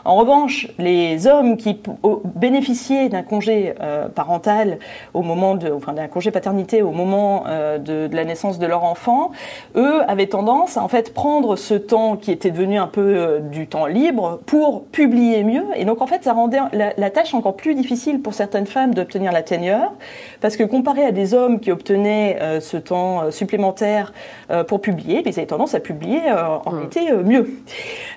En 0.05 0.15
revanche, 0.15 0.67
les 0.79 1.27
hommes 1.27 1.57
qui 1.57 1.77
bénéficiaient 2.35 3.09
d'un 3.09 3.23
congé 3.23 3.73
euh, 3.81 4.07
parental 4.07 4.79
au 5.13 5.21
moment 5.21 5.55
de, 5.55 5.71
enfin 5.71 5.93
d'un 5.93 6.07
congé 6.07 6.31
paternité 6.31 6.81
au 6.81 6.91
moment 6.91 7.43
euh, 7.47 7.77
de, 7.77 8.07
de, 8.07 8.15
la 8.15 8.25
naissance 8.25 8.57
de 8.57 8.65
leur 8.65 8.83
enfant, 8.83 9.31
eux 9.75 10.01
avaient 10.07 10.27
tendance 10.27 10.77
à 10.77 10.83
en 10.83 10.87
fait 10.87 11.13
prendre 11.13 11.40
ce 11.55 11.73
temps 11.73 12.17
qui 12.17 12.31
était 12.31 12.51
devenu 12.51 12.77
un 12.77 12.87
peu 12.87 13.01
euh, 13.01 13.39
du 13.39 13.67
temps 13.67 13.85
libre 13.85 14.39
pour 14.45 14.85
publier 14.85 15.43
mieux. 15.43 15.65
Et 15.75 15.85
donc 15.85 16.01
en 16.01 16.07
fait, 16.07 16.23
ça 16.23 16.33
rendait 16.33 16.59
la, 16.73 16.93
la 16.95 17.09
tâche 17.09 17.33
encore 17.33 17.55
plus 17.55 17.75
difficile 17.75 18.21
pour 18.21 18.33
certaines 18.33 18.67
femmes 18.67 18.93
d'obtenir 18.93 19.31
la 19.31 19.43
tenure, 19.43 19.91
parce 20.39 20.57
que 20.57 20.63
comparé 20.63 21.03
à 21.03 21.11
des 21.11 21.33
hommes 21.33 21.59
qui 21.59 21.71
obtenaient 21.71 22.37
euh, 22.41 22.59
ce 22.59 22.77
temps 22.77 23.23
euh, 23.23 23.31
supplémentaire 23.31 24.13
pour 24.67 24.81
publier, 24.81 25.23
ils 25.25 25.29
avaient 25.29 25.45
tendance 25.45 25.75
à 25.75 25.79
publier 25.79 26.19
en 26.31 26.69
réalité 26.69 27.11
mieux. 27.23 27.49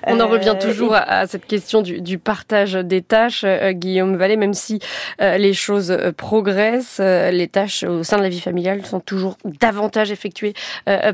On 0.05 0.19
en 0.19 0.27
revient 0.27 0.55
toujours 0.59 0.93
à, 0.93 1.01
à 1.01 1.27
cette 1.27 1.45
question 1.45 1.81
du, 1.81 2.17
partage 2.17 2.73
des 2.73 3.01
tâches, 3.01 3.45
Guillaume 3.71 4.17
Vallée, 4.17 4.35
même 4.35 4.53
si 4.53 4.79
les 5.19 5.53
choses 5.53 5.97
progressent, 6.17 6.99
les 6.99 7.47
tâches 7.47 7.83
au 7.83 8.03
sein 8.03 8.17
de 8.17 8.23
la 8.23 8.29
vie 8.29 8.41
familiale 8.41 8.85
sont 8.85 8.99
toujours 8.99 9.37
davantage 9.45 10.11
effectuées 10.11 10.53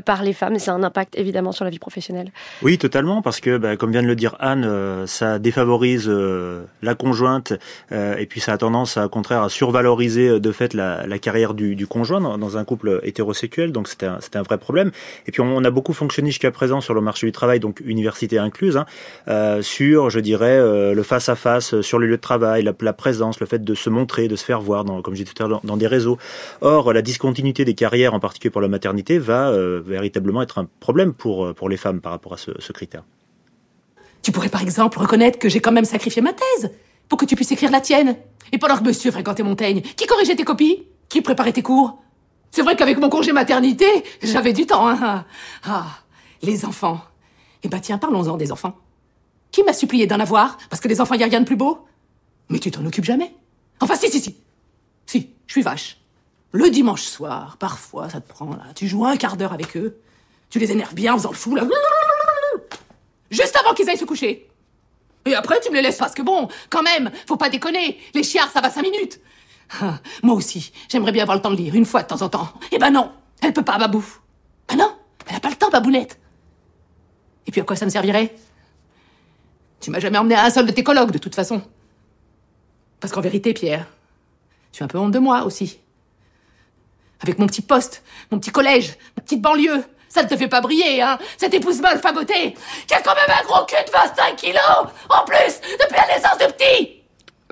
par 0.04 0.24
les 0.24 0.32
femmes 0.32 0.54
et 0.54 0.58
c'est 0.58 0.70
un 0.70 0.82
impact 0.82 1.16
évidemment 1.16 1.52
sur 1.52 1.64
la 1.64 1.70
vie 1.70 1.78
professionnelle. 1.78 2.01
Oui, 2.62 2.78
totalement, 2.78 3.22
parce 3.22 3.40
que, 3.40 3.58
bah, 3.58 3.76
comme 3.76 3.92
vient 3.92 4.02
de 4.02 4.06
le 4.06 4.16
dire 4.16 4.36
Anne, 4.40 4.64
euh, 4.64 5.06
ça 5.06 5.38
défavorise 5.38 6.06
euh, 6.08 6.64
la 6.82 6.94
conjointe 6.94 7.52
euh, 7.92 8.16
et 8.16 8.26
puis 8.26 8.40
ça 8.40 8.52
a 8.52 8.58
tendance, 8.58 8.96
à, 8.96 9.06
au 9.06 9.08
contraire, 9.08 9.42
à 9.42 9.48
survaloriser 9.48 10.40
de 10.40 10.52
fait 10.52 10.74
la, 10.74 11.06
carrière 11.18 11.54
du, 11.54 11.86
conjoint 11.86 12.20
dans, 12.20 12.56
un 12.56 12.64
couple 12.64 13.00
hétérosexuel. 13.02 13.72
Donc 13.72 13.88
c'était 13.88 14.06
un, 14.06 14.42
vrai 14.42 14.58
problème. 14.58 14.90
Et 15.26 15.32
puis 15.32 15.40
on, 15.40 15.64
a 15.64 15.70
beaucoup 15.70 15.92
fonctionné 15.92 16.30
jusqu'à 16.30 16.50
présent 16.50 16.80
sur 16.80 16.94
le 16.94 17.00
marché 17.00 17.26
du 17.26 17.32
travail, 17.32 17.60
donc 17.60 17.80
université 17.84 18.38
incluse, 18.38 18.76
hein, 19.26 19.62
sur, 19.62 20.10
je 20.10 20.20
dirais, 20.20 20.58
le 20.94 21.02
face 21.02 21.28
à 21.28 21.36
face, 21.36 21.80
sur 21.80 21.98
le 21.98 22.06
lieu 22.06 22.16
de 22.16 22.20
travail, 22.20 22.62
la, 22.62 22.92
présence, 22.92 23.40
le 23.40 23.46
fait 23.46 23.62
de 23.62 23.74
se 23.74 23.90
montrer, 23.90 24.28
de 24.28 24.36
se 24.36 24.44
faire 24.44 24.60
voir, 24.60 24.84
dans, 24.84 25.02
comme 25.02 25.14
j'ai 25.14 25.24
tout 25.24 25.40
à 25.42 25.46
l'heure, 25.46 25.60
dans, 25.62 25.72
dans, 25.72 25.76
des 25.76 25.86
réseaux. 25.86 26.18
Or, 26.60 26.92
la 26.92 27.02
discontinuité 27.02 27.64
des 27.64 27.74
carrières, 27.74 28.14
en 28.14 28.20
particulier 28.20 28.50
pour 28.50 28.60
la 28.60 28.68
maternité, 28.68 29.18
va 29.18 29.52
véritablement 29.84 30.42
être 30.42 30.58
un 30.58 30.68
problème 30.80 31.12
pour 31.12 31.54
pour 31.54 31.68
les 31.68 31.76
par 32.00 32.12
rapport 32.12 32.34
à 32.34 32.36
ce, 32.36 32.72
critère. 32.72 33.04
Tu 34.22 34.32
pourrais 34.32 34.48
par 34.48 34.62
exemple 34.62 34.98
reconnaître 34.98 35.38
que 35.38 35.48
j'ai 35.48 35.60
quand 35.60 35.72
même 35.72 35.84
sacrifié 35.84 36.22
ma 36.22 36.32
thèse 36.32 36.70
pour 37.08 37.18
que 37.18 37.24
tu 37.24 37.34
puisses 37.34 37.50
écrire 37.52 37.70
la 37.70 37.80
tienne. 37.80 38.16
Et 38.52 38.58
pendant 38.58 38.76
que 38.76 38.84
monsieur 38.84 39.10
fréquentait 39.10 39.42
Montaigne, 39.42 39.82
qui 39.82 40.06
corrigeait 40.06 40.36
tes 40.36 40.44
copies? 40.44 40.86
Qui 41.08 41.20
préparait 41.20 41.52
tes 41.52 41.62
cours? 41.62 41.98
C'est 42.50 42.62
vrai 42.62 42.76
qu'avec 42.76 42.98
mon 42.98 43.08
congé 43.08 43.32
maternité, 43.32 43.86
j'avais 44.22 44.52
du 44.52 44.66
temps. 44.66 44.88
Hein 44.88 45.24
ah, 45.64 45.86
les 46.42 46.64
enfants. 46.64 47.00
Eh 47.62 47.68
ben 47.68 47.80
tiens, 47.80 47.98
parlons-en 47.98 48.36
des 48.36 48.52
enfants. 48.52 48.76
Qui 49.50 49.62
m'a 49.62 49.72
supplié 49.72 50.06
d'en 50.06 50.20
avoir 50.20 50.58
Parce 50.70 50.80
que 50.80 50.88
les 50.88 51.00
enfants, 51.00 51.14
y 51.14 51.22
a 51.22 51.26
rien 51.26 51.40
de 51.40 51.46
plus 51.46 51.56
beau? 51.56 51.86
Mais 52.48 52.58
tu 52.58 52.70
t'en 52.70 52.84
occupes 52.84 53.04
jamais. 53.04 53.34
Enfin, 53.80 53.96
si, 53.96 54.10
si, 54.10 54.20
si. 54.20 54.36
Si, 55.06 55.30
je 55.46 55.52
suis 55.52 55.62
vache. 55.62 55.98
Le 56.52 56.70
dimanche 56.70 57.02
soir, 57.02 57.56
parfois, 57.58 58.10
ça 58.10 58.20
te 58.20 58.28
prend 58.28 58.50
là. 58.50 58.64
Tu 58.74 58.86
joues 58.86 59.06
un 59.06 59.16
quart 59.16 59.36
d'heure 59.36 59.52
avec 59.52 59.76
eux. 59.76 59.98
Tu 60.52 60.58
les 60.58 60.70
énerves 60.70 60.92
bien 60.92 61.14
en 61.14 61.16
faisant 61.16 61.30
le 61.30 61.36
fou 61.36 61.54
là 61.56 61.66
juste 63.30 63.56
avant 63.56 63.72
qu'ils 63.72 63.88
aillent 63.88 63.96
se 63.96 64.04
coucher. 64.04 64.46
Et 65.24 65.34
après, 65.34 65.58
tu 65.60 65.70
me 65.70 65.76
les 65.76 65.82
laisses 65.82 65.96
parce 65.96 66.12
que 66.12 66.20
bon, 66.20 66.48
quand 66.68 66.82
même, 66.82 67.10
faut 67.26 67.38
pas 67.38 67.48
déconner. 67.48 67.98
Les 68.12 68.22
chiards, 68.22 68.50
ça 68.50 68.60
va 68.60 68.68
cinq 68.68 68.82
minutes. 68.82 69.18
Ah, 69.80 69.98
moi 70.22 70.34
aussi, 70.34 70.70
j'aimerais 70.90 71.12
bien 71.12 71.22
avoir 71.22 71.36
le 71.38 71.42
temps 71.42 71.50
de 71.50 71.56
lire 71.56 71.74
une 71.74 71.86
fois 71.86 72.02
de 72.02 72.08
temps 72.08 72.20
en 72.20 72.28
temps. 72.28 72.52
Eh 72.70 72.78
ben 72.78 72.90
non, 72.90 73.10
elle 73.40 73.54
peut 73.54 73.64
pas, 73.64 73.78
Babou. 73.78 74.04
Ben 74.68 74.76
non, 74.76 74.94
elle 75.26 75.36
a 75.36 75.40
pas 75.40 75.48
le 75.48 75.56
temps, 75.56 75.70
Babounette. 75.70 76.18
Et 77.46 77.50
puis 77.50 77.62
à 77.62 77.64
quoi 77.64 77.74
ça 77.74 77.86
me 77.86 77.90
servirait? 77.90 78.34
Tu 79.80 79.90
m'as 79.90 79.98
jamais 79.98 80.18
emmené 80.18 80.34
à 80.34 80.44
un 80.44 80.50
seul 80.50 80.66
de 80.66 80.72
tes 80.72 80.84
colloques, 80.84 81.12
de 81.12 81.18
toute 81.18 81.34
façon. 81.34 81.62
Parce 83.00 83.14
qu'en 83.14 83.22
vérité, 83.22 83.54
Pierre, 83.54 83.86
tu 84.72 84.82
as 84.82 84.84
un 84.84 84.88
peu 84.88 84.98
honte 84.98 85.12
de 85.12 85.18
moi 85.18 85.44
aussi. 85.44 85.78
Avec 87.20 87.38
mon 87.38 87.46
petit 87.46 87.62
poste, 87.62 88.02
mon 88.30 88.38
petit 88.38 88.50
collège, 88.50 88.98
ma 89.16 89.22
petite 89.22 89.40
banlieue, 89.40 89.82
ça 90.12 90.22
ne 90.22 90.28
te 90.28 90.36
fait 90.36 90.48
pas 90.48 90.60
briller, 90.60 91.00
hein. 91.00 91.18
Cette 91.38 91.54
épouse 91.54 91.80
molle 91.80 91.98
fagotée, 92.00 92.54
qui 92.86 92.94
a 92.94 93.00
quand 93.00 93.14
même 93.14 93.38
un 93.40 93.44
gros 93.44 93.64
cul 93.64 93.76
de 93.84 93.90
25 93.90 94.36
kilos 94.36 94.60
En 95.08 95.24
plus, 95.24 95.60
depuis 95.80 95.96
la 95.96 96.14
naissance 96.14 96.38
de 96.38 96.52
petit 96.52 97.01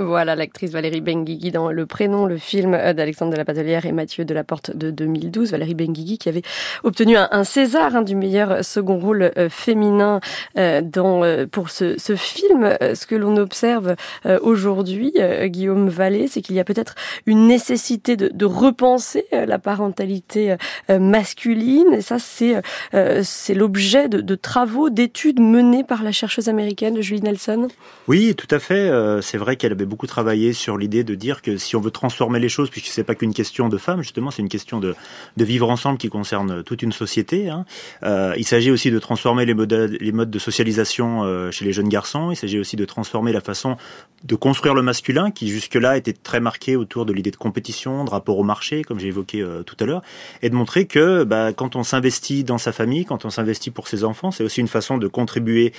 voilà 0.00 0.34
l'actrice 0.34 0.70
Valérie 0.72 1.00
Benguigui 1.00 1.50
dans 1.50 1.70
Le 1.70 1.86
Prénom, 1.86 2.26
le 2.26 2.38
film 2.38 2.74
euh, 2.74 2.92
d'Alexandre 2.92 3.32
de 3.32 3.36
la 3.36 3.44
Patelière 3.44 3.84
et 3.86 3.92
Mathieu 3.92 4.24
de 4.24 4.32
la 4.34 4.44
Porte 4.44 4.74
de 4.74 4.90
2012. 4.90 5.50
Valérie 5.50 5.74
Benguigui 5.74 6.18
qui 6.18 6.28
avait 6.28 6.42
obtenu 6.84 7.16
un, 7.16 7.44
César 7.44 8.02
du 8.04 8.14
meilleur 8.14 8.64
second 8.64 8.98
rôle 8.98 9.32
euh, 9.36 9.48
féminin 9.50 10.20
euh, 10.56 10.80
dans, 10.80 11.22
pour 11.48 11.70
ce, 11.70 11.96
film. 12.16 12.76
Ce 12.80 13.06
que 13.06 13.14
l'on 13.14 13.36
observe 13.36 13.94
aujourd'hui, 14.42 15.14
Guillaume 15.44 15.88
Vallée, 15.88 16.26
c'est 16.28 16.40
qu'il 16.40 16.56
y 16.56 16.60
a 16.60 16.64
peut-être 16.64 16.94
une 17.26 17.46
nécessité 17.46 18.16
de, 18.16 18.44
repenser 18.44 19.26
la 19.32 19.58
parentalité 19.58 20.56
masculine. 20.88 21.92
Et 21.92 22.00
ça, 22.00 22.18
c'est 22.18 23.54
l'objet 23.54 24.08
de, 24.08 24.20
de, 24.20 24.34
travaux, 24.34 24.90
d'études 24.90 25.40
menées 25.40 25.84
par 25.84 26.02
la 26.02 26.12
chercheuse 26.12 26.48
américaine 26.48 27.00
Julie 27.00 27.22
Nelson. 27.22 27.68
Oui, 28.08 28.34
tout 28.34 28.48
à 28.50 28.58
fait. 28.58 28.90
C'est 29.22 29.38
vrai 29.38 29.56
qu'elle 29.56 29.72
avait 29.72 29.86
beaucoup 29.90 30.06
travaillé 30.06 30.54
sur 30.54 30.78
l'idée 30.78 31.04
de 31.04 31.14
dire 31.14 31.42
que 31.42 31.58
si 31.58 31.76
on 31.76 31.80
veut 31.80 31.90
transformer 31.90 32.38
les 32.38 32.48
choses, 32.48 32.70
puisque 32.70 32.86
c'est 32.86 33.04
pas 33.04 33.14
qu'une 33.14 33.34
question 33.34 33.68
de 33.68 33.76
femmes, 33.76 34.02
justement, 34.02 34.30
c'est 34.30 34.40
une 34.40 34.48
question 34.48 34.80
de, 34.80 34.94
de, 35.36 35.44
vivre 35.44 35.68
ensemble 35.68 35.98
qui 35.98 36.08
concerne 36.08 36.62
toute 36.62 36.82
une 36.82 36.92
société. 36.92 37.50
Hein. 37.50 37.66
Euh, 38.04 38.32
il 38.38 38.44
s'agit 38.44 38.70
aussi 38.70 38.90
de 38.90 38.98
transformer 38.98 39.44
les 39.44 39.52
modes, 39.52 39.72
les 40.00 40.12
modes 40.12 40.30
de 40.30 40.38
socialisation 40.38 41.24
euh, 41.24 41.50
chez 41.50 41.64
les 41.64 41.72
jeunes 41.72 41.88
garçons. 41.88 42.30
Il 42.30 42.36
s'agit 42.36 42.58
aussi 42.58 42.76
de 42.76 42.84
transformer 42.84 43.32
la 43.32 43.40
façon 43.40 43.76
de 44.24 44.34
construire 44.34 44.74
le 44.74 44.82
masculin, 44.82 45.30
qui 45.30 45.48
jusque-là 45.48 45.96
était 45.96 46.12
très 46.12 46.40
marqué 46.40 46.76
autour 46.76 47.04
de 47.04 47.12
l'idée 47.12 47.30
de 47.30 47.36
compétition, 47.36 48.04
de 48.04 48.10
rapport 48.10 48.38
au 48.38 48.44
marché, 48.44 48.84
comme 48.84 49.00
j'ai 49.00 49.08
évoqué 49.08 49.40
euh, 49.40 49.62
tout 49.62 49.76
à 49.80 49.86
l'heure, 49.86 50.02
et 50.42 50.50
de 50.50 50.54
montrer 50.54 50.86
que 50.86 51.24
bah, 51.24 51.52
quand 51.52 51.74
on 51.74 51.82
s'investit 51.82 52.44
dans 52.44 52.58
sa 52.58 52.70
famille, 52.72 53.04
quand 53.04 53.24
on 53.24 53.30
s'investit 53.30 53.70
pour 53.70 53.88
ses 53.88 54.04
enfants, 54.04 54.30
c'est 54.30 54.44
aussi 54.44 54.60
une 54.60 54.68
façon 54.68 54.98
de 54.98 55.08
contribuer, 55.08 55.72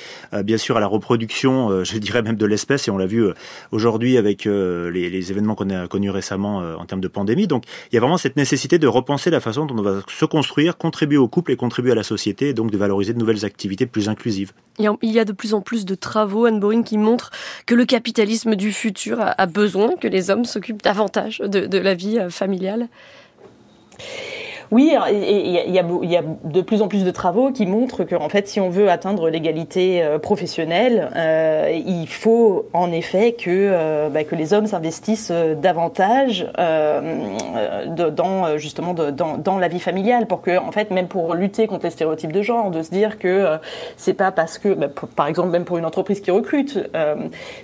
bien 0.44 0.58
sûr, 0.58 0.76
à 0.76 0.80
la 0.80 0.88
reproduction, 0.88 1.84
je 1.84 1.98
dirais 1.98 2.22
même 2.22 2.36
de 2.36 2.46
l'espèce, 2.46 2.88
et 2.88 2.92
on 2.92 2.98
l'a 2.98 3.06
vu 3.06 3.26
aujourd'hui 3.72 4.01
avec 4.18 4.48
euh, 4.48 4.90
les, 4.92 5.32
événements 5.32 5.56
qu'on 5.56 5.70
a 5.70 5.88
connus 5.88 6.10
récemment 6.10 6.62
euh, 6.62 6.76
en 6.76 6.86
termes 6.86 7.02
de 7.02 7.08
pandémie. 7.08 7.48
Donc 7.48 7.64
il 7.92 7.96
y 7.96 7.98
a 7.98 8.02
vraiment 8.02 8.18
cette 8.18 8.36
nécessité 8.36 8.80
de 8.80 8.88
repenser 8.88 9.30
la 9.30 9.40
façon 9.40 9.66
dont 9.66 9.78
on 9.78 9.82
va 9.82 10.02
se 10.08 10.26
construire, 10.26 10.78
contribuer 10.78 11.18
au 11.18 11.28
couple 11.28 11.52
et 11.52 11.56
contribuer 11.56 11.92
à 11.92 11.96
la 11.96 12.04
société, 12.04 12.50
et 12.50 12.54
donc 12.54 12.72
de 12.72 12.78
valoriser 12.78 13.14
de 13.14 13.20
nouvelles 13.20 13.46
activités 13.46 13.86
plus 13.86 14.10
inclusives. 14.10 14.52
Il 14.80 15.12
y 15.12 15.20
a 15.20 15.26
de 15.26 15.32
plus 15.32 15.54
en 15.54 15.62
plus 15.62 15.86
de 15.86 15.96
travaux, 15.96 16.46
Anne 16.46 16.60
Boring, 16.60 16.84
qui 16.84 16.98
montrent 16.98 17.32
que 17.66 17.76
le 17.76 17.86
capitalisme 17.86 18.56
du 18.56 18.72
futur 18.72 19.18
a 19.20 19.46
besoin 19.46 19.96
que 19.96 20.08
les 20.08 20.30
hommes 20.30 20.46
s'occupent 20.46 20.82
davantage 20.82 21.40
de, 21.40 21.66
de 21.68 21.78
la 21.78 21.94
vie 21.94 22.18
euh, 22.18 22.30
familiale. 22.30 22.88
Oui, 24.72 24.96
il 25.12 25.52
y, 25.52 26.18
a 26.18 26.24
de 26.46 26.62
plus 26.62 26.82
en 26.82 26.88
plus 26.88 27.04
de 27.04 27.12
travaux 27.12 27.52
qui 27.52 27.66
montrent 27.66 28.06
que, 28.06 28.16
en 28.16 28.30
fait, 28.30 28.48
si 28.48 28.62
on 28.62 28.70
veut 28.70 28.90
atteindre 28.90 29.30
l'égalité 29.30 30.02
euh, 30.02 30.18
professionnelle, 30.18 31.12
euh, 31.18 31.78
il 31.86 32.08
faut 32.08 32.70
en 32.72 32.90
effet 32.94 33.34
que, 33.34 33.50
euh, 33.50 34.08
bah, 34.08 34.22
les 34.32 34.54
hommes 34.54 34.68
s'investissent 34.68 35.34
davantage 35.62 36.48
dans 36.58 38.58
justement 38.58 38.94
dans, 38.94 39.60
la 39.60 39.68
vie 39.68 39.82
familiale, 39.82 40.26
pour 40.26 40.42
que, 40.42 40.58
en 40.58 40.72
fait, 40.72 40.90
même 40.90 41.10
pour 41.10 41.34
lutter 41.34 41.68
contre 41.68 41.84
les 41.84 41.92
stéréotypes 41.92 42.32
de 42.32 42.42
genre, 42.42 42.72
de 42.72 42.82
se 42.82 42.92
dire 42.92 43.20
que 43.20 43.58
c'est 43.98 44.14
pas 44.14 44.32
parce 44.32 44.58
que, 44.58 44.70
bah, 44.70 44.88
par 45.18 45.28
exemple, 45.28 45.50
même 45.50 45.66
pour 45.66 45.80
une 45.80 45.86
entreprise 45.86 46.22
qui 46.22 46.32
recrute, 46.32 46.80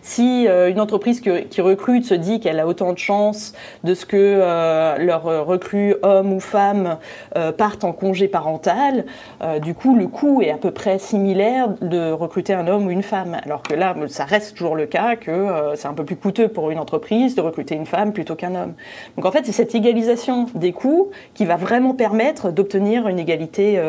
si 0.01 0.45
une 0.45 0.81
entreprise 0.81 1.21
qui, 1.21 1.61
recrute 1.61 2.03
se 2.03 2.15
dit 2.15 2.41
qu'elle 2.41 2.59
a 2.59 2.67
autant 2.67 2.91
de 2.91 2.97
chances 2.97 3.53
de 3.85 3.93
ce 3.93 4.05
que 4.05 4.99
leur 4.99 5.23
recrue 5.23 5.95
homme 6.03 6.33
ou 6.33 6.41
femme 6.41 6.96
euh, 7.35 7.51
partent 7.51 7.83
en 7.83 7.93
congé 7.93 8.27
parental, 8.27 9.05
euh, 9.41 9.59
du 9.59 9.73
coup, 9.73 9.95
le 9.95 10.07
coût 10.07 10.41
est 10.41 10.51
à 10.51 10.57
peu 10.57 10.71
près 10.71 10.99
similaire 10.99 11.69
de 11.81 12.11
recruter 12.11 12.53
un 12.53 12.67
homme 12.67 12.87
ou 12.87 12.91
une 12.91 13.03
femme. 13.03 13.37
Alors 13.43 13.61
que 13.61 13.73
là, 13.73 13.95
ça 14.07 14.25
reste 14.25 14.57
toujours 14.57 14.75
le 14.75 14.85
cas 14.85 15.15
que 15.15 15.31
euh, 15.31 15.75
c'est 15.75 15.87
un 15.87 15.93
peu 15.93 16.05
plus 16.05 16.15
coûteux 16.15 16.47
pour 16.47 16.71
une 16.71 16.79
entreprise 16.79 17.35
de 17.35 17.41
recruter 17.41 17.75
une 17.75 17.85
femme 17.85 18.13
plutôt 18.13 18.35
qu'un 18.35 18.55
homme. 18.55 18.73
Donc 19.15 19.25
en 19.25 19.31
fait, 19.31 19.45
c'est 19.45 19.51
cette 19.51 19.75
égalisation 19.75 20.47
des 20.55 20.71
coûts 20.71 21.11
qui 21.33 21.45
va 21.45 21.55
vraiment 21.55 21.93
permettre 21.93 22.51
d'obtenir 22.51 23.07
une 23.07 23.19
égalité, 23.19 23.79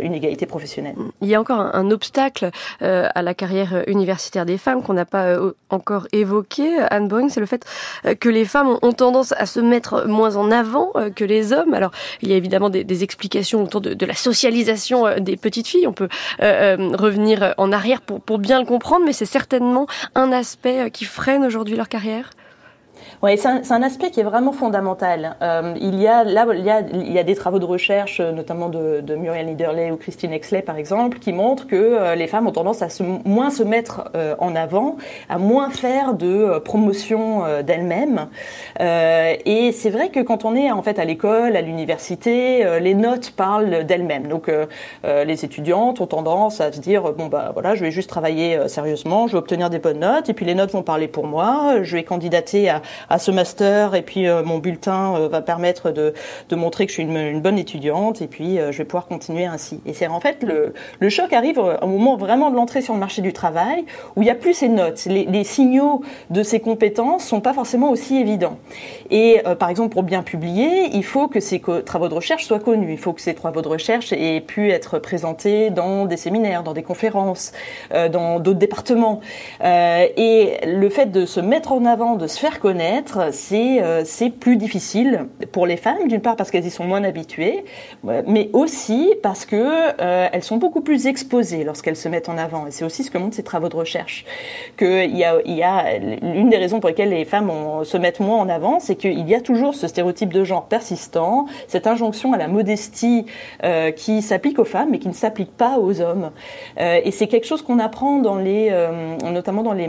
une 0.00 0.14
égalité 0.14 0.46
professionnelle. 0.46 0.94
Il 1.20 1.28
y 1.28 1.34
a 1.34 1.40
encore 1.40 1.60
un, 1.60 1.90
obstacle 1.90 2.50
à 2.80 3.22
la 3.22 3.34
carrière 3.34 3.84
universitaire 3.86 4.46
des 4.46 4.58
femmes 4.58 4.82
qu'on 4.82 4.94
n'a 4.94 5.04
pas 5.04 5.36
encore 5.70 6.06
évoqué, 6.12 6.78
Anne 6.90 7.08
Boeing, 7.08 7.28
c'est 7.28 7.40
le 7.40 7.46
fait 7.46 7.64
que 8.20 8.28
les 8.28 8.44
femmes 8.44 8.78
ont 8.82 8.92
tendance 8.92 9.32
à 9.32 9.46
se 9.46 9.60
mettre 9.60 10.06
moins 10.06 10.36
en 10.36 10.50
avant 10.50 10.92
que 11.14 11.24
les 11.24 11.52
hommes. 11.52 11.74
Alors, 11.74 11.90
il 12.22 12.30
y 12.30 12.32
a 12.32 12.36
évidemment 12.36 12.53
évidemment 12.54 12.70
des, 12.70 12.84
des 12.84 13.02
explications 13.02 13.64
autour 13.64 13.80
de, 13.80 14.06
la 14.06 14.14
socialisation 14.14 15.06
euh, 15.06 15.18
des 15.18 15.36
petites 15.36 15.66
filles. 15.66 15.88
On 15.88 15.92
peut 15.92 16.08
euh, 16.40 16.76
euh, 16.78 16.96
revenir 16.96 17.54
en 17.58 17.72
arrière 17.72 18.00
pour, 18.00 18.38
bien 18.38 18.60
le 18.60 18.66
comprendre, 18.66 19.04
mais 19.04 19.12
c'est 19.12 19.26
certainement 19.26 19.86
un 20.14 20.30
aspect 20.30 20.90
qui 20.90 21.04
freine 21.04 21.44
aujourd'hui 21.44 21.76
leur 21.76 21.88
carrière. 21.88 22.30
Oui, 23.24 23.38
c'est 23.38 23.72
un, 23.72 23.82
aspect 23.82 24.10
qui 24.10 24.20
est 24.20 24.24
vraiment 24.24 24.52
fondamental. 24.52 25.36
Euh, 25.40 25.72
il 25.80 25.98
y 25.98 26.06
a 26.06 26.24
là, 26.24 26.46
il 26.54 26.62
y 26.62 26.68
a, 26.68 26.80
il 26.80 27.10
y 27.10 27.18
a 27.18 27.22
des 27.22 27.34
travaux 27.34 27.58
de 27.58 27.64
recherche, 27.64 28.20
notamment 28.20 28.68
de, 28.68 29.02
Muriel 29.16 29.46
Niederley 29.46 29.90
ou 29.90 29.96
Christine 29.96 30.30
Exley, 30.34 30.60
par 30.60 30.76
exemple, 30.76 31.18
qui 31.20 31.32
montrent 31.32 31.66
que 31.66 31.74
euh, 31.74 32.16
les 32.16 32.26
femmes 32.26 32.46
ont 32.46 32.52
tendance 32.52 32.82
à 32.82 32.90
se, 32.90 33.02
moins 33.02 33.48
se 33.48 33.62
mettre 33.62 34.10
euh, 34.14 34.34
en 34.40 34.54
avant, 34.54 34.96
à 35.30 35.38
moins 35.38 35.70
faire 35.70 36.12
de 36.12 36.26
euh, 36.26 36.60
promotion 36.60 37.46
euh, 37.46 37.62
d'elles-mêmes. 37.62 38.26
et 38.78 39.72
c'est 39.72 39.88
vrai 39.88 40.10
que 40.10 40.20
quand 40.20 40.44
on 40.44 40.54
est 40.54 40.70
en 40.70 40.82
fait 40.82 40.98
à 40.98 41.06
l'école, 41.06 41.56
à 41.56 41.62
l'université, 41.62 42.78
les 42.78 42.94
notes 42.94 43.30
parlent 43.30 43.84
d'elles-mêmes. 43.84 44.26
Donc 44.26 44.50
les 45.04 45.44
étudiantes 45.44 46.00
ont 46.00 46.06
tendance 46.06 46.60
à 46.60 46.72
se 46.72 46.80
dire 46.80 47.12
bon 47.12 47.26
bah 47.26 47.52
voilà, 47.54 47.74
je 47.74 47.82
vais 47.84 47.90
juste 47.90 48.10
travailler 48.10 48.68
sérieusement, 48.68 49.28
je 49.28 49.32
vais 49.32 49.38
obtenir 49.38 49.70
des 49.70 49.78
bonnes 49.78 50.00
notes, 50.00 50.28
et 50.28 50.34
puis 50.34 50.44
les 50.44 50.54
notes 50.54 50.72
vont 50.72 50.82
parler 50.82 51.08
pour 51.08 51.26
moi, 51.26 51.82
je 51.82 51.96
vais 51.96 52.04
candidater 52.04 52.68
à 52.68 53.13
ce 53.18 53.30
master 53.30 53.94
et 53.94 54.02
puis 54.02 54.26
mon 54.44 54.58
bulletin 54.58 55.28
va 55.28 55.40
permettre 55.40 55.90
de, 55.90 56.14
de 56.48 56.56
montrer 56.56 56.86
que 56.86 56.90
je 56.90 56.94
suis 56.94 57.02
une, 57.02 57.40
bonne 57.40 57.58
étudiante 57.58 58.22
et 58.22 58.26
puis 58.26 58.56
je 58.56 58.78
vais 58.78 58.84
pouvoir 58.84 59.06
continuer 59.06 59.44
ainsi. 59.44 59.80
Et 59.86 59.92
c'est 59.92 60.06
en 60.06 60.20
fait 60.20 60.42
le, 60.42 60.72
le 61.00 61.08
choc 61.08 61.32
arrive 61.32 61.58
au 61.58 61.86
moment 61.86 62.16
vraiment 62.16 62.50
de 62.50 62.56
l'entrée 62.56 62.80
sur 62.80 62.94
le 62.94 63.00
marché 63.00 63.22
du 63.22 63.32
travail 63.32 63.84
où 64.16 64.22
il 64.22 64.24
n'y 64.24 64.30
a 64.30 64.34
plus 64.34 64.54
ces 64.54 64.68
notes. 64.68 65.04
Les, 65.06 65.44
signaux 65.44 66.02
de 66.30 66.42
ces 66.42 66.60
compétences 66.60 67.24
sont 67.24 67.40
pas 67.40 67.52
forcément 67.52 67.90
aussi 67.90 68.16
évidents. 68.16 68.58
Et 69.10 69.42
par 69.58 69.68
exemple, 69.68 69.92
pour 69.92 70.02
bien 70.02 70.22
publier, 70.22 70.90
il 70.92 71.04
faut 71.04 71.28
que 71.28 71.40
ces 71.40 71.60
travaux 71.84 72.08
de 72.08 72.14
recherche 72.14 72.44
soient 72.44 72.60
connus. 72.60 72.92
Il 72.92 72.98
faut 72.98 73.12
que 73.12 73.20
ces 73.20 73.34
travaux 73.34 73.62
de 73.62 73.68
recherche 73.68 74.12
aient 74.12 74.40
pu 74.40 74.70
être 74.70 74.98
présentés 74.98 75.70
dans 75.70 76.06
des 76.06 76.16
séminaires, 76.16 76.62
dans 76.62 76.72
des 76.72 76.82
conférences, 76.82 77.52
euh, 77.92 78.08
dans 78.08 78.40
d'autres 78.40 78.58
départements. 78.58 79.20
Euh, 79.62 80.06
et 80.16 80.58
le 80.66 80.88
fait 80.88 81.06
de 81.06 81.26
se 81.26 81.40
mettre 81.40 81.72
en 81.72 81.84
avant, 81.84 82.16
de 82.16 82.26
se 82.26 82.38
faire 82.38 82.60
connaître, 82.60 83.03
c'est 83.32 83.82
euh, 83.82 84.02
c'est 84.04 84.30
plus 84.30 84.56
difficile 84.56 85.26
pour 85.52 85.66
les 85.66 85.76
femmes, 85.76 86.08
d'une 86.08 86.20
part 86.20 86.36
parce 86.36 86.50
qu'elles 86.50 86.66
y 86.66 86.70
sont 86.70 86.84
moins 86.84 87.04
habituées, 87.04 87.64
mais 88.02 88.50
aussi 88.52 89.14
parce 89.22 89.44
que 89.44 89.92
elles 89.98 90.42
sont 90.42 90.56
beaucoup 90.56 90.80
plus 90.80 91.06
exposées 91.06 91.64
lorsqu'elles 91.64 91.96
se 91.96 92.08
mettent 92.08 92.28
en 92.28 92.38
avant. 92.38 92.66
Et 92.66 92.70
c'est 92.70 92.84
aussi 92.84 93.04
ce 93.04 93.10
que 93.10 93.18
montrent 93.18 93.36
ces 93.36 93.42
travaux 93.42 93.68
de 93.68 93.76
recherche. 93.76 94.24
Que 94.76 95.06
y 95.06 95.24
a, 95.24 95.98
l'une 95.98 96.50
des 96.50 96.56
raisons 96.56 96.80
pour 96.80 96.88
lesquelles 96.88 97.10
les 97.10 97.24
femmes 97.24 97.50
se 97.84 97.96
mettent 97.96 98.20
moins 98.20 98.38
en 98.38 98.48
avant, 98.48 98.80
c'est 98.80 98.96
qu'il 98.96 99.28
y 99.28 99.34
a 99.34 99.40
toujours 99.40 99.74
ce 99.74 99.88
stéréotype 99.88 100.32
de 100.32 100.44
genre 100.44 100.66
persistant, 100.66 101.46
cette 101.68 101.86
injonction 101.86 102.32
à 102.32 102.38
la 102.38 102.48
modestie 102.48 103.26
euh, 103.62 103.90
qui 103.90 104.22
s'applique 104.22 104.58
aux 104.58 104.64
femmes 104.64 104.88
mais 104.90 104.98
qui 104.98 105.08
ne 105.08 105.14
s'applique 105.14 105.56
pas 105.56 105.78
aux 105.78 106.00
hommes. 106.00 106.30
Euh, 106.80 107.00
et 107.04 107.10
c'est 107.10 107.26
quelque 107.26 107.46
chose 107.46 107.62
qu'on 107.62 107.78
apprend 107.78 108.22
euh, 108.24 109.16
notamment 109.30 109.62
dans 109.62 109.72
les 109.72 109.88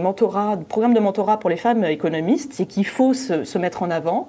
programmes 0.69 0.93
de 0.93 0.99
mentorat 0.99 1.39
pour 1.39 1.49
les 1.49 1.57
femmes 1.57 1.83
économistes, 1.85 2.53
c'est 2.53 2.65
qu'il 2.65 2.85
faut 2.85 3.04
se, 3.13 3.43
se, 3.43 3.57
mettre 3.57 3.83
en 3.83 3.91
avant 3.91 4.27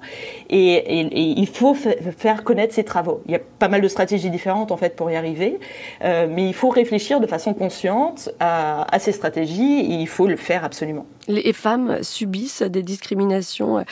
et, 0.49 0.99
il 1.15 1.47
faut 1.47 1.73
faire 1.73 2.43
connaître 2.43 2.73
ses 2.73 2.83
travaux. 2.83 3.21
Il 3.25 3.31
y 3.31 3.35
a 3.35 3.39
pas 3.59 3.67
mal 3.67 3.81
de 3.81 3.87
stratégies 3.87 4.29
différentes 4.29 4.71
en 4.71 4.77
fait 4.77 4.95
pour 4.95 5.09
y 5.11 5.15
arriver, 5.15 5.59
mais 6.01 6.47
il 6.47 6.53
faut 6.53 6.69
réfléchir 6.69 7.19
de 7.19 7.27
façon 7.27 7.53
consciente 7.53 8.29
à, 8.39 8.85
ces 8.99 9.11
stratégies 9.11 9.79
et 9.79 9.93
il 9.95 10.07
faut 10.07 10.27
le 10.27 10.35
faire 10.35 10.63
absolument. 10.63 11.05
Les 11.27 11.53
femmes 11.53 11.99
subissent 12.01 12.61
des 12.61 12.83
discriminations, 12.83 13.83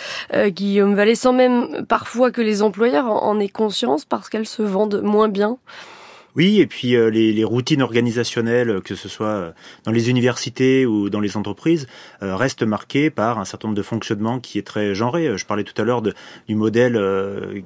Guillaume 0.48 0.96
Vallée, 0.96 1.16
sans 1.16 1.34
même 1.34 1.86
parfois 1.88 2.32
que 2.32 2.42
les 2.42 2.62
employeurs 2.62 3.08
en 3.08 3.40
aient 3.40 3.50
conscience 3.50 4.06
parce 4.06 4.30
qu'elles 4.30 4.48
se 4.48 4.64
vendent 4.64 5.02
moins 5.04 5.30
bien 5.30 5.58
oui, 6.36 6.60
et 6.60 6.68
puis 6.68 6.96
euh, 6.96 7.10
les, 7.10 7.44
routines 7.44 7.82
organisationnelles, 7.82 8.82
que 8.82 8.96
ce 8.96 9.08
soit 9.08 9.28
euh, 9.28 9.52
dans 9.86 9.92
les 9.92 10.10
universités 10.10 10.86
ou 10.86 11.10
dans 11.10 11.22
les 11.22 11.38
entreprises, 11.38 11.88
euh, 12.24 12.36
restent 12.36 12.64
marquées 12.64 13.10
par 13.10 13.40
un 13.40 13.46
certain 13.46 13.70
nombre 13.70 13.78
de 13.78 13.84
fonctionnements 13.84 14.40
qui 14.40 14.58
est 14.58 14.68
très 14.68 14.94
genré. 14.94 15.38
Je 15.38 15.46
parlais 15.46 15.64
tout 15.64 15.80
à 15.82 15.86
l'heure 15.86 16.02
du 16.02 16.56
modèle 16.56 17.00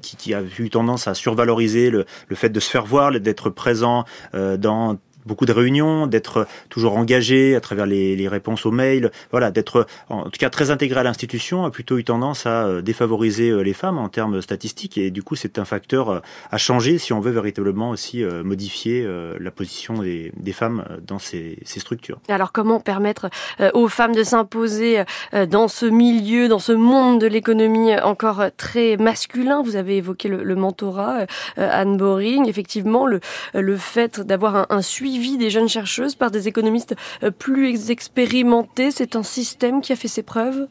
qui, 0.02 0.16
qui, 0.18 0.34
a 0.34 0.42
eu 0.60 0.70
tendance 0.70 1.08
à 1.08 1.14
survaloriser 1.14 1.90
le, 1.90 2.06
le 2.28 2.36
fait 2.36 2.50
de 2.50 2.60
se 2.60 2.70
faire 2.70 2.86
voir, 2.86 3.12
d'être 3.20 3.50
présent 3.50 4.06
dans 4.34 4.98
beaucoup 5.26 5.46
de 5.46 5.52
réunions, 5.52 6.08
d'être 6.08 6.48
toujours 6.70 6.98
engagé 6.98 7.56
à 7.56 7.62
travers 7.62 7.86
les, 7.86 8.16
les, 8.16 8.28
réponses 8.28 8.66
aux 8.66 8.72
mails, 8.72 9.12
voilà, 9.32 9.52
d'être 9.52 9.88
en 10.10 10.24
tout 10.24 10.40
cas 10.40 10.50
très 10.50 10.72
intégré 10.72 11.00
à 11.00 11.04
l'institution 11.04 11.66
a 11.66 11.72
plutôt 11.72 11.98
eu 11.98 12.04
tendance 12.04 12.46
à 12.46 12.66
euh, 12.66 12.82
défavoriser 12.82 13.50
euh, 13.50 13.62
les 13.62 13.74
femmes 13.74 13.98
en 13.98 14.10
termes 14.10 14.42
statistiques. 14.42 14.98
Et 14.98 15.12
du 15.12 15.24
coup 15.24 15.36
c'est 15.36 15.60
un 15.60 15.66
facteur 15.66 16.10
euh, 16.10 16.20
à 16.52 16.58
changer 16.58 16.98
si 16.98 17.14
on 17.14 17.20
veut 17.20 17.32
véritablement 17.32 17.90
aussi 17.90 18.24
modifier 18.44 19.08
la 19.40 19.52
position 19.52 19.96
des, 19.96 20.32
des 20.38 20.52
femmes 20.52 20.84
dans 21.06 21.20
ces, 21.20 21.60
ces, 21.64 21.80
structures. 21.80 22.20
Alors 22.28 22.52
comment 22.52 22.80
permettre 22.80 23.30
aux 23.74 23.88
femmes 23.88 24.16
de 24.16 24.24
s'imposer 24.24 25.04
dans 25.50 25.68
ce 25.68 25.86
milieu, 25.86 26.48
dans 26.48 26.60
ce 26.60 26.72
monde 26.72 27.22
de 27.22 27.28
l'économie 27.28 27.96
encore 27.98 28.44
très 28.58 28.98
masculin? 28.98 29.62
Vous 29.64 29.76
avez 29.76 29.98
évoqué 29.98 30.28
le, 30.28 30.44
le 30.44 30.56
mentorat, 30.56 31.26
Anne 31.58 31.98
Boring, 31.98 32.48
effectivement 32.48 33.06
le, 33.06 33.20
le 33.54 33.78
fait 33.78 34.20
d'avoir 34.20 34.56
un, 34.56 34.66
un 34.70 34.82
suivi 34.82 35.19
suivi 35.20 35.38
des 35.38 35.50
jeunes 35.50 35.68
chercheuses 35.68 36.16
par 36.16 36.32
des 36.32 36.48
économistes 36.48 36.96
euh, 37.24 37.32
plus 37.32 37.92
expérimentés. 37.92 38.92
C'est 38.92 39.16
un 39.16 39.24
système 39.24 39.82
qui 39.82 39.92
a 39.92 39.96
fait 39.98 40.08
ses 40.08 40.24
preuves 40.24 40.68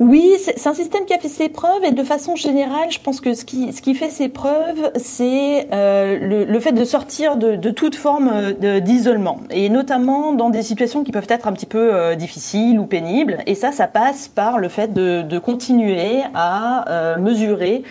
oui, 0.00 0.36
c'est 0.38 0.66
un 0.68 0.74
système 0.74 1.04
qui 1.04 1.14
a 1.14 1.18
fait 1.18 1.28
ses 1.28 1.48
preuves 1.48 1.84
et 1.84 1.90
de 1.90 2.02
façon 2.04 2.36
générale, 2.36 2.90
je 2.90 3.00
pense 3.00 3.20
que 3.20 3.34
ce 3.34 3.44
qui, 3.44 3.72
ce 3.72 3.82
qui 3.82 3.94
fait 3.94 4.10
ses 4.10 4.28
preuves, 4.28 4.92
c'est 4.96 5.68
euh, 5.72 6.18
le, 6.20 6.44
le, 6.44 6.60
fait 6.60 6.72
de 6.72 6.84
sortir 6.84 7.36
de, 7.36 7.56
de 7.56 7.70
toute 7.70 7.96
forme 7.96 8.30
euh, 8.32 8.80
d'isolement 8.80 9.40
et 9.50 9.68
notamment 9.68 10.32
dans 10.32 10.50
des 10.50 10.62
situations 10.62 11.02
qui 11.02 11.10
peuvent 11.10 11.26
être 11.28 11.48
un 11.48 11.52
petit 11.52 11.66
peu 11.66 11.94
euh, 11.94 12.14
difficiles 12.14 12.78
ou 12.78 12.86
pénibles. 12.86 13.38
Et 13.46 13.54
ça, 13.54 13.72
ça 13.72 13.88
passe 13.88 14.28
par 14.28 14.58
le 14.58 14.68
fait 14.68 14.92
de, 14.92 15.22
de 15.22 15.38
continuer 15.38 16.22
à 16.34 17.16
mesurer 17.18 17.82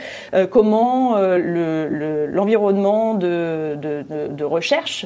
comment 0.52 1.18
l'environnement 1.18 3.14
le, 3.14 3.76
de, 3.76 4.06
de, 4.10 4.28
de, 4.34 4.44
recherche 4.44 5.06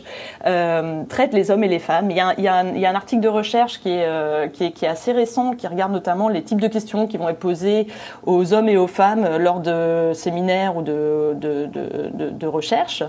traite 1.10 1.34
les 1.34 1.52
hommes 1.52 1.64
et 1.64 1.68
les 1.68 1.80
femmes. 1.80 2.12
Il 2.12 2.18
y 2.18 2.20
a, 2.20 2.34
il 2.38 2.44
y 2.44 2.48
a, 2.48 2.56
un, 2.56 2.68
il 2.70 2.80
y 2.80 2.86
a 2.86 2.92
un 2.92 2.96
article 2.96 3.22
de 3.22 3.28
recherche 3.28 3.80
qui 3.80 3.90
est, 3.90 4.52
qui 4.54 4.66
est, 4.66 4.72
qui 4.72 4.86
est 4.86 4.90
assez 4.90 5.12
récent 5.12 5.54
qui 5.54 5.68
regarde 5.68 5.92
notamment 5.92 6.30
les 6.32 6.44
types 6.44 6.62
de 6.62 6.68
questions 6.68 7.08
qui 7.08 7.18
vont 7.18 7.30
être 7.30 7.40
posées 7.40 7.88
aux 8.26 8.54
hommes 8.54 8.70
et 8.70 8.78
aux 8.78 8.88
femmes 8.88 9.38
lors 9.38 9.60
de 9.60 10.12
séminaires 10.14 10.78
ou 10.78 10.82
de, 10.82 11.36
de, 11.36 11.68
de, 11.68 12.30
de 12.30 12.48
recherche 12.48 13.04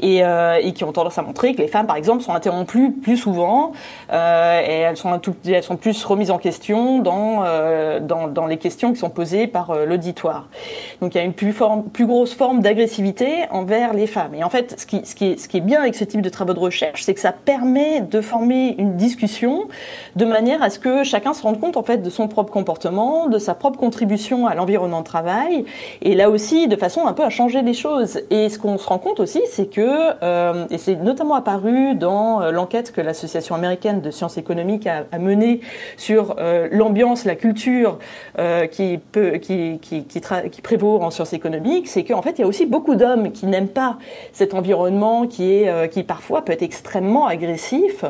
et, 0.00 0.24
euh, 0.24 0.58
et, 0.62 0.72
qui 0.72 0.84
ont 0.84 0.92
tendance 0.92 1.18
à 1.18 1.22
montrer 1.22 1.54
que 1.54 1.62
les 1.62 1.68
femmes, 1.68 1.86
par 1.86 1.96
exemple, 1.96 2.22
sont 2.22 2.34
interrompues 2.34 2.92
plus 2.92 3.16
souvent 3.16 3.72
euh, 4.12 4.60
et 4.60 4.80
elles 4.80 4.96
sont, 4.96 5.20
elles 5.46 5.62
sont 5.62 5.76
plus 5.76 6.04
remises 6.04 6.30
en 6.30 6.38
question 6.38 6.98
dans, 7.00 7.42
euh, 7.44 8.00
dans, 8.00 8.28
dans, 8.28 8.46
les 8.46 8.58
questions 8.58 8.92
qui 8.92 8.98
sont 8.98 9.10
posées 9.10 9.46
par 9.46 9.74
l'auditoire. 9.86 10.48
Donc 11.00 11.14
il 11.14 11.18
y 11.18 11.20
a 11.20 11.24
une 11.24 11.32
plus, 11.32 11.52
forme, 11.52 11.84
plus 11.84 12.06
grosse 12.06 12.34
forme 12.34 12.60
d'agressivité 12.60 13.46
envers 13.50 13.92
les 13.94 14.06
femmes. 14.06 14.34
Et 14.34 14.44
en 14.44 14.50
fait, 14.50 14.78
ce 14.78 14.86
qui, 14.86 15.04
ce, 15.04 15.14
qui 15.14 15.32
est, 15.32 15.38
ce 15.38 15.48
qui 15.48 15.58
est 15.58 15.60
bien 15.60 15.80
avec 15.80 15.94
ce 15.94 16.04
type 16.04 16.22
de 16.22 16.28
travaux 16.28 16.54
de 16.54 16.58
recherche, 16.58 17.02
c'est 17.02 17.14
que 17.14 17.20
ça 17.20 17.32
permet 17.32 18.00
de 18.00 18.20
former 18.20 18.74
une 18.78 18.96
discussion 18.96 19.68
de 20.16 20.24
manière 20.24 20.62
à 20.62 20.70
ce 20.70 20.78
que 20.78 21.04
chacun 21.04 21.32
se 21.32 21.42
rende 21.42 21.60
compte 21.60 21.76
en 21.76 21.82
fait 21.82 21.98
de 21.98 22.10
son 22.10 22.28
propre 22.28 22.52
comportement, 22.52 22.61
de 22.62 23.38
sa 23.38 23.54
propre 23.54 23.78
contribution 23.78 24.46
à 24.46 24.54
l'environnement 24.54 25.00
de 25.00 25.06
travail, 25.06 25.64
et 26.00 26.14
là 26.14 26.30
aussi 26.30 26.68
de 26.68 26.76
façon 26.76 27.06
un 27.06 27.12
peu 27.12 27.22
à 27.22 27.30
changer 27.30 27.62
les 27.62 27.74
choses. 27.74 28.20
Et 28.30 28.48
ce 28.48 28.58
qu'on 28.58 28.78
se 28.78 28.86
rend 28.86 28.98
compte 28.98 29.20
aussi, 29.20 29.40
c'est 29.50 29.66
que, 29.66 30.12
euh, 30.22 30.66
et 30.70 30.78
c'est 30.78 30.96
notamment 30.96 31.34
apparu 31.34 31.94
dans 31.94 32.42
euh, 32.42 32.50
l'enquête 32.50 32.92
que 32.92 33.00
l'Association 33.00 33.54
américaine 33.54 34.00
de 34.00 34.10
sciences 34.10 34.38
économiques 34.38 34.86
a, 34.86 35.18
menée 35.18 35.60
sur 35.96 36.36
euh, 36.38 36.68
l'ambiance, 36.70 37.24
la 37.24 37.36
culture 37.36 37.98
qui, 38.70 38.98
peut, 39.12 39.32
qui, 39.38 39.78
qui, 39.80 40.04
qui, 40.04 40.62
prévaut 40.62 41.00
en 41.02 41.10
sciences 41.10 41.32
économiques, 41.32 41.88
c'est 41.88 42.04
qu'en 42.04 42.22
fait, 42.22 42.38
il 42.38 42.42
y 42.42 42.44
a 42.44 42.46
aussi 42.46 42.66
beaucoup 42.66 42.94
d'hommes 42.94 43.32
qui 43.32 43.46
n'aiment 43.46 43.68
pas 43.68 43.98
cet 44.32 44.54
environnement 44.54 45.26
qui, 45.26 45.52
est, 45.52 45.88
qui 45.90 46.02
parfois 46.02 46.42
peut 46.42 46.52
être 46.52 46.62
extrêmement 46.62 47.26
agressif. 47.26 48.04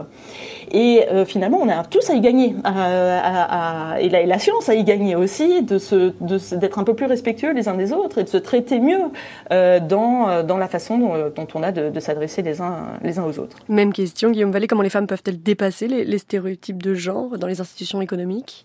Et 0.72 1.06
euh, 1.10 1.24
finalement, 1.24 1.58
on 1.60 1.68
a 1.68 1.84
tous 1.84 2.08
à 2.10 2.14
y 2.14 2.20
gagner. 2.20 2.54
Et, 4.00 4.26
la, 4.26 4.38
science 4.38 4.68
a 4.68 4.74
y 4.74 4.84
gagner 4.84 5.14
aussi, 5.14 5.62
d'être 5.62 6.78
un 6.78 6.84
peu 6.84 6.94
plus 6.94 7.06
respectueux 7.06 7.52
les 7.52 7.68
uns 7.68 7.74
des 7.74 7.92
autres 7.92 8.18
et 8.18 8.24
de 8.24 8.28
se 8.28 8.38
traiter 8.38 8.80
mieux 8.80 8.98
euh, 9.52 9.80
dans, 9.80 10.42
dans 10.42 10.56
la 10.56 10.68
façon 10.68 10.98
dont, 10.98 11.46
on 11.54 11.62
a 11.62 11.72
de, 11.72 12.00
s'adresser 12.00 12.42
les 12.42 12.60
uns, 12.60 12.98
les 13.02 13.18
uns 13.18 13.24
aux 13.24 13.38
autres. 13.38 13.58
Même 13.68 13.92
question, 13.92 14.30
Guillaume 14.30 14.50
Vallée, 14.50 14.66
comment 14.66 14.82
les 14.82 14.90
femmes 14.90 15.06
peuvent-elles 15.06 15.42
dépasser 15.42 15.86
les 15.88 16.18
stéréotypes 16.18 16.82
de 16.82 16.94
genre 16.94 17.38
dans 17.38 17.46
les 17.46 17.60
institutions 17.60 18.00
économiques? 18.00 18.64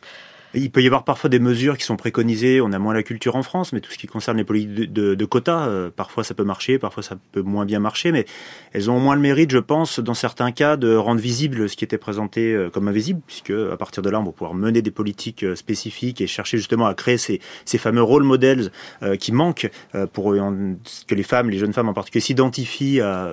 Il 0.60 0.72
peut 0.72 0.82
y 0.82 0.86
avoir 0.88 1.04
parfois 1.04 1.30
des 1.30 1.40
mesures 1.40 1.78
qui 1.78 1.84
sont 1.84 1.98
préconisées. 1.98 2.62
On 2.62 2.72
a 2.72 2.80
moins 2.80 2.94
la 2.94 3.04
culture 3.04 3.36
en 3.36 3.44
France, 3.44 3.74
mais 3.74 3.80
tout 3.80 3.92
ce 3.92 3.98
qui 3.98 4.08
concerne 4.08 4.38
les 4.38 4.44
politiques 4.44 4.92
de, 4.92 5.26
quotas, 5.26 5.68
euh, 5.68 5.90
parfois 5.94 6.24
ça 6.24 6.34
peut 6.34 6.44
marcher, 6.44 6.80
parfois 6.80 7.04
ça 7.04 7.18
peut 7.32 7.42
moins 7.42 7.66
bien 7.66 7.80
marcher, 7.80 8.12
mais 8.12 8.26
elles 8.74 8.90
ont 8.90 8.98
au 8.98 9.00
moins 9.00 9.16
le 9.16 9.22
mérite, 9.22 9.52
je 9.52 9.58
pense, 9.58 10.00
dans 10.00 10.14
certains 10.14 10.52
cas, 10.52 10.78
de 10.78 10.96
rendre 10.96 11.22
visible 11.22 11.70
ce 11.70 11.76
qui 11.76 11.84
était 11.84 11.98
présenté 11.98 12.54
euh, 12.54 12.70
comme 12.70 12.88
invisible, 12.88 13.22
puisque 13.26 13.52
à 13.52 13.78
partir 13.78 14.04
de 14.04 14.10
là, 14.10 14.20
on 14.20 14.24
va 14.24 14.32
pouvoir 14.32 14.54
mener 14.54 14.82
des 14.82 14.92
politiques 14.92 15.44
euh, 15.44 15.56
spécifiques 15.56 16.22
et 16.22 16.28
chercher 16.28 16.58
justement 16.58 16.88
à 16.88 16.94
créer 16.94 17.18
ces, 17.18 17.40
fameux 17.78 18.02
role 18.02 18.24
models 18.24 18.72
qui 19.20 19.32
manquent 19.32 19.70
pour 20.12 20.34
que 20.34 21.16
les 21.16 21.24
femmes, 21.24 21.52
les 21.52 21.60
jeunes 21.60 21.74
femmes 21.74 21.90
en 21.90 21.94
particulier, 21.94 22.22
s'identifient 22.22 23.02
à 23.02 23.30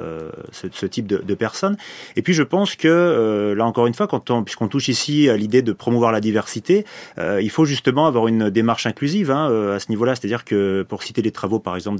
ce, 0.53 0.85
type 0.85 1.07
de, 1.07 1.17
de, 1.17 1.35
personnes. 1.35 1.79
Et 2.17 2.21
puis 2.21 2.35
je 2.35 2.43
pense 2.43 2.77
que 2.77 3.55
là 3.57 3.65
encore 3.65 3.87
une 3.87 3.95
fois, 3.95 4.07
puisqu'on 4.45 4.69
touche 4.69 4.89
ici 4.89 5.31
à 5.31 5.39
l'idée 5.39 5.63
de 5.63 5.73
promouvoir 5.73 6.13
la 6.13 6.21
diversité, 6.21 6.85
euh, 7.19 7.41
il 7.43 7.51
faut 7.51 7.65
justement 7.65 8.07
avoir 8.07 8.29
une 8.29 8.51
démarche 8.51 8.87
inclusive 8.87 9.31
hein, 9.31 9.49
euh, 9.51 9.77
à 9.77 9.79
ce 9.79 9.91
niveau-là. 9.91 10.15
C'est-à-dire 10.15 10.45
que, 10.45 10.85
pour 10.89 11.03
citer 11.03 11.23
les 11.23 11.31
travaux, 11.31 11.59
par 11.59 11.77
exemple, 11.77 11.99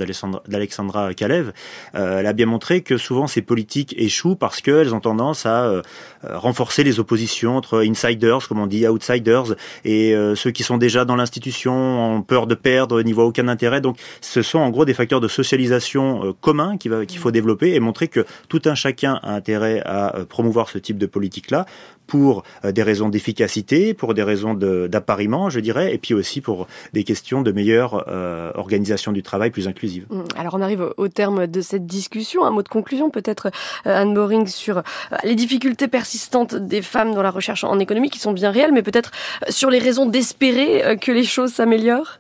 d'Alexandra 0.49 1.15
Kalev, 1.15 1.53
euh, 1.95 2.21
elle 2.21 2.27
a 2.27 2.33
bien 2.33 2.47
montré 2.47 2.83
que 2.83 2.97
souvent 2.97 3.27
ces 3.27 3.43
politiques 3.43 3.95
échouent 3.99 4.37
parce 4.37 4.61
qu'elles 4.61 4.95
ont 4.95 5.01
tendance 5.01 5.47
à 5.47 5.65
euh, 5.65 5.83
renforcer 6.23 6.85
les 6.85 7.01
oppositions 7.01 7.57
entre 7.57 7.87
insiders, 7.87 8.49
comme 8.49 8.59
on 8.59 8.67
dit, 8.67 8.87
outsiders, 8.89 9.55
et 9.85 10.15
euh, 10.15 10.35
ceux 10.35 10.51
qui 10.51 10.63
sont 10.63 10.79
déjà 10.79 11.05
dans 11.05 11.17
l'institution 11.17 12.17
ont 12.17 12.23
peur 12.23 12.47
de 12.47 12.55
perdre, 12.55 13.03
n'y 13.03 13.13
voient 13.13 13.27
aucun 13.27 13.49
intérêt. 13.49 13.81
Donc, 13.81 13.99
ce 14.21 14.43
sont 14.43 14.59
en 14.59 14.71
gros 14.71 14.85
des 14.85 14.95
facteurs 14.95 15.21
de 15.21 15.29
socialisation 15.29 16.35
communs 16.41 16.77
qu'il 16.77 16.95
qu'il 17.07 17.19
faut 17.19 17.31
développer 17.31 17.75
et 17.75 17.81
montrer 17.81 18.09
que 18.09 18.25
tout 18.49 18.63
un 18.67 18.75
chacun 18.75 19.19
a 19.23 19.35
intérêt 19.35 19.83
à 19.85 20.15
promouvoir 20.29 20.69
ce 20.69 20.79
type 20.79 20.99
de 20.99 21.07
politique-là 21.07 21.67
pour 22.07 22.43
des 22.63 22.83
raisons 22.83 23.09
d'efficacité, 23.09 23.95
pour 23.95 24.15
des 24.15 24.23
raisons 24.23 24.55
d'appariement, 24.55 25.51
je 25.51 25.61
dirais, 25.61 25.95
et 25.95 25.99
puis 25.99 26.15
aussi 26.15 26.41
pour 26.41 26.67
des 26.93 27.05
questions 27.05 27.43
de 27.43 27.53
meilleure 27.53 28.05
organisation 28.57 29.13
du 29.13 29.23
travail 29.23 29.51
plus 29.51 29.69
inclusive. 29.69 30.07
Mmh. 30.11 30.23
Alors 30.37 30.55
on 30.55 30.61
arrive 30.61 30.93
au 30.97 31.09
terme 31.09 31.47
de 31.47 31.61
cette 31.61 31.87
discussion. 31.87 32.45
Un 32.45 32.51
mot 32.51 32.63
de 32.63 32.69
conclusion 32.69 33.11
peut-être, 33.11 33.51
Anne 33.85 34.15
Boring, 34.15 34.47
sur 34.47 34.83
les 35.23 35.35
difficultés 35.35 35.89
persistantes 35.89 36.55
des 36.55 36.83
femmes 36.83 37.15
dans 37.15 37.23
la 37.23 37.31
recherche 37.31 37.65
en 37.65 37.79
économie 37.79 38.11
qui 38.11 38.19
sont 38.19 38.33
bien 38.33 38.51
réelles, 38.51 38.73
mais 38.73 38.83
peut-être 38.83 39.11
sur 39.49 39.71
les 39.71 39.79
raisons 39.79 40.07
d'espérer 40.07 40.97
que 41.01 41.13
les 41.13 41.25
choses 41.25 41.53
s'améliorent? 41.53 42.19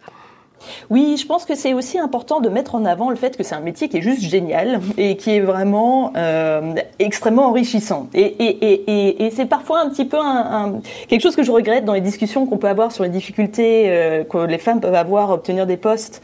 Oui, 0.90 1.16
je 1.16 1.26
pense 1.26 1.44
que 1.44 1.54
c'est 1.54 1.74
aussi 1.74 1.98
important 1.98 2.40
de 2.40 2.48
mettre 2.48 2.74
en 2.74 2.84
avant 2.84 3.10
le 3.10 3.16
fait 3.16 3.36
que 3.36 3.42
c'est 3.42 3.54
un 3.54 3.60
métier 3.60 3.88
qui 3.88 3.98
est 3.98 4.02
juste 4.02 4.22
génial 4.22 4.80
et 4.96 5.16
qui 5.16 5.30
est 5.36 5.40
vraiment 5.40 6.12
euh, 6.16 6.74
extrêmement 6.98 7.46
enrichissant. 7.46 8.08
Et, 8.14 8.22
et, 8.22 8.64
et, 8.64 9.26
et 9.26 9.30
c'est 9.30 9.46
parfois 9.46 9.80
un 9.80 9.88
petit 9.88 10.04
peu 10.04 10.18
un, 10.18 10.80
quelque 11.08 11.20
chose 11.20 11.36
que 11.36 11.42
je 11.42 11.52
regrette 11.52 11.84
dans 11.84 11.94
les 11.94 12.00
discussions 12.00 12.46
qu'on 12.46 12.58
peut 12.58 12.68
avoir 12.68 12.92
sur 12.92 13.04
les 13.04 13.10
difficultés 13.10 13.84
euh, 13.88 14.24
que 14.24 14.38
les 14.38 14.58
femmes 14.58 14.80
peuvent 14.80 14.94
avoir 14.94 15.30
à 15.30 15.34
obtenir 15.34 15.66
des 15.66 15.76
postes 15.76 16.22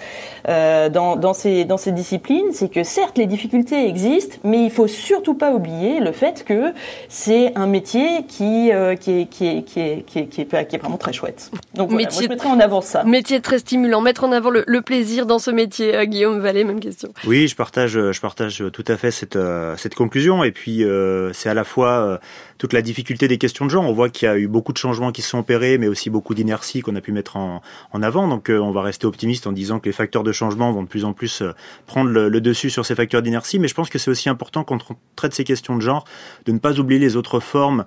euh, 0.49 0.89
dans, 0.89 1.17
dans, 1.17 1.35
ces, 1.35 1.65
dans 1.65 1.77
ces 1.77 1.93
disciplines. 1.93 2.53
C'est 2.53 2.71
que 2.71 2.85
certes, 2.85 3.19
les 3.19 3.27
difficultés 3.27 3.89
existent, 3.89 4.37
mais 4.45 4.65
il 4.65 4.71
faut 4.71 4.87
surtout 4.87 5.35
pas 5.35 5.53
oublier 5.53 6.01
le 6.01 6.13
fait 6.13 6.45
que 6.45 6.73
c'est 7.09 7.53
un 7.57 7.67
métier 7.67 8.25
qui, 8.29 8.71
qui, 8.71 8.71
est, 8.71 8.97
qui, 8.99 9.21
est, 9.21 9.27
qui, 9.27 9.47
est, 9.47 9.63
qui, 9.63 9.81
est, 9.81 10.03
qui, 10.03 10.41
est, 10.41 10.67
qui 10.67 10.77
est 10.77 10.79
vraiment 10.79 10.97
très 10.97 11.13
chouette. 11.13 11.51
Donc 11.75 11.91
voilà, 11.91 12.09
moi, 12.11 12.23
je 12.23 12.29
mettrais 12.29 12.49
en 12.49 12.61
avant 12.61 12.81
ça. 12.81 13.05
Métier 13.05 13.41
très 13.41 13.59
stimulant. 13.59 14.01
Mettre 14.01 14.25
en 14.25 14.30
avant 14.33 14.51
le, 14.51 14.65
le 14.67 14.83
plaisir 14.83 15.27
dans 15.27 15.39
ce 15.39 15.51
métier, 15.51 15.95
euh, 15.95 16.05
Guillaume 16.05 16.41
Vallée, 16.41 16.65
même 16.65 16.81
question. 16.81 17.13
Oui, 17.27 17.49
je 17.49 17.57
partage, 17.57 17.93
je 17.93 18.21
partage 18.21 18.65
tout 18.73 18.85
à 18.87 18.97
fait 18.97 19.11
cette, 19.11 19.37
euh, 19.37 19.77
cette 19.77 19.95
conclusion. 19.95 20.45
Et 20.45 20.53
puis, 20.53 20.85
euh, 20.85 21.33
c'est 21.33 21.49
à 21.49 21.55
la 21.55 21.65
fois 21.65 22.21
toute 22.61 22.73
la 22.73 22.83
difficulté 22.83 23.27
des 23.27 23.39
questions 23.39 23.65
de 23.65 23.71
genre. 23.71 23.85
On 23.85 23.93
voit 23.93 24.09
qu'il 24.09 24.27
y 24.27 24.29
a 24.29 24.39
eu 24.39 24.47
beaucoup 24.47 24.73
de 24.73 24.79
changements 24.79 25.11
qui 25.11 25.23
se 25.23 25.31
sont 25.31 25.39
opérés, 25.39 25.79
mais 25.79 25.89
aussi 25.89 26.11
beaucoup 26.11 26.35
d'inertie 26.35 26.81
qu'on 26.83 26.95
a 26.95 27.01
pu 27.01 27.11
mettre 27.11 27.37
en, 27.37 27.61
en 27.93 28.03
avant. 28.03 28.29
Donc, 28.29 28.51
on 28.51 28.71
va 28.71 28.83
rester 28.83 29.07
optimiste 29.07 29.47
en 29.47 29.53
disant 29.53 29.81
que 29.81 29.87
les 29.87 29.93
facteurs 29.93 30.23
de 30.23 30.31
changement 30.31 30.71
vont 30.71 30.83
de 30.83 30.89
plus 30.89 31.05
en 31.05 31.13
plus 31.13 31.43
prendre 31.87 32.11
le, 32.11 32.41
dessus 32.41 32.71
sur 32.71 32.87
ces 32.87 32.95
facteurs 32.95 33.23
d'inertie. 33.23 33.59
Mais 33.59 33.67
je 33.67 33.75
pense 33.75 33.91
que 33.91 33.99
c'est 33.99 34.11
aussi 34.11 34.29
important 34.29 34.63
quand 34.63 34.79
on 34.91 34.97
traite 35.17 35.35
ces 35.35 35.45
questions 35.45 35.75
de 35.75 35.81
genre 35.81 36.05
de 36.45 36.53
ne 36.53 36.59
pas 36.59 36.79
oublier 36.79 37.01
les 37.01 37.17
autres 37.17 37.41
formes 37.41 37.85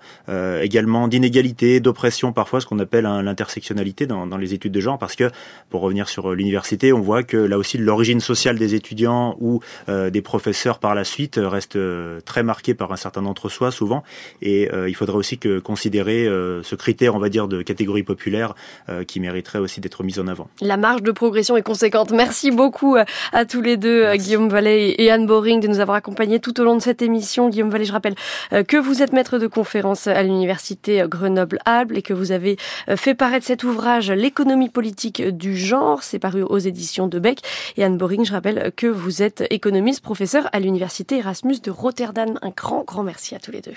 également 0.61 1.07
d'inégalité, 1.07 1.79
d'oppression, 1.79 2.33
parfois 2.33 2.59
ce 2.59 2.65
qu'on 2.65 2.79
appelle 2.79 3.05
hein, 3.05 3.21
l'intersectionnalité 3.21 4.07
dans, 4.07 4.27
dans 4.27 4.37
les 4.37 4.53
études 4.53 4.71
de 4.71 4.79
genre, 4.79 4.97
parce 4.97 5.15
que 5.15 5.29
pour 5.69 5.81
revenir 5.81 6.09
sur 6.09 6.33
l'université 6.33 6.63
on 6.91 7.01
voit 7.01 7.23
que 7.23 7.37
là 7.37 7.57
aussi 7.57 7.77
l'origine 7.77 8.19
sociale 8.19 8.57
des 8.57 8.75
étudiants 8.75 9.35
ou 9.39 9.59
euh, 9.89 10.09
des 10.09 10.21
professeurs 10.21 10.79
par 10.79 10.95
la 10.95 11.03
suite 11.03 11.37
euh, 11.37 11.47
reste 11.47 11.75
euh, 11.75 12.19
très 12.21 12.43
marquée 12.43 12.73
par 12.73 12.91
un 12.91 12.95
certain 12.95 13.25
entre-soi 13.25 13.71
souvent. 13.71 14.03
Et 14.41 14.62
il 14.87 14.95
faudrait 14.95 15.17
aussi 15.17 15.37
que 15.37 15.59
considérer 15.59 16.25
ce 16.25 16.75
critère, 16.75 17.15
on 17.15 17.19
va 17.19 17.29
dire, 17.29 17.47
de 17.47 17.61
catégorie 17.61 18.03
populaire 18.03 18.55
qui 19.07 19.19
mériterait 19.19 19.59
aussi 19.59 19.81
d'être 19.81 20.03
mis 20.03 20.19
en 20.19 20.27
avant. 20.27 20.47
La 20.61 20.77
marge 20.77 21.03
de 21.03 21.11
progression 21.11 21.57
est 21.57 21.63
conséquente. 21.63 22.11
Merci 22.11 22.51
beaucoup 22.51 22.97
à 23.31 23.45
tous 23.45 23.61
les 23.61 23.77
deux, 23.77 24.15
Guillaume 24.15 24.49
Vallée 24.49 24.95
et 24.97 25.11
Anne 25.11 25.25
Boring, 25.25 25.59
de 25.59 25.67
nous 25.67 25.79
avoir 25.79 25.97
accompagnés 25.97 26.39
tout 26.39 26.59
au 26.59 26.63
long 26.63 26.75
de 26.75 26.81
cette 26.81 27.01
émission. 27.01 27.49
Guillaume 27.49 27.69
Vallée, 27.69 27.85
je 27.85 27.93
rappelle 27.93 28.15
que 28.67 28.77
vous 28.77 29.01
êtes 29.01 29.13
maître 29.13 29.39
de 29.39 29.47
conférence 29.47 30.07
à 30.07 30.23
l'université 30.23 31.03
Grenoble-Alpes 31.07 31.91
et 31.93 32.01
que 32.01 32.13
vous 32.13 32.31
avez 32.31 32.57
fait 32.95 33.15
paraître 33.15 33.45
cet 33.45 33.63
ouvrage 33.63 34.11
L'économie 34.11 34.69
politique 34.69 35.21
du 35.21 35.57
genre. 35.57 36.03
C'est 36.03 36.19
paru 36.19 36.43
aux 36.43 36.57
éditions 36.57 37.07
de 37.07 37.19
Beck. 37.19 37.39
Et 37.77 37.83
Anne 37.83 37.97
Boring, 37.97 38.25
je 38.25 38.31
rappelle 38.31 38.71
que 38.75 38.87
vous 38.87 39.21
êtes 39.21 39.43
économiste, 39.49 40.01
professeur 40.01 40.47
à 40.53 40.59
l'université 40.59 41.17
Erasmus 41.17 41.59
de 41.63 41.71
Rotterdam. 41.71 42.39
Un 42.41 42.49
grand, 42.49 42.83
grand 42.83 43.03
merci 43.03 43.35
à 43.35 43.39
tous 43.39 43.51
les 43.51 43.61
deux. 43.61 43.73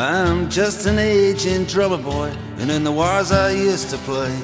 I'm 0.00 0.48
just 0.48 0.86
an 0.86 0.98
aging 0.98 1.66
drummer 1.66 1.98
boy, 1.98 2.32
and 2.56 2.70
in 2.70 2.84
the 2.84 2.90
wars 2.90 3.32
I 3.32 3.50
used 3.50 3.90
to 3.90 3.98
play, 3.98 4.34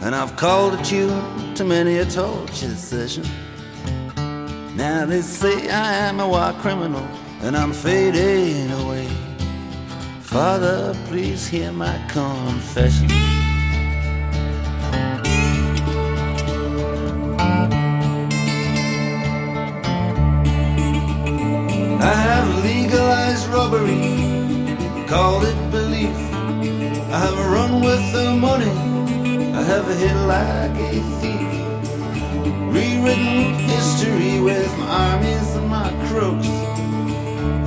and 0.00 0.12
I've 0.12 0.34
called 0.34 0.74
a 0.74 0.82
tune 0.82 1.54
to 1.54 1.62
many 1.64 1.98
a 1.98 2.04
torture 2.04 2.74
session. 2.74 3.22
Now 4.74 5.06
they 5.06 5.22
say 5.22 5.70
I 5.70 5.94
am 6.08 6.18
a 6.18 6.26
war 6.26 6.52
criminal, 6.54 7.06
and 7.42 7.56
I'm 7.56 7.72
fading 7.72 8.72
away. 8.72 9.06
Father, 10.20 10.96
please 11.06 11.46
hear 11.46 11.70
my 11.70 11.96
confession. 12.08 13.08
I 22.00 22.14
have 22.14 22.64
legalized 22.64 23.46
robbery 23.46 24.27
called 25.08 25.42
it 25.44 25.70
belief. 25.70 26.16
I 27.10 27.18
have 27.24 27.38
a 27.38 27.48
run 27.48 27.80
with 27.80 28.12
the 28.12 28.30
money, 28.30 28.70
I 29.54 29.62
have 29.62 29.88
a 29.88 29.94
hit 29.94 30.16
like 30.26 30.76
a 30.88 31.00
thief. 31.18 31.48
Rewritten 32.76 33.54
history 33.72 34.38
with 34.38 34.70
my 34.76 34.86
armies 35.08 35.56
and 35.56 35.68
my 35.68 35.88
crooks, 36.08 36.50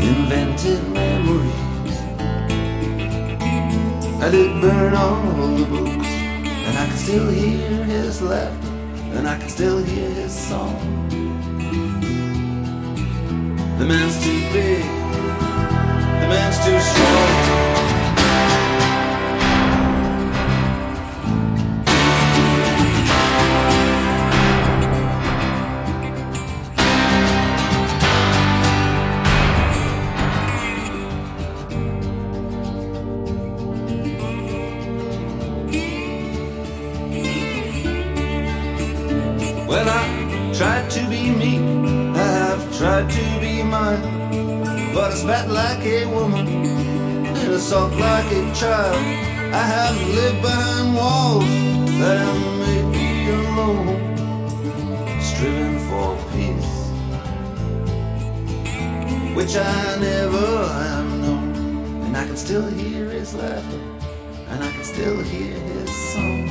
invented 0.10 0.88
memories. 0.94 2.00
I 4.22 4.30
did 4.30 4.62
burn 4.62 4.94
all 4.94 5.22
the 5.58 5.66
books, 5.66 6.12
and 6.68 6.78
I 6.78 6.86
can 6.86 6.98
still 6.98 7.28
hear 7.28 7.84
his 7.86 8.22
laughter, 8.22 8.68
and 9.16 9.28
I 9.28 9.40
can 9.40 9.50
still 9.50 9.80
hear 9.84 10.10
his 10.12 10.32
song. 10.32 10.78
The 13.80 13.86
man's 13.88 14.24
too 14.24 14.42
big 14.54 15.01
moment's 16.32 16.58
too 16.66 16.80
short. 16.80 17.91
Assault 47.72 47.94
like 47.94 48.30
a 48.34 48.54
child. 48.54 48.98
I 49.54 49.64
have 49.76 49.96
lived 50.10 50.42
behind 50.42 50.94
walls 50.94 51.46
that 52.02 52.18
have 52.18 52.42
made 52.60 52.88
me 52.98 53.30
alone, 53.30 53.96
striving 55.22 55.80
for 55.88 56.12
peace, 56.34 56.74
which 59.38 59.56
I 59.56 60.00
never 60.02 60.68
have 60.68 61.10
known. 61.22 61.54
And 62.04 62.18
I 62.18 62.26
can 62.26 62.36
still 62.36 62.68
hear 62.68 63.10
his 63.10 63.34
laughter, 63.36 63.80
and 64.50 64.62
I 64.62 64.70
can 64.74 64.84
still 64.84 65.24
hear 65.24 65.56
his 65.56 65.90
song. 66.12 66.48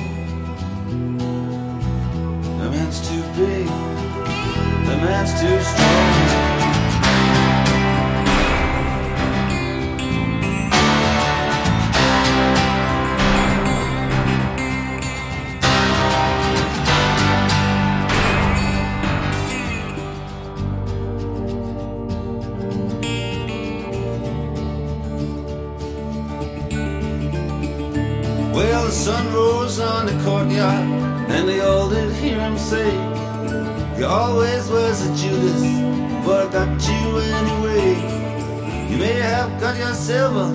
The 2.61 2.71
man's 2.71 3.01
too 3.07 3.23
big, 3.37 3.67
the 4.89 4.97
man's 5.05 5.33
too 5.39 5.61
strong. 5.61 5.90
Courtyard, 30.25 30.85
and 31.31 31.49
they 31.49 31.61
all 31.61 31.89
did 31.89 32.13
hear 32.15 32.39
him 32.41 32.57
say, 32.57 32.91
You 33.99 34.07
always 34.07 34.69
was 34.71 34.97
a 35.09 35.11
Judas, 35.17 35.63
but 36.25 36.49
I 36.49 36.53
got 36.53 36.89
you 36.89 37.19
anyway. 37.41 37.89
You 38.91 38.99
may 38.99 39.19
have 39.21 39.61
got 39.61 39.77
your 39.77 39.95
silver, 39.95 40.49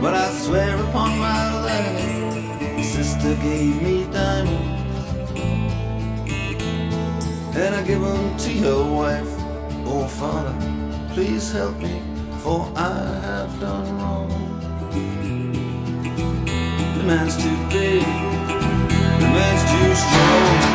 but 0.00 0.14
I 0.14 0.30
swear 0.44 0.76
upon 0.88 1.18
my 1.18 1.42
life, 1.68 2.60
your 2.60 2.84
sister 2.84 3.34
gave 3.42 3.82
me 3.82 4.04
diamonds, 4.12 5.00
and 7.56 7.74
I 7.74 7.82
give 7.82 8.00
them 8.00 8.36
to 8.38 8.52
your 8.52 8.84
wife. 9.00 9.32
Oh, 9.92 10.06
Father, 10.06 10.54
please 11.14 11.52
help 11.52 11.76
me, 11.78 12.00
for 12.42 12.72
I 12.76 12.92
have 13.24 13.60
done 13.60 13.98
wrong. 13.98 14.39
Man's 17.10 17.36
too 17.36 17.56
big, 17.68 18.04
the 18.04 19.26
man's 19.34 19.62
too 19.68 19.94
strong. 19.96 20.69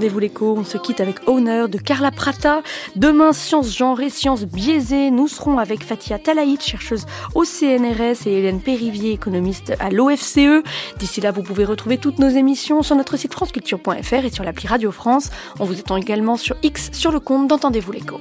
Fin 0.00 0.06
d'Entendez-vous 0.06 0.18
l'écho. 0.18 0.56
On 0.58 0.64
se 0.64 0.78
quitte 0.78 1.00
avec 1.00 1.28
Honneur 1.28 1.68
de 1.68 1.76
Carla 1.76 2.10
Prata. 2.10 2.62
Demain, 2.96 3.32
sciences 3.32 3.76
genrées, 3.76 4.08
sciences 4.08 4.44
biaisées. 4.44 5.10
Nous 5.10 5.28
serons 5.28 5.58
avec 5.58 5.84
Fatia 5.84 6.18
Talaït, 6.18 6.62
chercheuse 6.62 7.04
au 7.34 7.44
CNRS, 7.44 8.26
et 8.26 8.38
Hélène 8.38 8.60
Périvier, 8.60 9.12
économiste 9.12 9.74
à 9.78 9.90
l'OFCE. 9.90 10.62
D'ici 10.98 11.20
là, 11.20 11.32
vous 11.32 11.42
pouvez 11.42 11.64
retrouver 11.64 11.98
toutes 11.98 12.18
nos 12.18 12.28
émissions 12.28 12.82
sur 12.82 12.96
notre 12.96 13.16
site 13.18 13.34
franceculture.fr 13.34 14.24
et 14.24 14.30
sur 14.30 14.44
l'appli 14.44 14.68
Radio 14.68 14.90
France. 14.90 15.30
On 15.58 15.64
vous 15.64 15.78
attend 15.78 15.96
également 15.96 16.36
sur 16.36 16.56
X 16.62 16.90
sur 16.92 17.12
le 17.12 17.20
compte 17.20 17.48
d'Entendez-vous 17.48 17.92
l'écho. 17.92 18.20